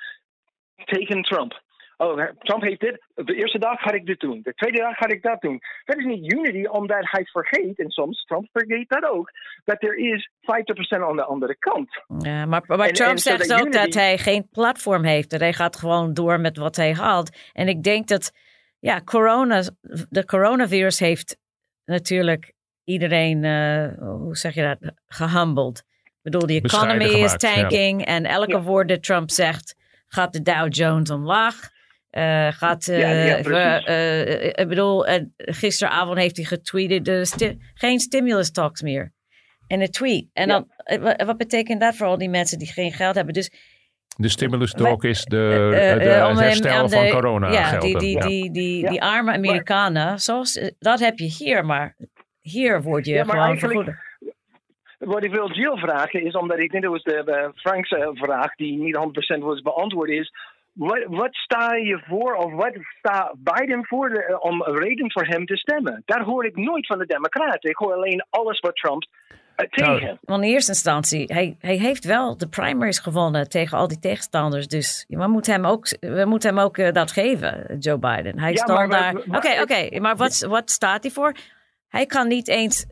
tegen 0.85 1.21
Trump. 1.21 1.61
Oh, 1.97 2.21
Trump 2.39 2.61
heeft 2.61 2.79
dit. 2.79 3.03
De 3.15 3.35
eerste 3.35 3.59
dag 3.59 3.81
ga 3.81 3.91
ik 3.91 4.05
dit 4.05 4.19
doen. 4.19 4.39
De 4.43 4.53
tweede 4.53 4.77
dag 4.77 4.97
ga 4.97 5.07
ik 5.07 5.21
dat 5.21 5.41
doen. 5.41 5.61
Dat 5.85 5.97
is 5.97 6.05
niet 6.05 6.33
unity, 6.33 6.65
omdat 6.65 6.97
hij 7.01 7.25
vergeet, 7.25 7.79
en 7.79 7.89
soms 7.89 8.23
Trump 8.25 8.47
vergeet 8.51 8.89
dat 8.89 9.09
ook, 9.09 9.31
dat 9.63 9.83
er 9.83 9.97
is 9.97 10.29
50% 10.39 11.01
aan 11.01 11.15
de 11.15 11.23
andere 11.23 11.57
kant. 11.57 12.03
Ja, 12.17 12.45
maar, 12.45 12.63
maar 12.65 12.91
Trump 12.91 13.11
en 13.11 13.17
zegt 13.17 13.53
ook 13.53 13.71
dat 13.71 13.93
hij 13.93 14.17
geen 14.17 14.47
platform 14.51 15.03
heeft. 15.03 15.29
Dat 15.29 15.39
hij 15.39 15.53
gaat 15.53 15.75
gewoon 15.75 16.13
door 16.13 16.39
met 16.39 16.57
wat 16.57 16.75
hij 16.75 16.93
haalt. 16.93 17.37
En 17.53 17.67
ik 17.67 17.83
denk 17.83 18.07
dat, 18.07 18.31
ja, 18.79 19.01
corona, 19.01 19.63
de 20.09 20.25
coronavirus 20.25 20.99
heeft 20.99 21.37
natuurlijk 21.85 22.53
iedereen, 22.83 23.43
uh, 23.43 23.87
hoe 23.99 24.37
zeg 24.37 24.53
je 24.53 24.61
dat, 24.61 24.93
gehumbled. 25.07 25.83
Ik 26.03 26.31
bedoel, 26.31 26.47
de 26.47 26.61
economy 26.61 27.03
is 27.03 27.37
tanking 27.37 28.05
en 28.05 28.25
elke 28.25 28.51
ja. 28.51 28.61
woord 28.61 28.87
dat 28.87 29.03
Trump 29.03 29.29
zegt 29.29 29.81
gaat 30.13 30.33
de 30.33 30.41
Dow 30.41 30.73
Jones 30.73 31.09
omlaag. 31.09 31.69
Uh, 32.17 32.47
gaat, 32.51 32.87
uh, 32.87 32.99
ja, 32.99 33.09
ja, 33.09 33.87
uh, 33.87 34.45
ik 34.45 34.67
bedoel, 34.67 35.05
gisteravond 35.35 36.17
heeft 36.17 36.35
hij 36.35 36.45
getweeted, 36.45 37.27
sti 37.27 37.57
geen 37.73 37.99
stimulus 37.99 38.51
talks 38.51 38.81
meer. 38.81 39.13
En 39.67 39.81
een 39.81 39.91
tweet. 39.91 40.25
En 40.33 40.47
dan, 40.47 40.67
wat 41.25 41.37
betekent 41.37 41.81
dat 41.81 41.95
voor 41.95 42.07
al 42.07 42.17
die 42.17 42.29
mensen 42.29 42.57
die 42.57 42.71
geen 42.71 42.91
geld 42.91 43.15
hebben? 43.15 43.33
Dus 43.33 43.51
de 44.17 44.29
stimulus 44.29 44.71
talk 44.71 45.03
is 45.03 45.23
de, 45.23 45.67
de, 45.71 45.75
het 45.75 46.39
herstel 46.39 46.89
van 46.89 47.09
corona 47.09 47.51
Ja, 47.51 47.79
die, 47.79 47.97
die, 47.97 48.19
die, 48.19 48.51
die, 48.51 48.89
die, 48.89 49.01
arme 49.01 49.33
Amerikanen, 49.33 50.19
zoals, 50.19 50.71
dat 50.79 50.99
heb 50.99 51.17
je 51.17 51.25
hier, 51.25 51.65
maar 51.65 51.95
hier 52.41 52.81
word 52.81 53.05
je 53.05 53.25
gewoon 53.25 53.59
vergoed. 53.59 53.89
Wat 54.99 55.23
ik 55.23 55.31
wil 55.31 55.51
Jill 55.51 55.77
vragen 55.77 56.25
is, 56.25 56.33
omdat 56.33 56.59
ik 56.59 56.71
denk 56.71 56.83
dat 56.83 56.91
was 56.91 57.03
de 57.03 57.51
Frank's 57.55 57.89
vraag 58.13 58.55
die 58.55 58.77
niet 58.77 58.97
100% 59.37 59.39
was 59.39 59.61
beantwoord 59.61 60.09
is 60.09 60.31
wat, 60.73 61.03
wat, 61.07 61.35
sta 61.35 61.75
je 61.75 62.01
voor 62.07 62.33
of 62.35 62.53
wat 62.53 62.73
staat 62.97 63.33
Biden 63.37 63.85
voor 63.85 64.09
de, 64.09 64.37
om 64.39 64.61
een 64.61 64.77
reden 64.77 65.11
voor 65.11 65.25
hem 65.25 65.45
te 65.45 65.57
stemmen? 65.57 66.01
Daar 66.05 66.23
hoor 66.23 66.45
ik 66.45 66.55
nooit 66.55 66.87
van 66.87 66.97
de 66.97 67.05
Democraten. 67.05 67.69
Ik 67.69 67.77
hoor 67.77 67.93
alleen 67.93 68.25
alles 68.29 68.59
wat 68.59 68.75
Trump 68.75 69.05
uh, 69.57 69.67
tegen. 69.69 70.19
Nou, 70.21 70.41
in 70.41 70.49
eerste 70.49 70.71
instantie, 70.71 71.33
hij, 71.33 71.55
hij 71.59 71.75
heeft 71.75 72.05
wel 72.05 72.37
de 72.37 72.49
primaries 72.49 72.99
gewonnen 72.99 73.49
tegen 73.49 73.77
al 73.77 73.87
die 73.87 73.99
tegenstanders. 73.99 74.67
Dus 74.67 75.05
we 75.07 75.27
moeten 75.27 75.53
hem 75.53 75.65
ook, 75.65 75.97
we 75.99 76.25
moeten 76.25 76.49
hem 76.49 76.59
ook 76.59 76.77
uh, 76.77 76.91
dat 76.91 77.11
geven, 77.11 77.77
Joe 77.79 77.99
Biden. 77.99 78.39
Hij 78.39 78.51
ja, 78.51 78.57
stond 78.57 78.91
daar. 78.91 79.15
Oké, 79.15 79.37
oké, 79.37 79.61
okay, 79.61 79.99
maar 79.99 80.15
wat, 80.15 80.45
wat 80.49 80.69
staat 80.69 81.03
hij 81.03 81.11
voor? 81.11 81.35
Hij 81.87 82.05
kan 82.05 82.27
niet 82.27 82.47
eens. 82.47 82.85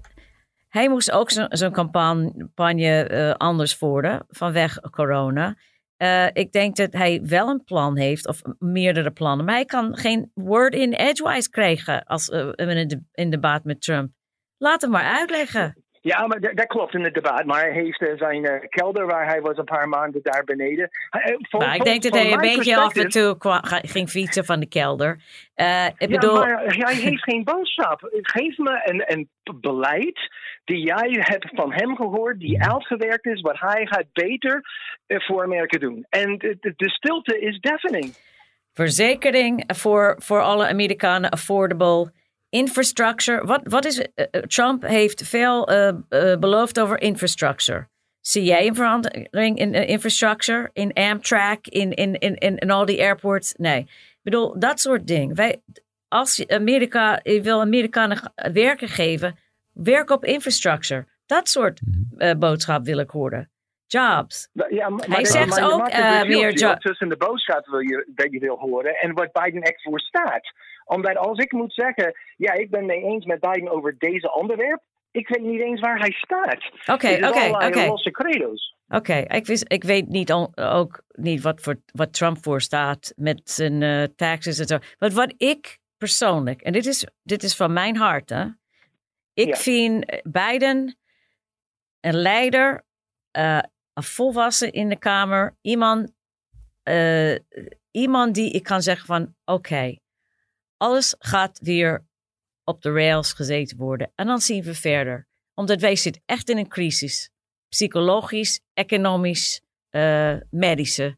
Hij 0.69 0.89
moest 0.89 1.11
ook 1.11 1.31
zijn 1.31 1.71
campagne 1.71 3.09
uh, 3.09 3.31
anders 3.31 3.75
voeren 3.75 4.25
vanwege 4.29 4.89
corona. 4.89 5.55
Uh, 6.01 6.27
ik 6.33 6.51
denk 6.51 6.75
dat 6.75 6.93
hij 6.93 7.21
wel 7.23 7.49
een 7.49 7.63
plan 7.63 7.97
heeft, 7.97 8.27
of 8.27 8.41
meerdere 8.59 9.11
plannen. 9.11 9.45
Maar 9.45 9.55
hij 9.55 9.65
kan 9.65 9.97
geen 9.97 10.31
word 10.33 10.73
in 10.73 10.93
edgewise 10.93 11.49
krijgen 11.49 12.03
als 12.03 12.29
uh, 12.29 12.49
in 12.55 13.05
een 13.11 13.29
debat 13.29 13.63
met 13.63 13.81
Trump. 13.81 14.11
Laat 14.57 14.81
hem 14.81 14.91
maar 14.91 15.17
uitleggen. 15.17 15.80
Ja, 16.03 16.27
maar 16.27 16.39
dat, 16.39 16.67
klopt 16.67 16.93
in 16.93 17.03
het 17.03 17.13
debat. 17.13 17.45
Maar 17.45 17.61
hij 17.61 17.71
heeft 17.71 18.01
uh, 18.01 18.17
zijn 18.17 18.43
uh, 18.43 18.53
kelder 18.69 19.05
waar 19.05 19.27
hij 19.27 19.41
was 19.41 19.57
een 19.57 19.63
paar 19.63 19.89
maanden 19.89 20.21
daar 20.23 20.43
beneden. 20.43 20.89
Voor, 21.49 21.59
maar 21.59 21.75
ik 21.75 21.83
denk 21.83 22.03
dat 22.03 22.13
hij 22.13 22.31
een 22.31 22.39
beetje 22.39 22.77
af 22.77 22.95
en 22.95 23.09
toe 23.09 23.35
ging 23.81 24.09
fietsen 24.09 24.45
van 24.45 24.59
de 24.59 24.67
kelder. 24.67 25.21
ik 25.97 26.09
bedoel... 26.09 26.33
Ja, 26.33 26.45
maar 26.45 26.63
hij 26.65 26.95
heeft 26.95 27.23
geen 27.23 27.43
boodschap. 27.43 28.09
Geef 28.11 28.57
me 28.57 28.81
een, 28.83 29.03
een 29.05 29.29
beleid 29.61 30.29
die 30.63 30.85
jij 30.85 31.09
hebt 31.19 31.49
van 31.53 31.73
hem 31.73 31.95
gehoord, 31.95 32.39
die 32.39 32.63
uitgewerkt 32.63 33.25
is, 33.25 33.41
wat 33.41 33.59
hij 33.59 33.85
gaat 33.85 34.11
beter 34.13 34.61
voor 35.07 35.43
Amerika 35.43 35.77
doen. 35.77 36.05
En 36.09 36.37
de 36.59 36.89
stilte 36.89 37.39
is 37.39 37.59
deafening. 37.59 38.15
Verzekering 38.73 39.63
voor, 39.67 40.15
voor 40.17 40.41
alle 40.41 40.67
Amerikanen, 40.67 41.29
affordable 41.29 42.11
infrastructure. 42.51 43.45
Wat, 43.45 43.61
wat 43.63 43.85
is, 43.85 43.99
uh, 43.99 44.25
Trump 44.47 44.83
heeft 44.87 45.27
veel 45.27 45.71
uh, 45.71 45.91
uh, 46.09 46.37
beloofd 46.37 46.79
over 46.79 47.01
infrastructure. 47.01 47.87
Zie 48.21 48.43
jij 48.43 48.67
een 48.67 48.75
verandering 48.75 49.57
in 49.57 49.73
infrastructure? 49.73 50.69
In 50.73 50.93
Amtrak, 50.93 51.67
in, 51.67 51.93
in, 51.93 52.19
in, 52.19 52.35
in, 52.35 52.57
in 52.57 52.71
al 52.71 52.85
die 52.85 53.01
airports? 53.01 53.53
Nee. 53.57 53.79
Ik 53.79 54.19
bedoel, 54.21 54.59
dat 54.59 54.79
soort 54.79 55.07
dingen. 55.07 55.35
Wij, 55.35 55.61
als 56.07 56.47
Amerika 56.47 57.19
je 57.23 57.41
wil 57.41 57.59
Amerikanen 57.59 58.31
werken 58.53 58.87
geven, 58.87 59.37
werk 59.73 60.09
op 60.09 60.25
infrastructure. 60.25 61.05
Dat 61.25 61.49
soort 61.49 61.81
uh, 62.17 62.33
boodschap 62.33 62.85
wil 62.85 62.97
ik 62.97 63.09
horen. 63.09 63.49
Jobs. 63.87 64.49
Ja, 64.69 64.89
maar, 64.89 65.05
Hij 65.09 65.25
zegt 65.25 65.59
maar, 65.59 65.73
ook 65.73 65.89
uh, 65.89 66.23
meer 66.23 66.53
jobs. 66.53 66.83
Tussen 66.83 67.09
de 67.09 67.17
boodschap 67.17 67.65
wil 67.65 67.79
je, 67.79 68.11
dat 68.15 68.31
je 68.31 68.39
wil 68.39 68.57
horen 68.57 68.95
en 68.95 69.13
wat 69.13 69.31
Biden 69.31 69.61
echt 69.61 69.81
voor 69.81 69.99
staat 69.99 70.53
omdat 70.91 71.17
als 71.17 71.37
ik 71.37 71.51
moet 71.51 71.73
zeggen, 71.73 72.13
ja, 72.37 72.53
ik 72.53 72.69
ben 72.69 72.85
mee 72.85 73.03
eens 73.03 73.25
met 73.25 73.39
Biden 73.39 73.71
over 73.71 73.95
deze 73.97 74.33
onderwerp, 74.33 74.81
ik 75.11 75.27
weet 75.27 75.41
niet 75.41 75.61
eens 75.61 75.79
waar 75.79 75.99
hij 75.99 76.11
staat. 76.11 76.71
Oké, 76.85 77.27
oké, 77.27 77.65
oké. 77.67 77.85
losse 77.85 78.11
credo's. 78.11 78.75
Oké, 78.87 79.13
ik, 79.13 79.47
ik 79.47 79.83
weet 79.83 80.07
niet 80.07 80.31
ook 80.55 81.03
niet 81.11 81.41
wat, 81.41 81.61
voor, 81.61 81.75
wat 81.93 82.13
Trump 82.13 82.37
voor 82.43 82.61
staat 82.61 83.13
met 83.15 83.41
zijn 83.43 83.81
uh, 83.81 84.03
taxes 84.15 84.59
en 84.59 84.65
zo. 84.65 84.77
Maar 84.99 85.09
wat 85.09 85.33
ik 85.37 85.79
persoonlijk, 85.97 86.61
en 86.61 86.73
dit 86.73 86.85
is, 86.85 87.07
dit 87.23 87.43
is 87.43 87.55
van 87.55 87.73
mijn 87.73 87.95
hart, 87.97 88.29
hè. 88.29 88.45
Ik 89.33 89.47
ja. 89.47 89.55
vind 89.55 90.21
Biden 90.23 90.97
een 91.99 92.15
leider, 92.15 92.83
uh, 93.37 93.59
een 93.93 94.03
volwassen 94.03 94.71
in 94.71 94.89
de 94.89 94.97
Kamer, 94.97 95.55
iemand, 95.61 96.11
uh, 96.83 97.35
iemand 97.91 98.35
die 98.35 98.51
ik 98.51 98.63
kan 98.63 98.81
zeggen 98.81 99.05
van, 99.05 99.35
oké, 99.45 99.95
alles 100.81 101.15
gaat 101.19 101.59
weer 101.59 102.05
op 102.63 102.81
de 102.81 102.91
rails 102.91 103.33
gezeten 103.33 103.77
worden. 103.77 104.11
En 104.15 104.25
dan 104.25 104.39
zien 104.39 104.63
we 104.63 104.75
verder. 104.75 105.27
Omdat 105.53 105.81
wij 105.81 105.95
zitten 105.95 106.21
echt 106.25 106.49
in 106.49 106.57
een 106.57 106.67
crisis. 106.67 107.31
Psychologisch, 107.69 108.61
economisch, 108.73 109.61
uh, 109.91 110.35
medische. 110.49 111.17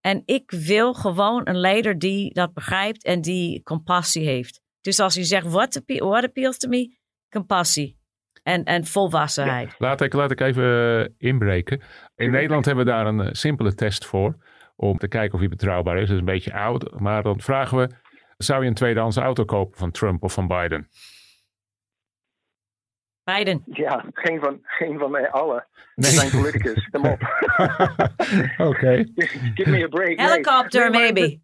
En 0.00 0.22
ik 0.24 0.50
wil 0.50 0.94
gewoon 0.94 1.40
een 1.44 1.56
leider 1.56 1.98
die 1.98 2.34
dat 2.34 2.54
begrijpt 2.54 3.04
en 3.04 3.20
die 3.20 3.62
compassie 3.62 4.26
heeft. 4.26 4.60
Dus 4.80 5.00
als 5.00 5.14
je 5.14 5.24
zegt, 5.24 5.46
what, 5.46 5.82
what 5.86 6.24
appeals 6.24 6.58
to 6.58 6.68
me? 6.68 6.96
Compassie. 7.28 7.98
En, 8.42 8.64
en 8.64 8.84
volwassenheid. 8.84 9.74
laat, 9.78 10.00
ik, 10.00 10.12
laat 10.12 10.30
ik 10.30 10.40
even 10.40 11.14
inbreken. 11.18 11.82
In 12.14 12.30
Nederland 12.30 12.64
hebben 12.64 12.84
we 12.84 12.90
daar 12.90 13.06
een 13.06 13.20
eh, 13.20 13.32
simpele 13.32 13.74
test 13.74 14.06
voor. 14.06 14.36
Om 14.76 14.98
te 14.98 15.08
kijken 15.08 15.34
of 15.34 15.40
hij 15.40 15.48
betrouwbaar 15.48 15.94
is. 15.96 16.00
Dat 16.00 16.10
is 16.10 16.18
een 16.18 16.24
beetje 16.24 16.54
oud. 16.54 17.00
Maar 17.00 17.22
dan 17.22 17.40
vragen 17.40 17.78
we 17.78 18.02
zou 18.44 18.62
je 18.62 18.68
een 18.68 18.74
tweedehands 18.74 19.16
auto 19.16 19.44
kopen 19.44 19.78
van 19.78 19.90
Trump 19.90 20.22
of 20.22 20.32
van 20.32 20.46
Biden? 20.46 20.88
Biden. 23.24 23.62
Ja, 23.66 24.04
geen 24.12 24.40
van, 24.40 24.58
geen 24.62 24.98
van 24.98 25.10
mij 25.10 25.30
alle. 25.30 25.66
Nee. 25.94 26.10
zijn 26.10 26.30
politicus. 26.30 26.88
Kom 26.90 27.04
op. 27.04 27.20
Oké. 28.58 28.68
Okay. 28.68 29.12
Give 29.54 29.70
me 29.70 29.84
a 29.84 29.88
break. 29.88 30.18
Helicopter, 30.18 30.90
nee, 30.90 31.00
maybe. 31.00 31.42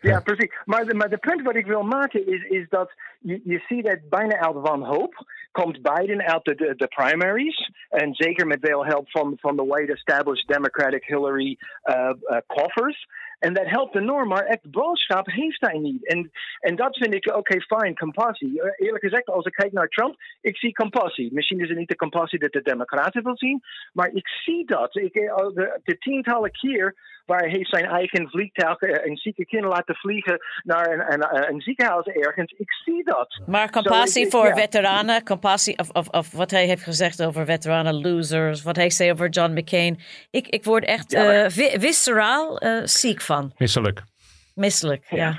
Ja, 0.00 0.20
precies. 0.20 0.52
Maar 0.64 0.84
de, 0.84 0.94
maar 0.94 1.08
de 1.08 1.18
punt 1.18 1.42
wat 1.42 1.56
ik 1.56 1.66
wil 1.66 1.82
maken 1.82 2.26
is, 2.26 2.42
is 2.42 2.68
dat 2.68 2.92
je, 3.18 3.40
je 3.44 3.64
ziet 3.68 3.86
dat 3.86 4.08
bijna 4.08 4.38
uit 4.38 4.54
wanhoop 4.54 5.24
komt 5.50 5.82
Biden 5.82 6.22
uit 6.22 6.44
de, 6.44 6.54
de, 6.54 6.74
de, 6.76 6.86
primaries. 6.86 7.70
En 7.88 8.14
zeker 8.14 8.46
met 8.46 8.58
veel 8.60 8.84
help 8.84 9.10
van, 9.10 9.36
van 9.40 9.56
de 9.56 9.64
white 9.64 9.92
established 9.92 10.48
Democratic 10.48 11.04
Hillary 11.04 11.58
uh, 11.84 12.10
uh, 12.22 12.36
coffers. 12.46 13.08
En 13.40 13.54
dat 13.54 13.66
helpt 13.66 13.96
enorm, 13.96 14.28
maar 14.28 14.44
echt 14.44 14.70
boodschap 14.70 15.26
heeft 15.26 15.60
hij 15.60 15.78
niet. 15.78 16.06
En, 16.06 16.30
en 16.58 16.76
dat 16.76 16.96
vind 16.96 17.14
ik, 17.14 17.36
oké, 17.36 17.60
fijn, 17.60 17.96
compassie. 17.96 18.62
Eh, 18.62 18.86
eerlijk 18.86 19.04
gezegd, 19.04 19.26
als 19.26 19.46
ik 19.46 19.52
kijk 19.52 19.72
naar 19.72 19.88
Trump, 19.88 20.16
ik 20.40 20.56
zie 20.56 20.72
compassie. 20.72 21.32
Misschien 21.32 21.60
is 21.60 21.68
het 21.68 21.78
niet 21.78 21.88
de 21.88 21.96
compassie 21.96 22.38
dat 22.38 22.52
de 22.52 22.62
Democraten 22.62 23.22
wil 23.22 23.36
zien, 23.36 23.60
maar 23.92 24.10
ik 24.12 24.28
zie 24.28 24.66
dat. 24.66 24.96
Ik, 24.96 25.14
eh, 25.14 25.36
de, 25.36 25.80
de 25.84 25.98
tientallen 25.98 26.50
keer 26.50 26.94
waar 27.30 27.40
hij 27.40 27.50
heeft 27.50 27.70
zijn 27.70 27.84
eigen 27.84 28.28
vliegtuig 28.28 28.80
een 28.80 29.16
zieke 29.16 29.46
kind 29.46 29.64
laten 29.64 29.94
vliegen 29.94 30.38
naar 30.62 30.92
een, 30.92 31.12
een, 31.12 31.48
een, 31.50 31.60
ziekenhuis 31.60 32.06
ergens. 32.06 32.52
Ik 32.56 32.72
zie 32.84 33.04
dat. 33.04 33.40
Maar 33.46 33.70
compassie 33.70 34.30
voor 34.30 34.54
veteranen, 34.54 35.24
compassie 35.24 35.78
of, 35.78 35.90
of, 35.90 36.08
of, 36.08 36.32
wat 36.32 36.50
hij 36.50 36.66
heeft 36.66 36.82
gezegd 36.82 37.22
over 37.22 37.44
veteranen 37.44 38.00
losers, 38.00 38.62
wat 38.62 38.76
hij 38.76 38.90
zei 38.90 39.10
over 39.10 39.28
John 39.28 39.52
McCain. 39.52 39.98
Ik, 40.30 40.48
ik 40.48 40.64
word 40.64 40.84
echt 40.84 41.10
ja, 41.10 41.44
uh, 41.44 41.48
visceraal 41.80 42.64
uh, 42.64 42.80
ziek 42.84 43.20
van. 43.20 43.52
Misselijk. 43.58 44.02
Misselijk, 44.54 45.04
ja. 45.10 45.38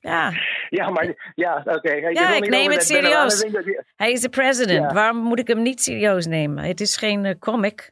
ja. 0.00 0.32
Ja, 0.78 0.90
maar 0.90 1.32
ja, 1.34 1.62
oké. 1.64 1.76
Okay. 1.76 2.12
Ja, 2.12 2.34
ik 2.36 2.48
neem 2.48 2.70
het 2.70 2.82
serieus. 2.82 3.46
Hij 3.96 4.12
is 4.12 4.20
de 4.20 4.28
president. 4.28 4.82
Ja. 4.82 4.92
Waarom 4.92 5.16
moet 5.16 5.38
ik 5.38 5.46
hem 5.46 5.62
niet 5.62 5.82
serieus 5.82 6.26
nemen? 6.26 6.64
Het 6.64 6.80
is 6.80 6.96
geen 6.96 7.24
uh, 7.24 7.32
comic. 7.38 7.90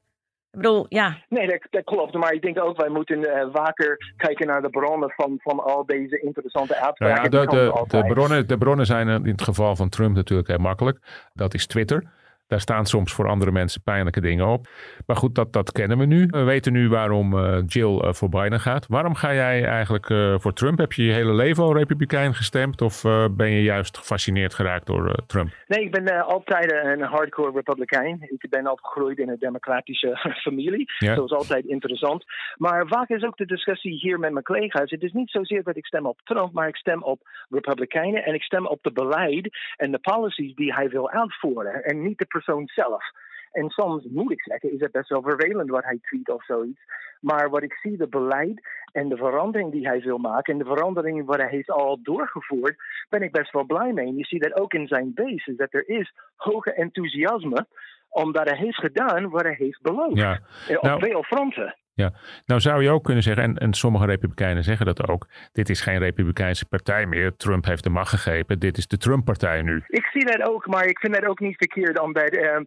Ik 0.53 0.57
bedoel, 0.57 0.87
ja. 0.89 1.17
Nee, 1.29 1.47
dat, 1.47 1.59
dat, 1.71 1.85
klopt. 1.85 2.15
Maar 2.15 2.33
ik 2.33 2.43
denk 2.43 2.61
ook, 2.61 2.77
wij 2.77 2.89
moeten 2.89 3.19
uh, 3.19 3.47
vaker 3.53 4.13
kijken 4.17 4.47
naar 4.47 4.63
de 4.63 4.71
bronnen 4.71 5.11
van, 5.11 5.39
van 5.43 5.61
al 5.61 5.87
deze 5.87 6.21
interessante 6.21 6.77
uitspraken. 6.77 7.31
Nou 7.31 7.45
ja, 7.45 7.51
de, 7.51 7.87
de, 7.89 8.03
de, 8.03 8.07
bronnen, 8.07 8.49
de 8.49 8.59
bronnen 8.59 8.87
zijn 8.87 9.09
in 9.09 9.25
het 9.25 9.43
geval 9.43 9.77
van 9.77 9.89
Trump 9.89 10.15
natuurlijk 10.15 10.49
heel 10.49 10.59
makkelijk. 10.59 10.99
Dat 11.35 11.55
is 11.55 11.67
Twitter. 11.67 12.05
Daar 12.51 12.61
staan 12.61 12.87
soms 12.87 13.13
voor 13.13 13.29
andere 13.29 13.51
mensen 13.51 13.83
pijnlijke 13.83 14.21
dingen 14.21 14.47
op. 14.47 14.67
Maar 15.07 15.17
goed, 15.17 15.35
dat, 15.35 15.53
dat 15.53 15.73
kennen 15.73 15.99
we 15.99 16.05
nu. 16.05 16.27
We 16.27 16.43
weten 16.43 16.73
nu 16.73 16.89
waarom 16.89 17.35
uh, 17.35 17.59
Jill 17.67 18.05
uh, 18.05 18.13
voor 18.13 18.29
Biden 18.29 18.61
gaat. 18.61 18.87
Waarom 18.87 19.15
ga 19.15 19.35
jij 19.35 19.65
eigenlijk 19.65 20.09
uh, 20.09 20.35
voor 20.39 20.53
Trump? 20.53 20.79
Heb 20.79 20.93
je 20.93 21.05
je 21.05 21.13
hele 21.13 21.33
leven 21.33 21.63
al 21.63 21.77
republikein 21.77 22.35
gestemd? 22.35 22.83
Of 22.83 23.03
ben 23.31 23.51
je 23.51 23.63
juist 23.63 23.99
gefascineerd 23.99 24.55
geraakt 24.55 24.87
door 24.87 25.15
Trump? 25.27 25.51
Nee, 25.67 25.85
ik 25.85 25.91
ben 25.91 26.27
altijd 26.27 26.73
een 26.73 27.03
hardcore 27.03 27.53
republikein. 27.55 28.19
Ik 28.21 28.51
ben 28.51 28.71
opgegroeid 28.71 29.19
in 29.19 29.29
een 29.29 29.39
democratische 29.39 30.17
familie. 30.45 30.93
Ja. 30.99 31.15
Dat 31.15 31.29
was 31.29 31.39
altijd 31.39 31.65
interessant. 31.65 32.25
Maar 32.57 32.87
vaak 32.87 33.09
is 33.09 33.25
ook 33.25 33.37
de 33.37 33.47
discussie 33.47 33.93
hier 33.93 34.19
met 34.19 34.33
mijn 34.33 34.45
collega's. 34.45 34.91
Het 34.91 35.03
is 35.03 35.13
niet 35.13 35.31
zozeer 35.31 35.63
dat 35.63 35.77
ik 35.77 35.87
stem 35.87 36.07
op 36.07 36.21
Trump, 36.25 36.53
maar 36.53 36.69
ik 36.69 36.77
stem 36.77 37.03
op 37.03 37.21
republikeinen. 37.51 38.25
En 38.25 38.35
ik 38.35 38.43
stem 38.43 38.67
op 38.67 38.83
de 38.83 38.93
beleid 38.93 39.49
en 39.77 39.91
de 39.91 39.99
policies 39.99 40.55
die 40.55 40.75
hij 40.75 40.89
wil 40.89 41.11
uitvoeren. 41.11 41.85
En 41.85 42.03
niet 42.03 42.19
de 42.19 42.27
persoon 42.43 42.69
zelf. 42.75 43.05
En 43.53 43.71
soms 43.71 44.05
moet 44.11 44.33
ik 44.33 44.43
zeggen, 44.43 44.73
is 44.73 44.81
het 44.81 44.93
best 44.93 45.09
wel 45.09 45.23
vervelend 45.23 45.71
wat 45.71 45.85
hij 45.85 45.99
tweet 46.03 46.31
of 46.31 46.45
zoiets. 46.45 46.81
Maar 47.21 47.51
wat 47.51 47.63
ik 47.63 47.79
zie, 47.83 47.97
de 47.97 48.09
beleid 48.09 48.61
en 48.93 49.09
de 49.09 49.17
verandering 49.17 49.73
die 49.73 49.87
hij 49.87 50.01
wil 50.01 50.19
maken 50.19 50.53
en 50.53 50.59
de 50.59 50.75
verandering 50.75 51.27
wat 51.27 51.37
hij 51.37 51.49
heeft 51.49 51.71
al 51.71 51.99
doorgevoerd, 52.03 52.77
ben 53.09 53.23
ik 53.23 53.33
best 53.33 53.53
wel 53.53 53.65
blij 53.65 53.93
mee. 53.93 54.07
En 54.07 54.17
je 54.17 54.25
ziet 54.25 54.43
dat 54.43 54.61
ook 54.61 54.73
in 54.73 54.87
zijn 54.87 55.15
base, 55.15 55.51
is 55.51 55.57
dat 55.57 55.75
er 55.75 55.89
is 55.89 56.13
hoge 56.37 56.73
enthousiasme 56.73 57.67
omdat 58.11 58.49
hij 58.49 58.59
heeft 58.59 58.79
gedaan 58.79 59.31
wat 59.31 59.43
hij 59.43 59.55
heeft 59.59 59.83
beloofd. 59.83 60.17
Ja. 60.17 60.41
Op 60.77 60.83
nou, 60.83 61.01
veel 61.01 61.23
fronten. 61.23 61.77
Ja, 62.01 62.13
nou 62.47 62.61
zou 62.61 62.83
je 62.83 62.91
ook 62.91 63.05
kunnen 63.05 63.23
zeggen, 63.23 63.43
en, 63.43 63.57
en 63.57 63.73
sommige 63.73 64.07
republikeinen 64.07 64.65
zeggen 64.65 64.87
dat 64.87 65.09
ook, 65.09 65.29
dit 65.53 65.69
is 65.69 65.81
geen 65.81 65.99
republikeinse 65.99 66.67
partij 66.67 67.07
meer. 67.07 67.37
Trump 67.37 67.65
heeft 67.65 67.83
de 67.83 67.91
macht 67.91 68.11
gegeven, 68.11 68.59
dit 68.59 68.79
is 68.79 68.87
de 68.87 68.97
Trump-partij 68.97 69.63
nu. 69.63 69.83
Ik 69.87 70.05
zie 70.13 70.25
dat 70.25 70.49
ook, 70.49 70.67
maar 70.67 70.87
ik 70.87 70.99
vind 70.99 71.15
dat 71.15 71.25
ook 71.25 71.41
niet 71.41 71.57
verkeerd, 71.57 72.01
omdat 72.01 72.37
um, 72.37 72.67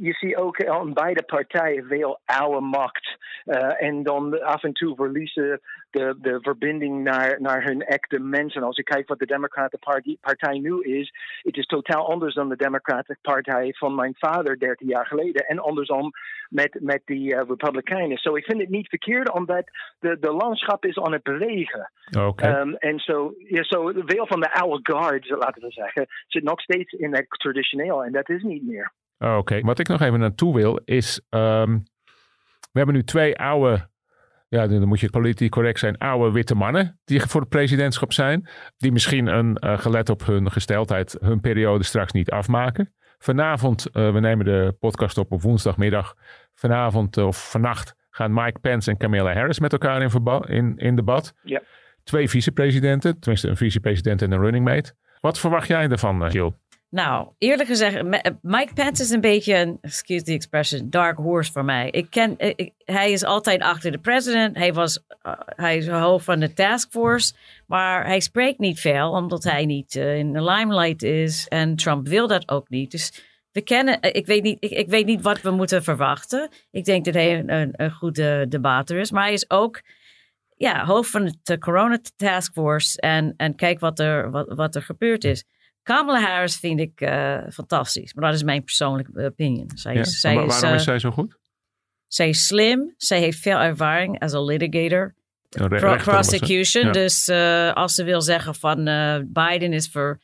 je 0.00 0.12
ziet 0.12 0.36
ook 0.36 0.64
aan 0.64 0.92
beide 0.92 1.22
partijen 1.22 1.86
veel 1.86 2.20
oude 2.24 2.60
macht. 2.60 3.18
Uh, 3.44 3.82
en 3.82 4.02
dan 4.02 4.42
af 4.42 4.62
en 4.62 4.72
toe 4.72 4.94
verliezen 4.94 5.60
de, 5.90 6.16
de 6.20 6.38
verbinding 6.40 7.02
naar, 7.02 7.40
naar 7.40 7.64
hun 7.64 7.82
echte 7.82 8.18
mensen. 8.18 8.62
Als 8.62 8.76
je 8.76 8.82
kijkt 8.82 9.08
wat 9.08 9.18
de 9.18 9.26
Democratische 9.26 10.18
Partij 10.20 10.58
nu 10.58 10.82
is, 10.82 11.12
het 11.42 11.56
is 11.56 11.66
totaal 11.66 12.10
anders 12.10 12.34
dan 12.34 12.48
de 12.48 12.56
Democratische 12.56 13.18
Partij 13.22 13.72
van 13.72 13.94
mijn 13.94 14.14
vader 14.18 14.58
13 14.58 14.86
jaar 14.86 15.06
geleden. 15.06 15.46
En 15.46 15.58
andersom 15.58 16.10
met, 16.48 16.76
met 16.80 17.02
die 17.04 17.34
uh, 17.34 17.40
Republikeinen. 17.48 18.18
Zo 18.18 18.30
so, 18.30 18.36
ik 18.36 18.44
vind 18.44 18.60
het 18.60 18.68
niet 18.68 18.88
verkeerd, 18.88 19.32
omdat 19.32 19.64
de, 19.98 20.18
de 20.20 20.32
landschap 20.32 20.84
is 20.84 20.98
aan 20.98 21.12
het 21.12 21.22
bewegen. 21.22 21.92
Okay. 22.18 22.60
Um, 22.60 22.74
en 22.74 22.98
zo, 22.98 23.34
ja, 23.38 23.62
so, 23.62 23.92
veel 23.94 24.26
van 24.26 24.40
de 24.40 24.52
oude 24.52 24.92
guards, 24.92 25.28
laten 25.28 25.62
we 25.62 25.70
zeggen, 25.70 26.06
zit 26.26 26.42
nog 26.42 26.60
steeds 26.60 26.92
in 26.92 27.14
het 27.14 27.26
traditioneel. 27.28 28.04
En 28.04 28.12
dat 28.12 28.28
is 28.28 28.42
niet 28.42 28.66
meer. 28.66 28.92
Oh, 29.24 29.36
oké, 29.36 29.60
wat 29.60 29.78
ik 29.78 29.88
nog 29.88 30.00
even 30.00 30.18
naartoe 30.18 30.54
wil 30.54 30.80
is, 30.84 31.20
um, 31.30 31.84
we 32.72 32.78
hebben 32.78 32.94
nu 32.94 33.04
twee 33.04 33.38
oude, 33.38 33.88
ja, 34.48 34.66
dan 34.66 34.88
moet 34.88 35.00
je 35.00 35.10
politiek 35.10 35.50
correct 35.50 35.78
zijn, 35.78 35.98
oude 35.98 36.30
witte 36.30 36.54
mannen 36.54 37.00
die 37.04 37.20
voor 37.20 37.40
het 37.40 37.50
presidentschap 37.50 38.12
zijn, 38.12 38.48
die 38.76 38.92
misschien 38.92 39.26
een, 39.26 39.56
uh, 39.60 39.78
gelet 39.78 40.08
op 40.08 40.26
hun 40.26 40.52
gesteldheid 40.52 41.16
hun 41.20 41.40
periode 41.40 41.84
straks 41.84 42.12
niet 42.12 42.30
afmaken. 42.30 42.94
Vanavond, 43.18 43.86
uh, 43.92 44.12
we 44.12 44.20
nemen 44.20 44.44
de 44.44 44.76
podcast 44.78 45.18
op 45.18 45.32
op 45.32 45.42
woensdagmiddag, 45.42 46.14
vanavond 46.54 47.16
uh, 47.16 47.26
of 47.26 47.50
vannacht 47.50 47.94
gaan 48.10 48.32
Mike 48.34 48.58
Pence 48.58 48.90
en 48.90 48.96
Kamala 48.96 49.32
Harris 49.32 49.58
met 49.58 49.72
elkaar 49.72 50.02
in, 50.02 50.42
in, 50.46 50.76
in 50.76 50.96
debat. 50.96 51.34
Ja. 51.42 51.62
Twee 52.04 52.28
vicepresidenten, 52.28 53.18
tenminste 53.18 53.48
een 53.48 53.56
vicepresident 53.56 54.22
en 54.22 54.32
een 54.32 54.40
running 54.40 54.64
mate. 54.64 54.94
Wat 55.20 55.38
verwacht 55.38 55.68
jij 55.68 55.88
ervan, 55.88 56.28
Jill? 56.30 56.52
Nou, 56.90 57.28
eerlijk 57.38 57.68
gezegd, 57.68 58.02
Mike 58.42 58.72
Pence 58.74 59.02
is 59.02 59.10
een 59.10 59.20
beetje 59.20 59.56
een, 59.56 59.78
excuse 59.80 60.24
the 60.24 60.32
expression, 60.32 60.90
dark 60.90 61.16
horse 61.16 61.52
voor 61.52 61.64
mij. 61.64 61.90
Ik 61.90 62.10
ken, 62.10 62.36
hij 62.84 63.12
is 63.12 63.24
altijd 63.24 63.62
achter 63.62 63.92
de 63.92 63.98
president. 63.98 64.56
Hij, 64.56 64.72
was, 64.72 64.98
uh, 65.26 65.32
hij 65.46 65.76
is 65.76 65.88
hoofd 65.88 66.24
van 66.24 66.40
de 66.40 66.52
taskforce. 66.52 67.32
Maar 67.66 68.06
hij 68.06 68.20
spreekt 68.20 68.58
niet 68.58 68.80
veel, 68.80 69.10
omdat 69.10 69.44
hij 69.44 69.66
niet 69.66 69.94
uh, 69.94 70.16
in 70.16 70.32
de 70.32 70.42
limelight 70.42 71.02
is. 71.02 71.48
En 71.48 71.76
Trump 71.76 72.08
wil 72.08 72.26
dat 72.26 72.48
ook 72.48 72.68
niet. 72.68 72.90
Dus 72.90 73.22
we 73.52 73.60
kennen, 73.60 73.98
ik 74.00 74.26
weet 74.26 74.42
niet, 74.42 74.56
ik, 74.60 74.88
weet 74.88 75.06
niet 75.06 75.22
wat 75.22 75.40
we 75.40 75.50
moeten 75.50 75.82
verwachten. 75.82 76.50
Ik 76.70 76.84
denk 76.84 77.04
dat 77.04 77.14
hij 77.14 77.38
een, 77.38 77.74
een, 77.76 77.92
goede 77.92 78.46
debater 78.48 78.98
is. 78.98 79.10
Maar 79.10 79.22
hij 79.22 79.32
is 79.32 79.50
ook 79.50 79.82
ja, 80.56 80.84
hoofd 80.84 81.10
van 81.10 81.34
de 81.42 81.58
corona 81.58 81.98
taskforce. 82.16 83.00
En, 83.00 83.34
en 83.36 83.54
kijk 83.54 83.80
wat 83.80 83.98
er, 83.98 84.30
wat 84.54 84.74
er 84.74 84.82
gebeurd 84.82 85.24
is. 85.24 85.44
Kamala 85.82 86.20
Harris 86.20 86.56
vind 86.56 86.80
ik 86.80 87.00
uh, 87.00 87.38
fantastisch. 87.52 88.14
Maar 88.14 88.24
dat 88.24 88.34
is 88.34 88.42
mijn 88.42 88.64
persoonlijke 88.64 89.24
opinion. 89.24 89.70
Zij 89.74 89.94
ja, 89.94 90.04
zij 90.04 90.34
waarom 90.34 90.50
is, 90.50 90.62
uh, 90.62 90.74
is 90.74 90.84
zij 90.84 90.98
zo 90.98 91.10
goed? 91.10 91.38
Zij 92.06 92.28
is 92.28 92.46
slim. 92.46 92.94
Zij 92.96 93.20
heeft 93.20 93.38
veel 93.38 93.58
ervaring 93.58 94.20
als 94.20 94.32
een 94.32 94.44
litigator. 94.44 95.14
Pro 95.48 95.96
prosecution. 95.96 96.84
Ja. 96.84 96.92
Dus 96.92 97.28
uh, 97.28 97.72
als 97.72 97.94
ze 97.94 98.04
wil 98.04 98.22
zeggen 98.22 98.54
van 98.54 98.84
Biden 99.32 99.72
is 99.72 99.88
voor 99.88 100.20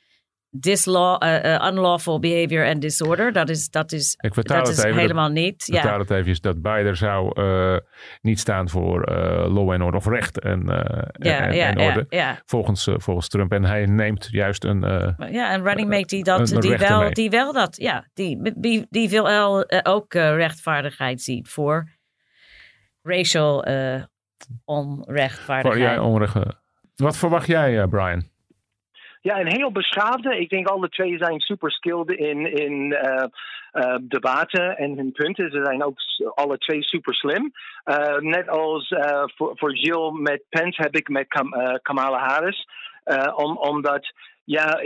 dislaw, 0.61 1.23
uh, 1.23 1.45
uh, 1.45 1.69
unlawful 1.71 2.19
behavior 2.19 2.67
and 2.67 2.81
disorder. 2.81 3.33
Dat 3.33 3.49
is, 3.49 3.71
dat 3.71 3.93
is, 3.93 4.15
Ik 4.21 4.35
dat 4.35 4.49
het 4.49 4.69
is 4.69 4.85
even. 4.85 4.99
helemaal 4.99 5.29
niet. 5.29 5.69
Ik 5.69 5.75
vertaal 5.75 5.93
Ja. 5.93 5.99
het 5.99 6.11
even 6.11 6.43
dat 6.43 6.63
Biden 6.63 6.97
zou 6.97 7.41
uh, 7.41 7.77
niet 8.21 8.39
staan 8.41 8.69
voor 8.69 9.11
uh, 9.11 9.17
law 9.55 9.71
and 9.73 9.83
order 9.83 10.01
of 10.01 10.07
recht 10.07 10.41
en, 10.41 10.63
Ja, 11.13 11.41
en, 11.41 11.55
ja, 11.55 11.69
en 11.69 11.81
orde. 11.81 12.07
Volgens, 12.45 12.89
volgens 12.97 13.29
Trump. 13.29 13.53
En 13.53 13.65
hij 13.65 13.87
neemt 13.87 14.29
juist 14.31 14.65
een. 14.65 14.81
Ja, 15.31 15.55
een 15.55 15.63
running 15.63 15.89
mate 15.89 16.07
die, 16.07 16.25
dat, 16.25 16.47
die, 16.47 16.77
wel, 16.77 17.01
mee. 17.01 17.11
die 17.11 17.31
wel 17.31 17.53
dat, 17.53 17.77
ja, 17.77 18.09
die, 18.15 18.53
die, 18.57 18.87
die 18.91 19.09
wil 19.09 19.25
wel, 19.25 19.65
eh, 19.65 19.95
ook 19.95 20.15
eh, 20.15 20.35
rechtvaardigheid 20.35 21.23
ziet 21.23 21.49
voor 21.49 21.89
racial 23.03 23.65
eh, 23.65 24.03
onrechtvaardigheid. 24.65 25.83
voor, 25.85 25.95
ja, 25.95 26.03
onrecht, 26.03 26.35
wat 26.95 27.17
verwacht 27.17 27.47
jij, 27.47 27.87
Brian? 27.87 28.29
Ja, 29.27 29.41
een 29.41 29.57
heel 29.57 29.73
beschaafde. 29.73 30.39
Ik 30.39 30.51
denk 30.51 30.67
alle 30.67 30.89
twee 30.89 31.19
zijn 31.19 31.41
super 31.41 31.71
skilled 31.71 32.11
in, 32.11 32.53
in 32.53 32.73
uh, 32.93 33.25
uh, 33.73 33.97
debaten 34.01 34.77
en 34.77 34.97
hun 34.97 35.13
punten. 35.13 35.51
Ze 35.51 35.61
zijn 35.65 35.85
ook 35.85 35.99
alle 36.35 36.59
twee 36.59 36.83
super 36.83 37.15
slim. 37.15 37.53
Uh, 37.85 38.17
net 38.19 38.49
als 38.49 38.95
voor, 39.37 39.53
voor 39.55 39.75
Jill 39.77 40.11
met 40.13 40.43
Pence 40.49 40.83
heb 40.83 40.97
ik 40.97 41.09
met 41.09 41.29
Kam, 41.29 41.55
Kamala 41.83 42.19
Harris. 42.19 42.69
Om, 43.35 43.57
omdat, 43.57 44.13
ja, 44.45 44.81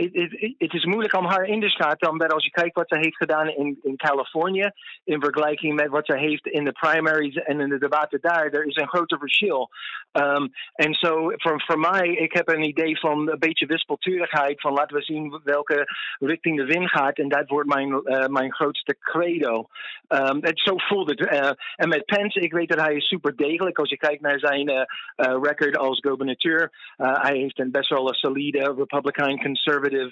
het- 0.57 0.73
is 0.73 0.85
moeilijk 0.85 1.15
om 1.17 1.25
haar 1.25 1.45
in 1.45 1.61
te 1.61 1.69
schatten. 1.69 2.09
Omdat 2.09 2.33
als 2.33 2.43
je 2.43 2.51
kijkt 2.51 2.75
wat 2.75 2.89
ze 2.89 2.97
heeft 2.97 3.17
gedaan 3.17 3.47
in, 3.49 3.79
in 3.83 3.95
Californië. 3.95 4.71
In 5.03 5.21
vergelijking 5.21 5.75
met 5.75 5.89
wat 5.89 6.05
ze 6.05 6.17
heeft 6.17 6.47
in 6.47 6.63
de 6.63 6.71
primaries 6.71 7.35
en 7.35 7.59
in 7.59 7.69
de 7.69 7.77
debatten 7.77 8.19
daar. 8.21 8.45
Er 8.45 8.65
is 8.65 8.75
een 8.75 8.87
grote 8.87 9.17
verschil. 9.17 9.69
Um, 10.13 10.51
en 10.73 10.93
zo, 10.93 11.31
voor, 11.35 11.61
voor 11.65 11.79
mij, 11.79 12.07
ik 12.09 12.33
heb 12.33 12.49
een 12.49 12.63
idee 12.63 12.99
van 12.99 13.29
een 13.29 13.39
beetje 13.39 13.65
wispelturigheid. 13.65 14.61
Van 14.61 14.73
laten 14.73 14.97
we 14.97 15.03
zien 15.03 15.41
welke 15.43 15.87
richting 16.19 16.57
de 16.57 16.65
wind 16.65 16.89
gaat. 16.89 17.17
En 17.17 17.29
dat 17.29 17.47
wordt 17.47 17.73
mijn, 17.73 17.89
uh, 17.89 18.25
mijn 18.25 18.53
grootste 18.53 18.95
credo. 18.99 19.67
Um, 20.09 20.37
het, 20.41 20.59
zo 20.59 20.73
voelt 20.77 21.09
het. 21.09 21.19
Uh, 21.19 21.49
en 21.75 21.89
met 21.89 22.05
Pence, 22.05 22.39
ik 22.39 22.51
weet 22.51 22.69
dat 22.69 22.81
hij 22.81 22.95
is 22.95 23.07
super 23.07 23.35
degelijk. 23.35 23.77
Als 23.77 23.89
je 23.89 23.97
kijkt 23.97 24.21
naar 24.21 24.39
zijn 24.39 24.69
uh, 24.69 24.83
record 25.15 25.77
als 25.77 25.99
gouverneur. 25.99 26.71
Hij 26.97 27.37
heeft 27.37 27.59
een 27.59 27.71
best 27.71 27.89
wel 27.89 28.07
een 28.07 28.13
solide 28.13 28.73
Republican 28.77 29.41
conservative 29.41 30.11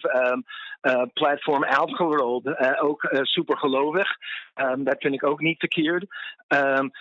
uh, 0.81 1.03
platform 1.13 1.65
uitgerold. 1.65 2.57
Ook 2.79 3.07
super 3.21 3.57
gelovig. 3.57 4.07
Um, 4.55 4.83
dat 4.83 4.95
vind 4.99 5.13
ik 5.13 5.25
ook 5.25 5.39
niet 5.39 5.59
verkeerd. 5.59 6.05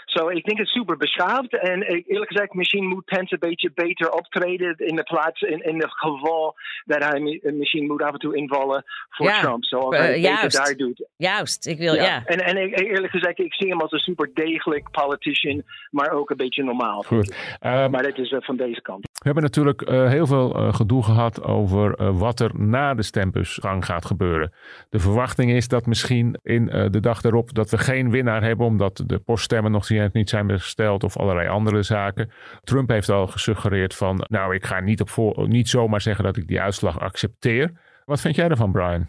So 0.04 0.28
ik 0.28 0.44
denk 0.44 0.58
het 0.58 0.68
super 0.68 0.96
beschaafd. 0.96 1.58
En 1.58 1.82
eerlijk 1.82 2.32
gezegd, 2.32 2.54
misschien 2.54 2.87
moet 2.88 3.04
Pence 3.04 3.32
een 3.32 3.48
beetje 3.48 3.70
beter 3.74 4.10
optreden 4.10 4.74
in 4.76 4.96
de 4.96 5.02
plaats, 5.02 5.40
in, 5.40 5.62
in 5.64 5.80
het 5.80 5.92
geval 5.92 6.54
dat 6.84 7.04
hij 7.04 7.40
misschien 7.42 7.86
moet 7.86 8.02
af 8.02 8.12
en 8.12 8.18
toe 8.18 8.36
invallen 8.36 8.84
voor 9.10 9.26
ja, 9.26 9.40
Trump. 9.40 9.64
Zoals 9.64 9.96
hij 9.96 10.12
het 10.12 10.20
juist. 10.20 10.56
daar 10.56 10.74
doet. 10.74 11.06
Juist, 11.16 11.66
ik 11.66 11.78
wil, 11.78 11.94
ja. 11.94 12.02
ja. 12.02 12.24
En, 12.24 12.38
en 12.38 12.56
eerlijk 12.56 13.12
gezegd, 13.12 13.38
ik 13.38 13.54
zie 13.54 13.68
hem 13.68 13.80
als 13.80 13.92
een 13.92 13.98
super 13.98 14.30
degelijk 14.34 14.90
politician, 14.90 15.62
maar 15.90 16.10
ook 16.10 16.30
een 16.30 16.36
beetje 16.36 16.64
normaal. 16.64 17.02
Goed. 17.02 17.34
Um, 17.60 17.90
maar 17.90 18.02
dit 18.02 18.18
is 18.18 18.34
van 18.38 18.56
deze 18.56 18.80
kant. 18.80 19.00
We 19.02 19.24
hebben 19.24 19.42
natuurlijk 19.42 19.90
uh, 19.90 20.08
heel 20.08 20.26
veel 20.26 20.56
uh, 20.56 20.74
gedoe 20.74 21.02
gehad 21.02 21.42
over 21.42 22.00
uh, 22.00 22.18
wat 22.18 22.40
er 22.40 22.50
na 22.54 22.94
de 22.94 23.02
stembusgang 23.02 23.84
gaat 23.84 24.04
gebeuren. 24.04 24.52
De 24.90 24.98
verwachting 24.98 25.50
is 25.50 25.68
dat 25.68 25.86
misschien 25.86 26.38
in 26.42 26.66
de 26.66 27.00
dag 27.00 27.22
erop 27.22 27.54
dat 27.54 27.70
we 27.70 27.78
geen 27.78 28.10
winnaar 28.10 28.42
hebben, 28.42 28.66
omdat 28.66 29.02
de 29.06 29.18
poststemmen 29.18 29.72
nog 29.72 29.88
niet 30.12 30.28
zijn 30.28 30.46
besteld 30.46 31.04
of 31.04 31.16
allerlei 31.16 31.48
andere 31.48 31.82
zaken. 31.82 32.30
Trump 32.62 32.77
heeft 32.86 33.08
al 33.08 33.26
gesuggereerd 33.26 33.94
van, 33.94 34.24
nou, 34.28 34.54
ik 34.54 34.64
ga 34.64 34.80
niet, 34.80 35.00
op 35.00 35.08
voor, 35.08 35.48
niet 35.48 35.68
zomaar 35.68 36.00
zeggen 36.00 36.24
dat 36.24 36.36
ik 36.36 36.46
die 36.46 36.60
uitslag 36.60 37.00
accepteer. 37.00 37.70
Wat 38.04 38.20
vind 38.20 38.34
jij 38.34 38.48
ervan, 38.48 38.72
Brian? 38.72 39.08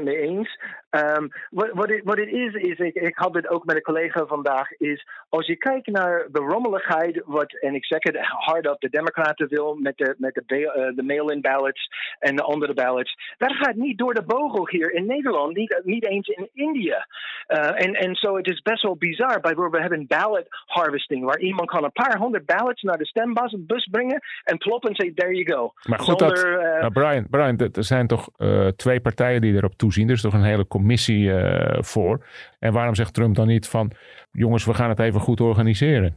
100% 0.00 0.02
mee 0.02 0.16
eens. 0.16 0.58
Um, 0.94 1.28
wat, 1.50 1.70
wat, 1.72 1.88
het, 1.88 2.00
wat 2.04 2.18
het 2.18 2.28
is, 2.28 2.54
is 2.54 2.78
ik, 2.78 2.94
ik 2.94 3.16
had 3.16 3.34
het 3.34 3.48
ook 3.48 3.64
met 3.64 3.76
een 3.76 3.82
collega 3.82 4.26
vandaag, 4.26 4.72
is 4.72 5.06
als 5.28 5.46
je 5.46 5.56
kijkt 5.56 5.86
naar 5.86 6.26
de 6.32 6.38
rommeligheid, 6.38 7.22
wat, 7.24 7.60
en 7.60 7.74
ik 7.74 7.84
zeg 7.84 8.02
het 8.02 8.16
hardop, 8.20 8.80
de 8.80 8.90
Democraten 8.90 9.48
wil 9.48 9.74
met 9.74 9.96
de, 9.96 10.14
met 10.18 10.42
de, 10.46 10.58
uh, 10.58 10.96
de 10.96 11.02
mail-in 11.02 11.40
ballots 11.40 11.88
en 12.18 12.36
de 12.36 12.42
andere 12.42 12.74
ballots, 12.74 13.16
dat 13.38 13.52
gaat 13.52 13.74
niet 13.74 13.98
door 13.98 14.14
de 14.14 14.22
bogen 14.22 14.68
hier 14.68 14.92
in 14.92 15.06
Nederland, 15.06 15.56
niet, 15.56 15.80
niet 15.84 16.06
eens 16.06 16.28
in 16.28 16.48
India. 16.52 17.06
Uh, 17.48 17.84
en, 17.84 17.94
en 17.94 18.14
zo, 18.14 18.36
het 18.36 18.46
is 18.46 18.62
best 18.62 18.82
wel 18.82 18.96
bizar. 18.96 19.40
Bijvoorbeeld, 19.40 19.72
we 19.72 19.80
hebben 19.80 20.06
ballot 20.06 20.46
harvesting, 20.66 21.24
waar 21.24 21.38
iemand 21.38 21.70
kan 21.70 21.84
een 21.84 21.92
paar 21.92 22.18
honderd 22.18 22.46
ballots 22.46 22.82
naar 22.82 22.98
de 22.98 23.06
stembus 23.06 23.56
bus 23.58 23.88
brengen 23.90 24.20
en 24.44 24.58
ploppen 24.58 24.88
en 24.88 24.96
zeggen, 24.96 25.14
there 25.14 25.34
you 25.34 25.58
go. 25.58 25.72
Maar 25.88 25.98
goed, 25.98 26.18
Zonder, 26.18 26.52
dat, 26.52 26.62
uh, 26.62 26.80
nou 26.80 26.92
Brian, 26.92 27.26
Brian, 27.30 27.58
er 27.58 27.84
zijn 27.84 28.06
toch 28.06 28.28
twee 28.76 29.00
partijen 29.00 29.40
die 29.40 29.54
erop 29.54 29.74
toezien. 29.74 30.08
Er 30.08 30.14
is 30.14 30.20
toch 30.20 30.32
een 30.32 30.42
hele 30.42 30.66
commissie 30.66 30.80
uh, 31.08 31.82
voor. 31.82 32.26
En 32.58 32.72
waarom 32.72 32.94
zegt 32.94 33.14
Trump 33.14 33.34
dan 33.34 33.46
niet 33.46 33.68
van... 33.68 33.92
jongens, 34.32 34.64
we 34.64 34.74
gaan 34.74 34.88
het 34.88 35.00
even 35.00 35.20
goed 35.20 35.40
organiseren? 35.40 36.16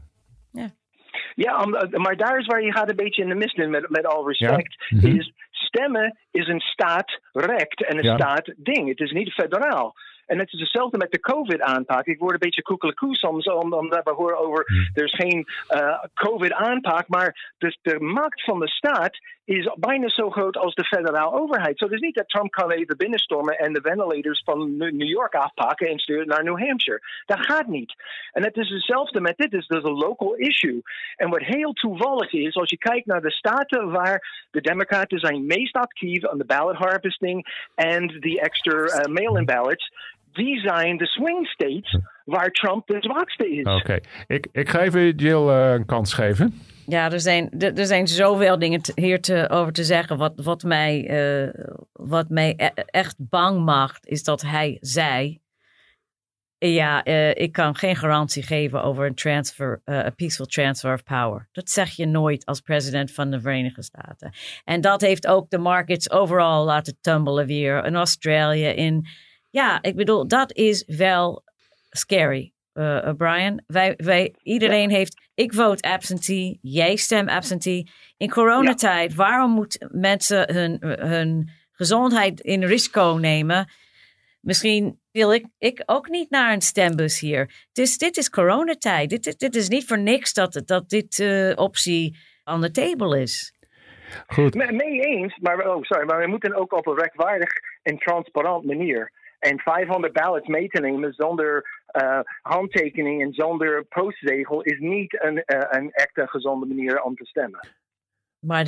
Ja, 0.51 0.69
ja 1.35 1.65
maar 1.91 2.17
daar 2.17 2.39
is 2.39 2.45
waar 2.45 2.63
je 2.63 2.71
gaat 2.71 2.89
een 2.89 2.95
beetje 2.95 3.21
in 3.21 3.29
de 3.29 3.35
mist 3.35 3.57
in, 3.57 3.69
met, 3.69 3.89
met 3.89 4.05
all 4.05 4.25
respect. 4.25 4.75
Ja. 4.77 4.97
Mm 4.97 5.03
-hmm. 5.03 5.19
Is 5.19 5.33
stemmen 5.75 6.17
is 6.31 6.47
een 6.47 6.59
staatsrecht 6.59 7.85
en 7.85 7.97
een 7.97 8.03
ja. 8.03 8.15
staatding. 8.15 8.87
Het 8.87 8.99
is 8.99 9.11
niet 9.11 9.33
federaal. 9.33 9.95
En 10.25 10.39
het 10.39 10.53
is 10.53 10.59
hetzelfde 10.59 10.97
met 10.97 11.11
de 11.11 11.19
COVID-aanpak. 11.19 12.05
Ik 12.05 12.19
word 12.19 12.33
een 12.33 12.39
beetje 12.39 12.61
koekelekoe 12.61 13.15
soms 13.15 13.47
omdat 13.47 14.03
we 14.03 14.11
horen 14.11 14.39
over 14.39 14.89
er 14.93 15.03
is 15.03 15.15
geen 15.15 15.45
uh, 15.69 16.03
COVID-aanpak, 16.13 17.07
maar 17.07 17.53
dus 17.57 17.79
de 17.81 17.99
macht 17.99 18.43
van 18.43 18.59
de 18.59 18.67
staat 18.67 19.17
is 19.45 19.73
bijna 19.75 20.09
zo 20.09 20.29
groot 20.29 20.57
als 20.57 20.75
de 20.75 20.83
federale 20.83 21.41
overheid. 21.41 21.77
Zo 21.77 21.85
so, 21.85 21.91
het 21.91 22.01
is 22.01 22.07
niet 22.07 22.15
dat 22.15 22.29
Trump 22.29 22.51
kan 22.51 22.71
even 22.71 22.97
binnenstormen 22.97 23.57
en 23.57 23.73
de 23.73 23.81
ventilators 23.81 24.41
van 24.43 24.77
New 24.77 25.01
York 25.01 25.33
afpakken 25.33 25.87
en 25.87 25.99
sturen 25.99 26.27
naar 26.27 26.43
New 26.43 26.59
Hampshire. 26.59 27.01
Dat 27.25 27.45
gaat 27.45 27.67
niet. 27.67 27.95
En 28.31 28.43
het 28.43 28.57
is 28.57 28.69
hetzelfde 28.69 29.21
met 29.21 29.37
dit. 29.37 29.51
Het 29.51 29.61
is 29.61 29.67
dus 29.67 29.83
een 29.83 29.97
local 29.97 30.33
issue. 30.35 30.81
En 31.15 31.29
wat 31.29 31.41
heel 31.41 31.73
toevallig 31.73 32.33
is, 32.33 32.55
als 32.55 32.69
je 32.69 32.77
kijkt 32.77 33.05
naar 33.05 33.21
de 33.21 33.31
staten 33.31 33.91
waar 33.91 34.47
de 34.51 34.61
Democraten 34.61 35.19
zijn 35.19 35.45
meest 35.45 35.75
actief 35.75 36.27
aan 36.27 36.37
de 36.37 36.45
ballot 36.45 36.75
harvesting 36.75 37.67
en 37.75 38.07
die 38.19 38.41
extra 38.41 38.73
uh, 38.73 39.13
mail-in 39.13 39.45
ballots, 39.45 39.91
die 40.33 40.59
zijn 40.59 40.97
de 40.97 41.07
swing 41.07 41.47
states 41.47 41.99
waar 42.25 42.51
Trump 42.51 42.87
de 42.87 42.97
zwakste 42.99 43.49
is. 43.49 43.65
Oké, 43.65 43.75
okay. 43.75 44.01
ik, 44.27 44.47
ik 44.51 44.69
ga 44.69 44.79
even 44.79 45.15
Jill 45.15 45.47
uh, 45.47 45.71
een 45.73 45.85
kans 45.85 46.13
geven. 46.13 46.74
Ja, 46.87 47.11
er 47.11 47.19
zijn, 47.19 47.49
er 47.59 47.85
zijn 47.85 48.07
zoveel 48.07 48.59
dingen 48.59 48.81
hier 48.95 49.21
te, 49.21 49.49
over 49.49 49.73
te 49.73 49.83
zeggen. 49.83 50.17
Wat, 50.17 50.33
wat 50.35 50.63
mij, 50.63 51.09
uh, 51.43 51.53
wat 51.91 52.29
mij 52.29 52.53
e 52.57 52.69
echt 52.85 53.15
bang 53.17 53.63
maakt, 53.65 54.07
is 54.07 54.23
dat 54.23 54.41
hij 54.41 54.77
zei... 54.81 55.43
Ja, 56.57 57.07
uh, 57.07 57.29
ik 57.29 57.51
kan 57.51 57.75
geen 57.75 57.95
garantie 57.95 58.43
geven 58.43 58.83
over 58.83 59.05
een 59.05 59.15
transfer, 59.15 59.81
a 59.89 60.09
peaceful 60.09 60.45
transfer 60.45 60.93
of 60.93 61.03
power. 61.03 61.49
Dat 61.51 61.69
zeg 61.69 61.91
je 61.91 62.05
nooit 62.05 62.45
als 62.45 62.61
president 62.61 63.11
van 63.11 63.31
de 63.31 63.41
Verenigde 63.41 63.83
Staten. 63.83 64.33
En 64.63 64.81
dat 64.81 65.01
heeft 65.01 65.27
ook 65.27 65.49
de 65.49 65.57
markets 65.57 66.11
overal 66.11 66.65
laten 66.65 66.97
tumbelen 67.01 67.45
weer. 67.45 67.85
In 67.85 67.95
Australië, 67.95 68.65
in 68.65 69.07
ja, 69.49 69.81
ik 69.81 69.95
bedoel, 69.95 70.27
dat 70.27 70.53
is 70.53 70.83
wel 70.87 71.43
scary, 71.89 72.53
uh, 72.75 73.09
Brian. 73.17 73.63
Wij, 73.67 73.93
wij, 73.97 74.35
iedereen 74.43 74.89
ja. 74.89 74.95
heeft, 74.95 75.21
ik 75.33 75.53
vote 75.53 75.89
absentee, 75.89 76.59
jij 76.61 76.95
stem 76.95 77.29
absentee. 77.29 77.89
In 78.17 78.29
coronatijd, 78.29 79.11
ja. 79.11 79.17
waarom 79.17 79.51
moeten 79.51 79.89
mensen 79.91 80.53
hun, 80.53 80.77
hun 80.99 81.49
gezondheid 81.71 82.39
in 82.39 82.63
risico 82.63 83.17
nemen? 83.21 83.71
Misschien 84.41 84.99
wil 85.11 85.33
ik, 85.33 85.45
ik 85.57 85.83
ook 85.85 86.09
niet 86.09 86.29
naar 86.29 86.53
een 86.53 86.61
stembus 86.61 87.19
hier. 87.19 87.67
Dus 87.71 87.97
dit 87.97 88.17
is 88.17 88.29
coronatijd. 88.29 89.09
Dit, 89.09 89.23
dit, 89.23 89.39
dit 89.39 89.55
is 89.55 89.67
niet 89.67 89.87
voor 89.87 89.99
niks 89.99 90.33
dat, 90.33 90.61
dat 90.65 90.89
dit 90.89 91.19
uh, 91.19 91.51
optie 91.55 92.17
aan 92.43 92.61
de 92.61 92.71
table 92.71 93.21
is. 93.21 93.53
Goed. 94.27 94.55
Mee 94.55 95.01
eens, 95.01 95.37
maar, 95.41 95.69
oh, 95.69 95.83
sorry, 95.83 96.05
maar 96.05 96.19
we 96.19 96.27
moeten 96.27 96.55
ook 96.55 96.73
op 96.73 96.87
een 96.87 96.97
rechtvaardig 96.97 97.49
en 97.81 97.97
transparant 97.97 98.65
manier 98.65 99.11
en 99.39 99.59
500 99.59 100.13
ballots 100.13 100.47
mee 100.47 100.67
te 100.67 100.81
nemen 100.81 101.13
zonder 101.13 101.83
uh, 102.01 102.19
handtekening 102.41 103.21
en 103.21 103.33
zonder 103.33 103.83
postzegel 103.83 104.61
is 104.61 104.79
niet 104.79 105.23
een, 105.23 105.35
uh, 105.35 105.59
een 105.69 105.91
echte 105.91 106.27
gezonde 106.27 106.65
manier 106.65 107.01
om 107.01 107.15
te 107.15 107.25
stemmen. 107.25 107.59
Maar 108.45 108.67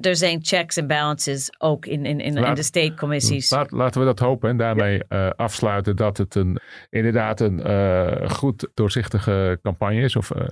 er 0.00 0.16
zijn 0.16 0.38
checks 0.42 0.76
en 0.76 0.86
balances 0.86 1.54
ook 1.58 1.86
in, 1.86 2.04
in, 2.04 2.20
in, 2.20 2.34
Laat, 2.34 2.48
in 2.48 2.54
de 2.54 2.62
state 2.62 2.94
commissies. 2.94 3.50
Laat, 3.50 3.70
laten 3.70 4.00
we 4.00 4.06
dat 4.06 4.18
hopen 4.18 4.50
en 4.50 4.56
daarmee 4.56 5.02
ja. 5.08 5.26
uh, 5.26 5.30
afsluiten 5.36 5.96
dat 5.96 6.16
het 6.16 6.34
een, 6.34 6.58
inderdaad 6.90 7.40
een 7.40 7.58
uh, 7.66 8.30
goed 8.30 8.70
doorzichtige 8.74 9.58
campagne 9.62 10.00
is. 10.00 10.16
Of 10.16 10.34
uh, 10.34 10.42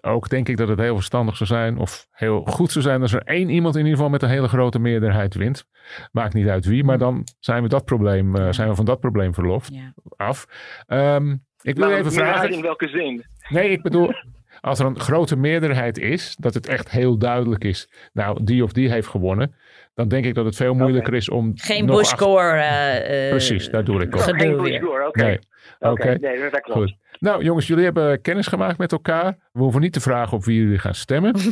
ook 0.00 0.28
denk 0.28 0.48
ik 0.48 0.56
dat 0.56 0.68
het 0.68 0.78
heel 0.78 0.94
verstandig 0.94 1.36
zou 1.36 1.48
zijn 1.48 1.78
of 1.78 2.06
heel 2.10 2.44
goed 2.44 2.70
zou 2.70 2.84
zijn 2.84 3.02
als 3.02 3.12
er 3.12 3.22
één 3.22 3.48
iemand 3.48 3.74
in 3.74 3.80
ieder 3.80 3.96
geval 3.96 4.10
met 4.10 4.22
een 4.22 4.28
hele 4.28 4.48
grote 4.48 4.78
meerderheid 4.78 5.34
wint. 5.34 5.64
Maakt 6.12 6.34
niet 6.34 6.48
uit 6.48 6.64
wie, 6.64 6.84
maar 6.84 6.98
dan 6.98 7.26
zijn 7.38 7.62
we, 7.62 7.68
dat 7.68 7.84
probleem, 7.84 8.52
zijn 8.52 8.68
we 8.68 8.74
van 8.74 8.84
dat 8.84 9.00
probleem 9.00 9.34
verloofd 9.34 9.74
ja. 9.74 9.94
af. 10.16 10.46
Um, 10.86 11.48
ik 11.62 11.76
wil 11.76 11.88
maar, 11.88 11.98
even 11.98 12.12
vragen. 12.12 12.52
In 12.52 12.62
welke 12.62 12.88
zin? 12.88 13.24
Nee, 13.48 13.70
ik 13.70 13.82
bedoel 13.82 14.12
als 14.60 14.78
er 14.78 14.86
een 14.86 15.00
grote 15.00 15.36
meerderheid 15.36 15.98
is, 15.98 16.36
dat 16.38 16.54
het 16.54 16.66
echt 16.66 16.90
heel 16.90 17.18
duidelijk 17.18 17.64
is, 17.64 17.88
nou, 18.12 18.44
die 18.44 18.62
of 18.62 18.72
die 18.72 18.90
heeft 18.90 19.08
gewonnen, 19.08 19.54
dan 19.94 20.08
denk 20.08 20.24
ik 20.24 20.34
dat 20.34 20.44
het 20.44 20.56
veel 20.56 20.74
moeilijker 20.74 21.06
okay. 21.08 21.18
is 21.18 21.28
om. 21.28 21.52
Geen 21.54 21.86
Bush-score. 21.86 22.56
Uh, 22.56 23.30
Precies, 23.30 23.70
daar 23.70 23.84
doe 23.84 24.02
ik 24.02 24.14
op. 24.14 24.20
Geen 24.20 24.56
Bush-score, 24.56 25.06
oké. 25.06 25.22
Nee. 25.22 25.38
Oké, 25.78 25.92
okay. 25.92 26.14
nee, 26.14 26.50
dat 26.50 26.60
klopt. 26.60 26.80
Goed. 26.80 26.96
Nou, 27.18 27.44
jongens, 27.44 27.66
jullie 27.66 27.84
hebben 27.84 28.20
kennis 28.20 28.46
gemaakt 28.46 28.78
met 28.78 28.92
elkaar. 28.92 29.36
We 29.52 29.60
hoeven 29.60 29.80
niet 29.80 29.92
te 29.92 30.00
vragen 30.00 30.36
op 30.36 30.44
wie 30.44 30.60
jullie 30.62 30.78
gaan 30.78 30.94
stemmen. 30.94 31.36
uh, 31.36 31.42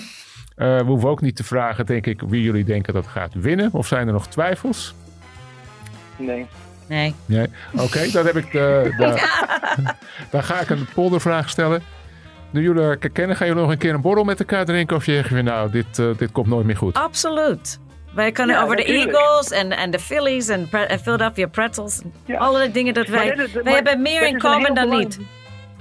we 0.78 0.84
hoeven 0.84 1.09
ook 1.09 1.20
niet 1.20 1.36
te 1.36 1.44
vragen, 1.44 1.86
denk 1.86 2.06
ik, 2.06 2.20
wie 2.26 2.42
jullie 2.42 2.64
denken 2.64 2.94
dat 2.94 3.06
gaat 3.06 3.34
winnen. 3.34 3.70
Of 3.72 3.86
zijn 3.86 4.06
er 4.06 4.12
nog 4.12 4.26
twijfels? 4.26 4.94
Nee. 6.16 6.46
Nee. 6.89 7.14
nee. 7.26 7.47
Oké, 7.72 7.82
okay, 7.82 8.11
dan 8.11 8.26
heb 8.26 8.36
ik 8.36 8.53
de, 8.53 8.95
de 8.99 9.28
dan 10.30 10.45
ga 10.45 10.61
ik 10.61 10.70
een 10.70 10.89
poldervraag 10.95 11.51
stellen. 11.51 11.82
Nu 12.51 12.62
jullie 12.62 12.82
elkaar 12.82 13.11
kennen, 13.11 13.36
gaan 13.36 13.47
jullie 13.47 13.62
nog 13.62 13.70
een 13.70 13.78
keer 13.78 13.95
een 13.95 14.01
borrel 14.01 14.24
met 14.24 14.39
elkaar 14.39 14.64
drinken? 14.64 14.97
Of 14.97 15.03
zeg 15.03 15.28
je 15.28 15.43
nou, 15.43 15.70
dit, 15.70 15.99
uh, 15.99 16.11
dit 16.16 16.32
komt 16.32 16.47
nooit 16.47 16.66
meer 16.66 16.76
goed? 16.76 16.95
Absoluut. 16.95 17.78
Wij 18.14 18.32
kunnen 18.32 18.57
ja, 18.57 18.62
over 18.62 18.76
de 18.76 18.84
Eagles 18.84 19.51
en, 19.51 19.70
en 19.70 19.91
de 19.91 19.99
Phillies 19.99 20.49
en, 20.49 20.68
Philadelphia 21.03 21.47
Pretzels. 21.47 22.01
Ja. 22.24 22.39
Alle 22.39 22.70
dingen 22.70 22.95
dat 22.95 23.07
wij... 23.07 23.28
Is, 23.28 23.53
wij 23.53 23.72
hebben 23.72 24.03
meer 24.03 24.26
in 24.26 24.39
common 24.39 24.74
dan 24.74 24.89
niet. 24.89 25.18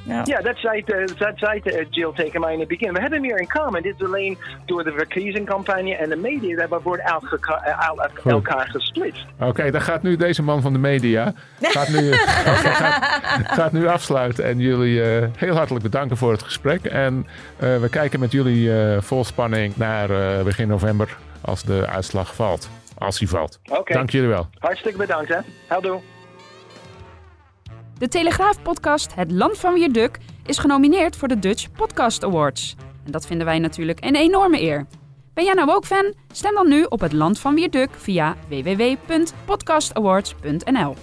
Ja, 0.07 0.41
dat 0.41 0.57
zei, 0.57 0.83
dat 1.17 1.33
zei 1.35 1.61
Jill 1.89 2.11
tegen 2.15 2.39
mij 2.39 2.53
in 2.53 2.59
het 2.59 2.67
begin. 2.67 2.93
We 2.93 2.99
hebben 2.99 3.21
meer 3.21 3.39
in 3.39 3.49
common. 3.49 3.81
Dit 3.81 3.95
is 3.97 4.05
alleen 4.05 4.37
door 4.65 4.83
de 4.83 4.91
verkiezingscampagne 4.91 5.95
en 5.95 6.09
de 6.09 6.15
media 6.15 6.55
dat 6.55 6.69
we 6.69 6.79
worden 6.83 7.05
uit 7.05 8.25
elkaar 8.25 8.67
gesplitst. 8.67 9.25
Oké, 9.35 9.49
okay, 9.49 9.71
dan 9.71 9.81
gaat 9.81 10.01
nu 10.01 10.15
deze 10.15 10.43
man 10.43 10.61
van 10.61 10.73
de 10.73 10.79
media 10.79 11.33
gaat 11.61 11.87
nu, 11.89 12.11
gaat, 12.13 13.21
gaat, 13.47 13.71
nu 13.71 13.87
afsluiten. 13.87 14.43
En 14.45 14.59
jullie 14.59 15.19
uh, 15.19 15.27
heel 15.37 15.55
hartelijk 15.55 15.83
bedanken 15.83 16.17
voor 16.17 16.31
het 16.31 16.43
gesprek. 16.43 16.85
En 16.85 17.27
we 17.57 17.87
kijken 17.89 18.19
met 18.19 18.31
jullie 18.31 18.71
vol 19.01 19.23
spanning 19.23 19.75
naar 19.75 20.07
begin 20.43 20.67
november 20.67 21.17
als 21.41 21.63
de 21.63 21.87
uitslag 21.87 22.35
valt. 22.35 22.69
Als 22.97 23.19
die 23.19 23.29
valt. 23.29 23.59
Okay. 23.69 23.97
Dank 23.97 24.09
jullie 24.09 24.29
wel. 24.29 24.47
Hartstikke 24.59 24.97
bedankt 24.97 25.29
hè. 25.29 25.39
Houdoe. 25.67 26.01
De 27.97 28.07
Telegraaf-podcast 28.07 29.15
Het 29.15 29.31
Land 29.31 29.57
van 29.57 29.73
Wierduk 29.73 30.17
is 30.45 30.57
genomineerd 30.57 31.15
voor 31.15 31.27
de 31.27 31.39
Dutch 31.39 31.71
Podcast 31.71 32.23
Awards. 32.23 32.75
En 33.05 33.11
dat 33.11 33.27
vinden 33.27 33.45
wij 33.45 33.59
natuurlijk 33.59 34.05
een 34.05 34.15
enorme 34.15 34.61
eer. 34.61 34.85
Ben 35.33 35.43
jij 35.43 35.53
nou 35.53 35.69
ook 35.69 35.85
fan? 35.85 36.13
Stem 36.31 36.53
dan 36.53 36.69
nu 36.69 36.83
op 36.83 36.99
het 36.99 37.13
Land 37.13 37.39
van 37.39 37.55
Wierduk 37.55 37.89
via 37.91 38.35
www.podcastawards.nl. 38.49 40.95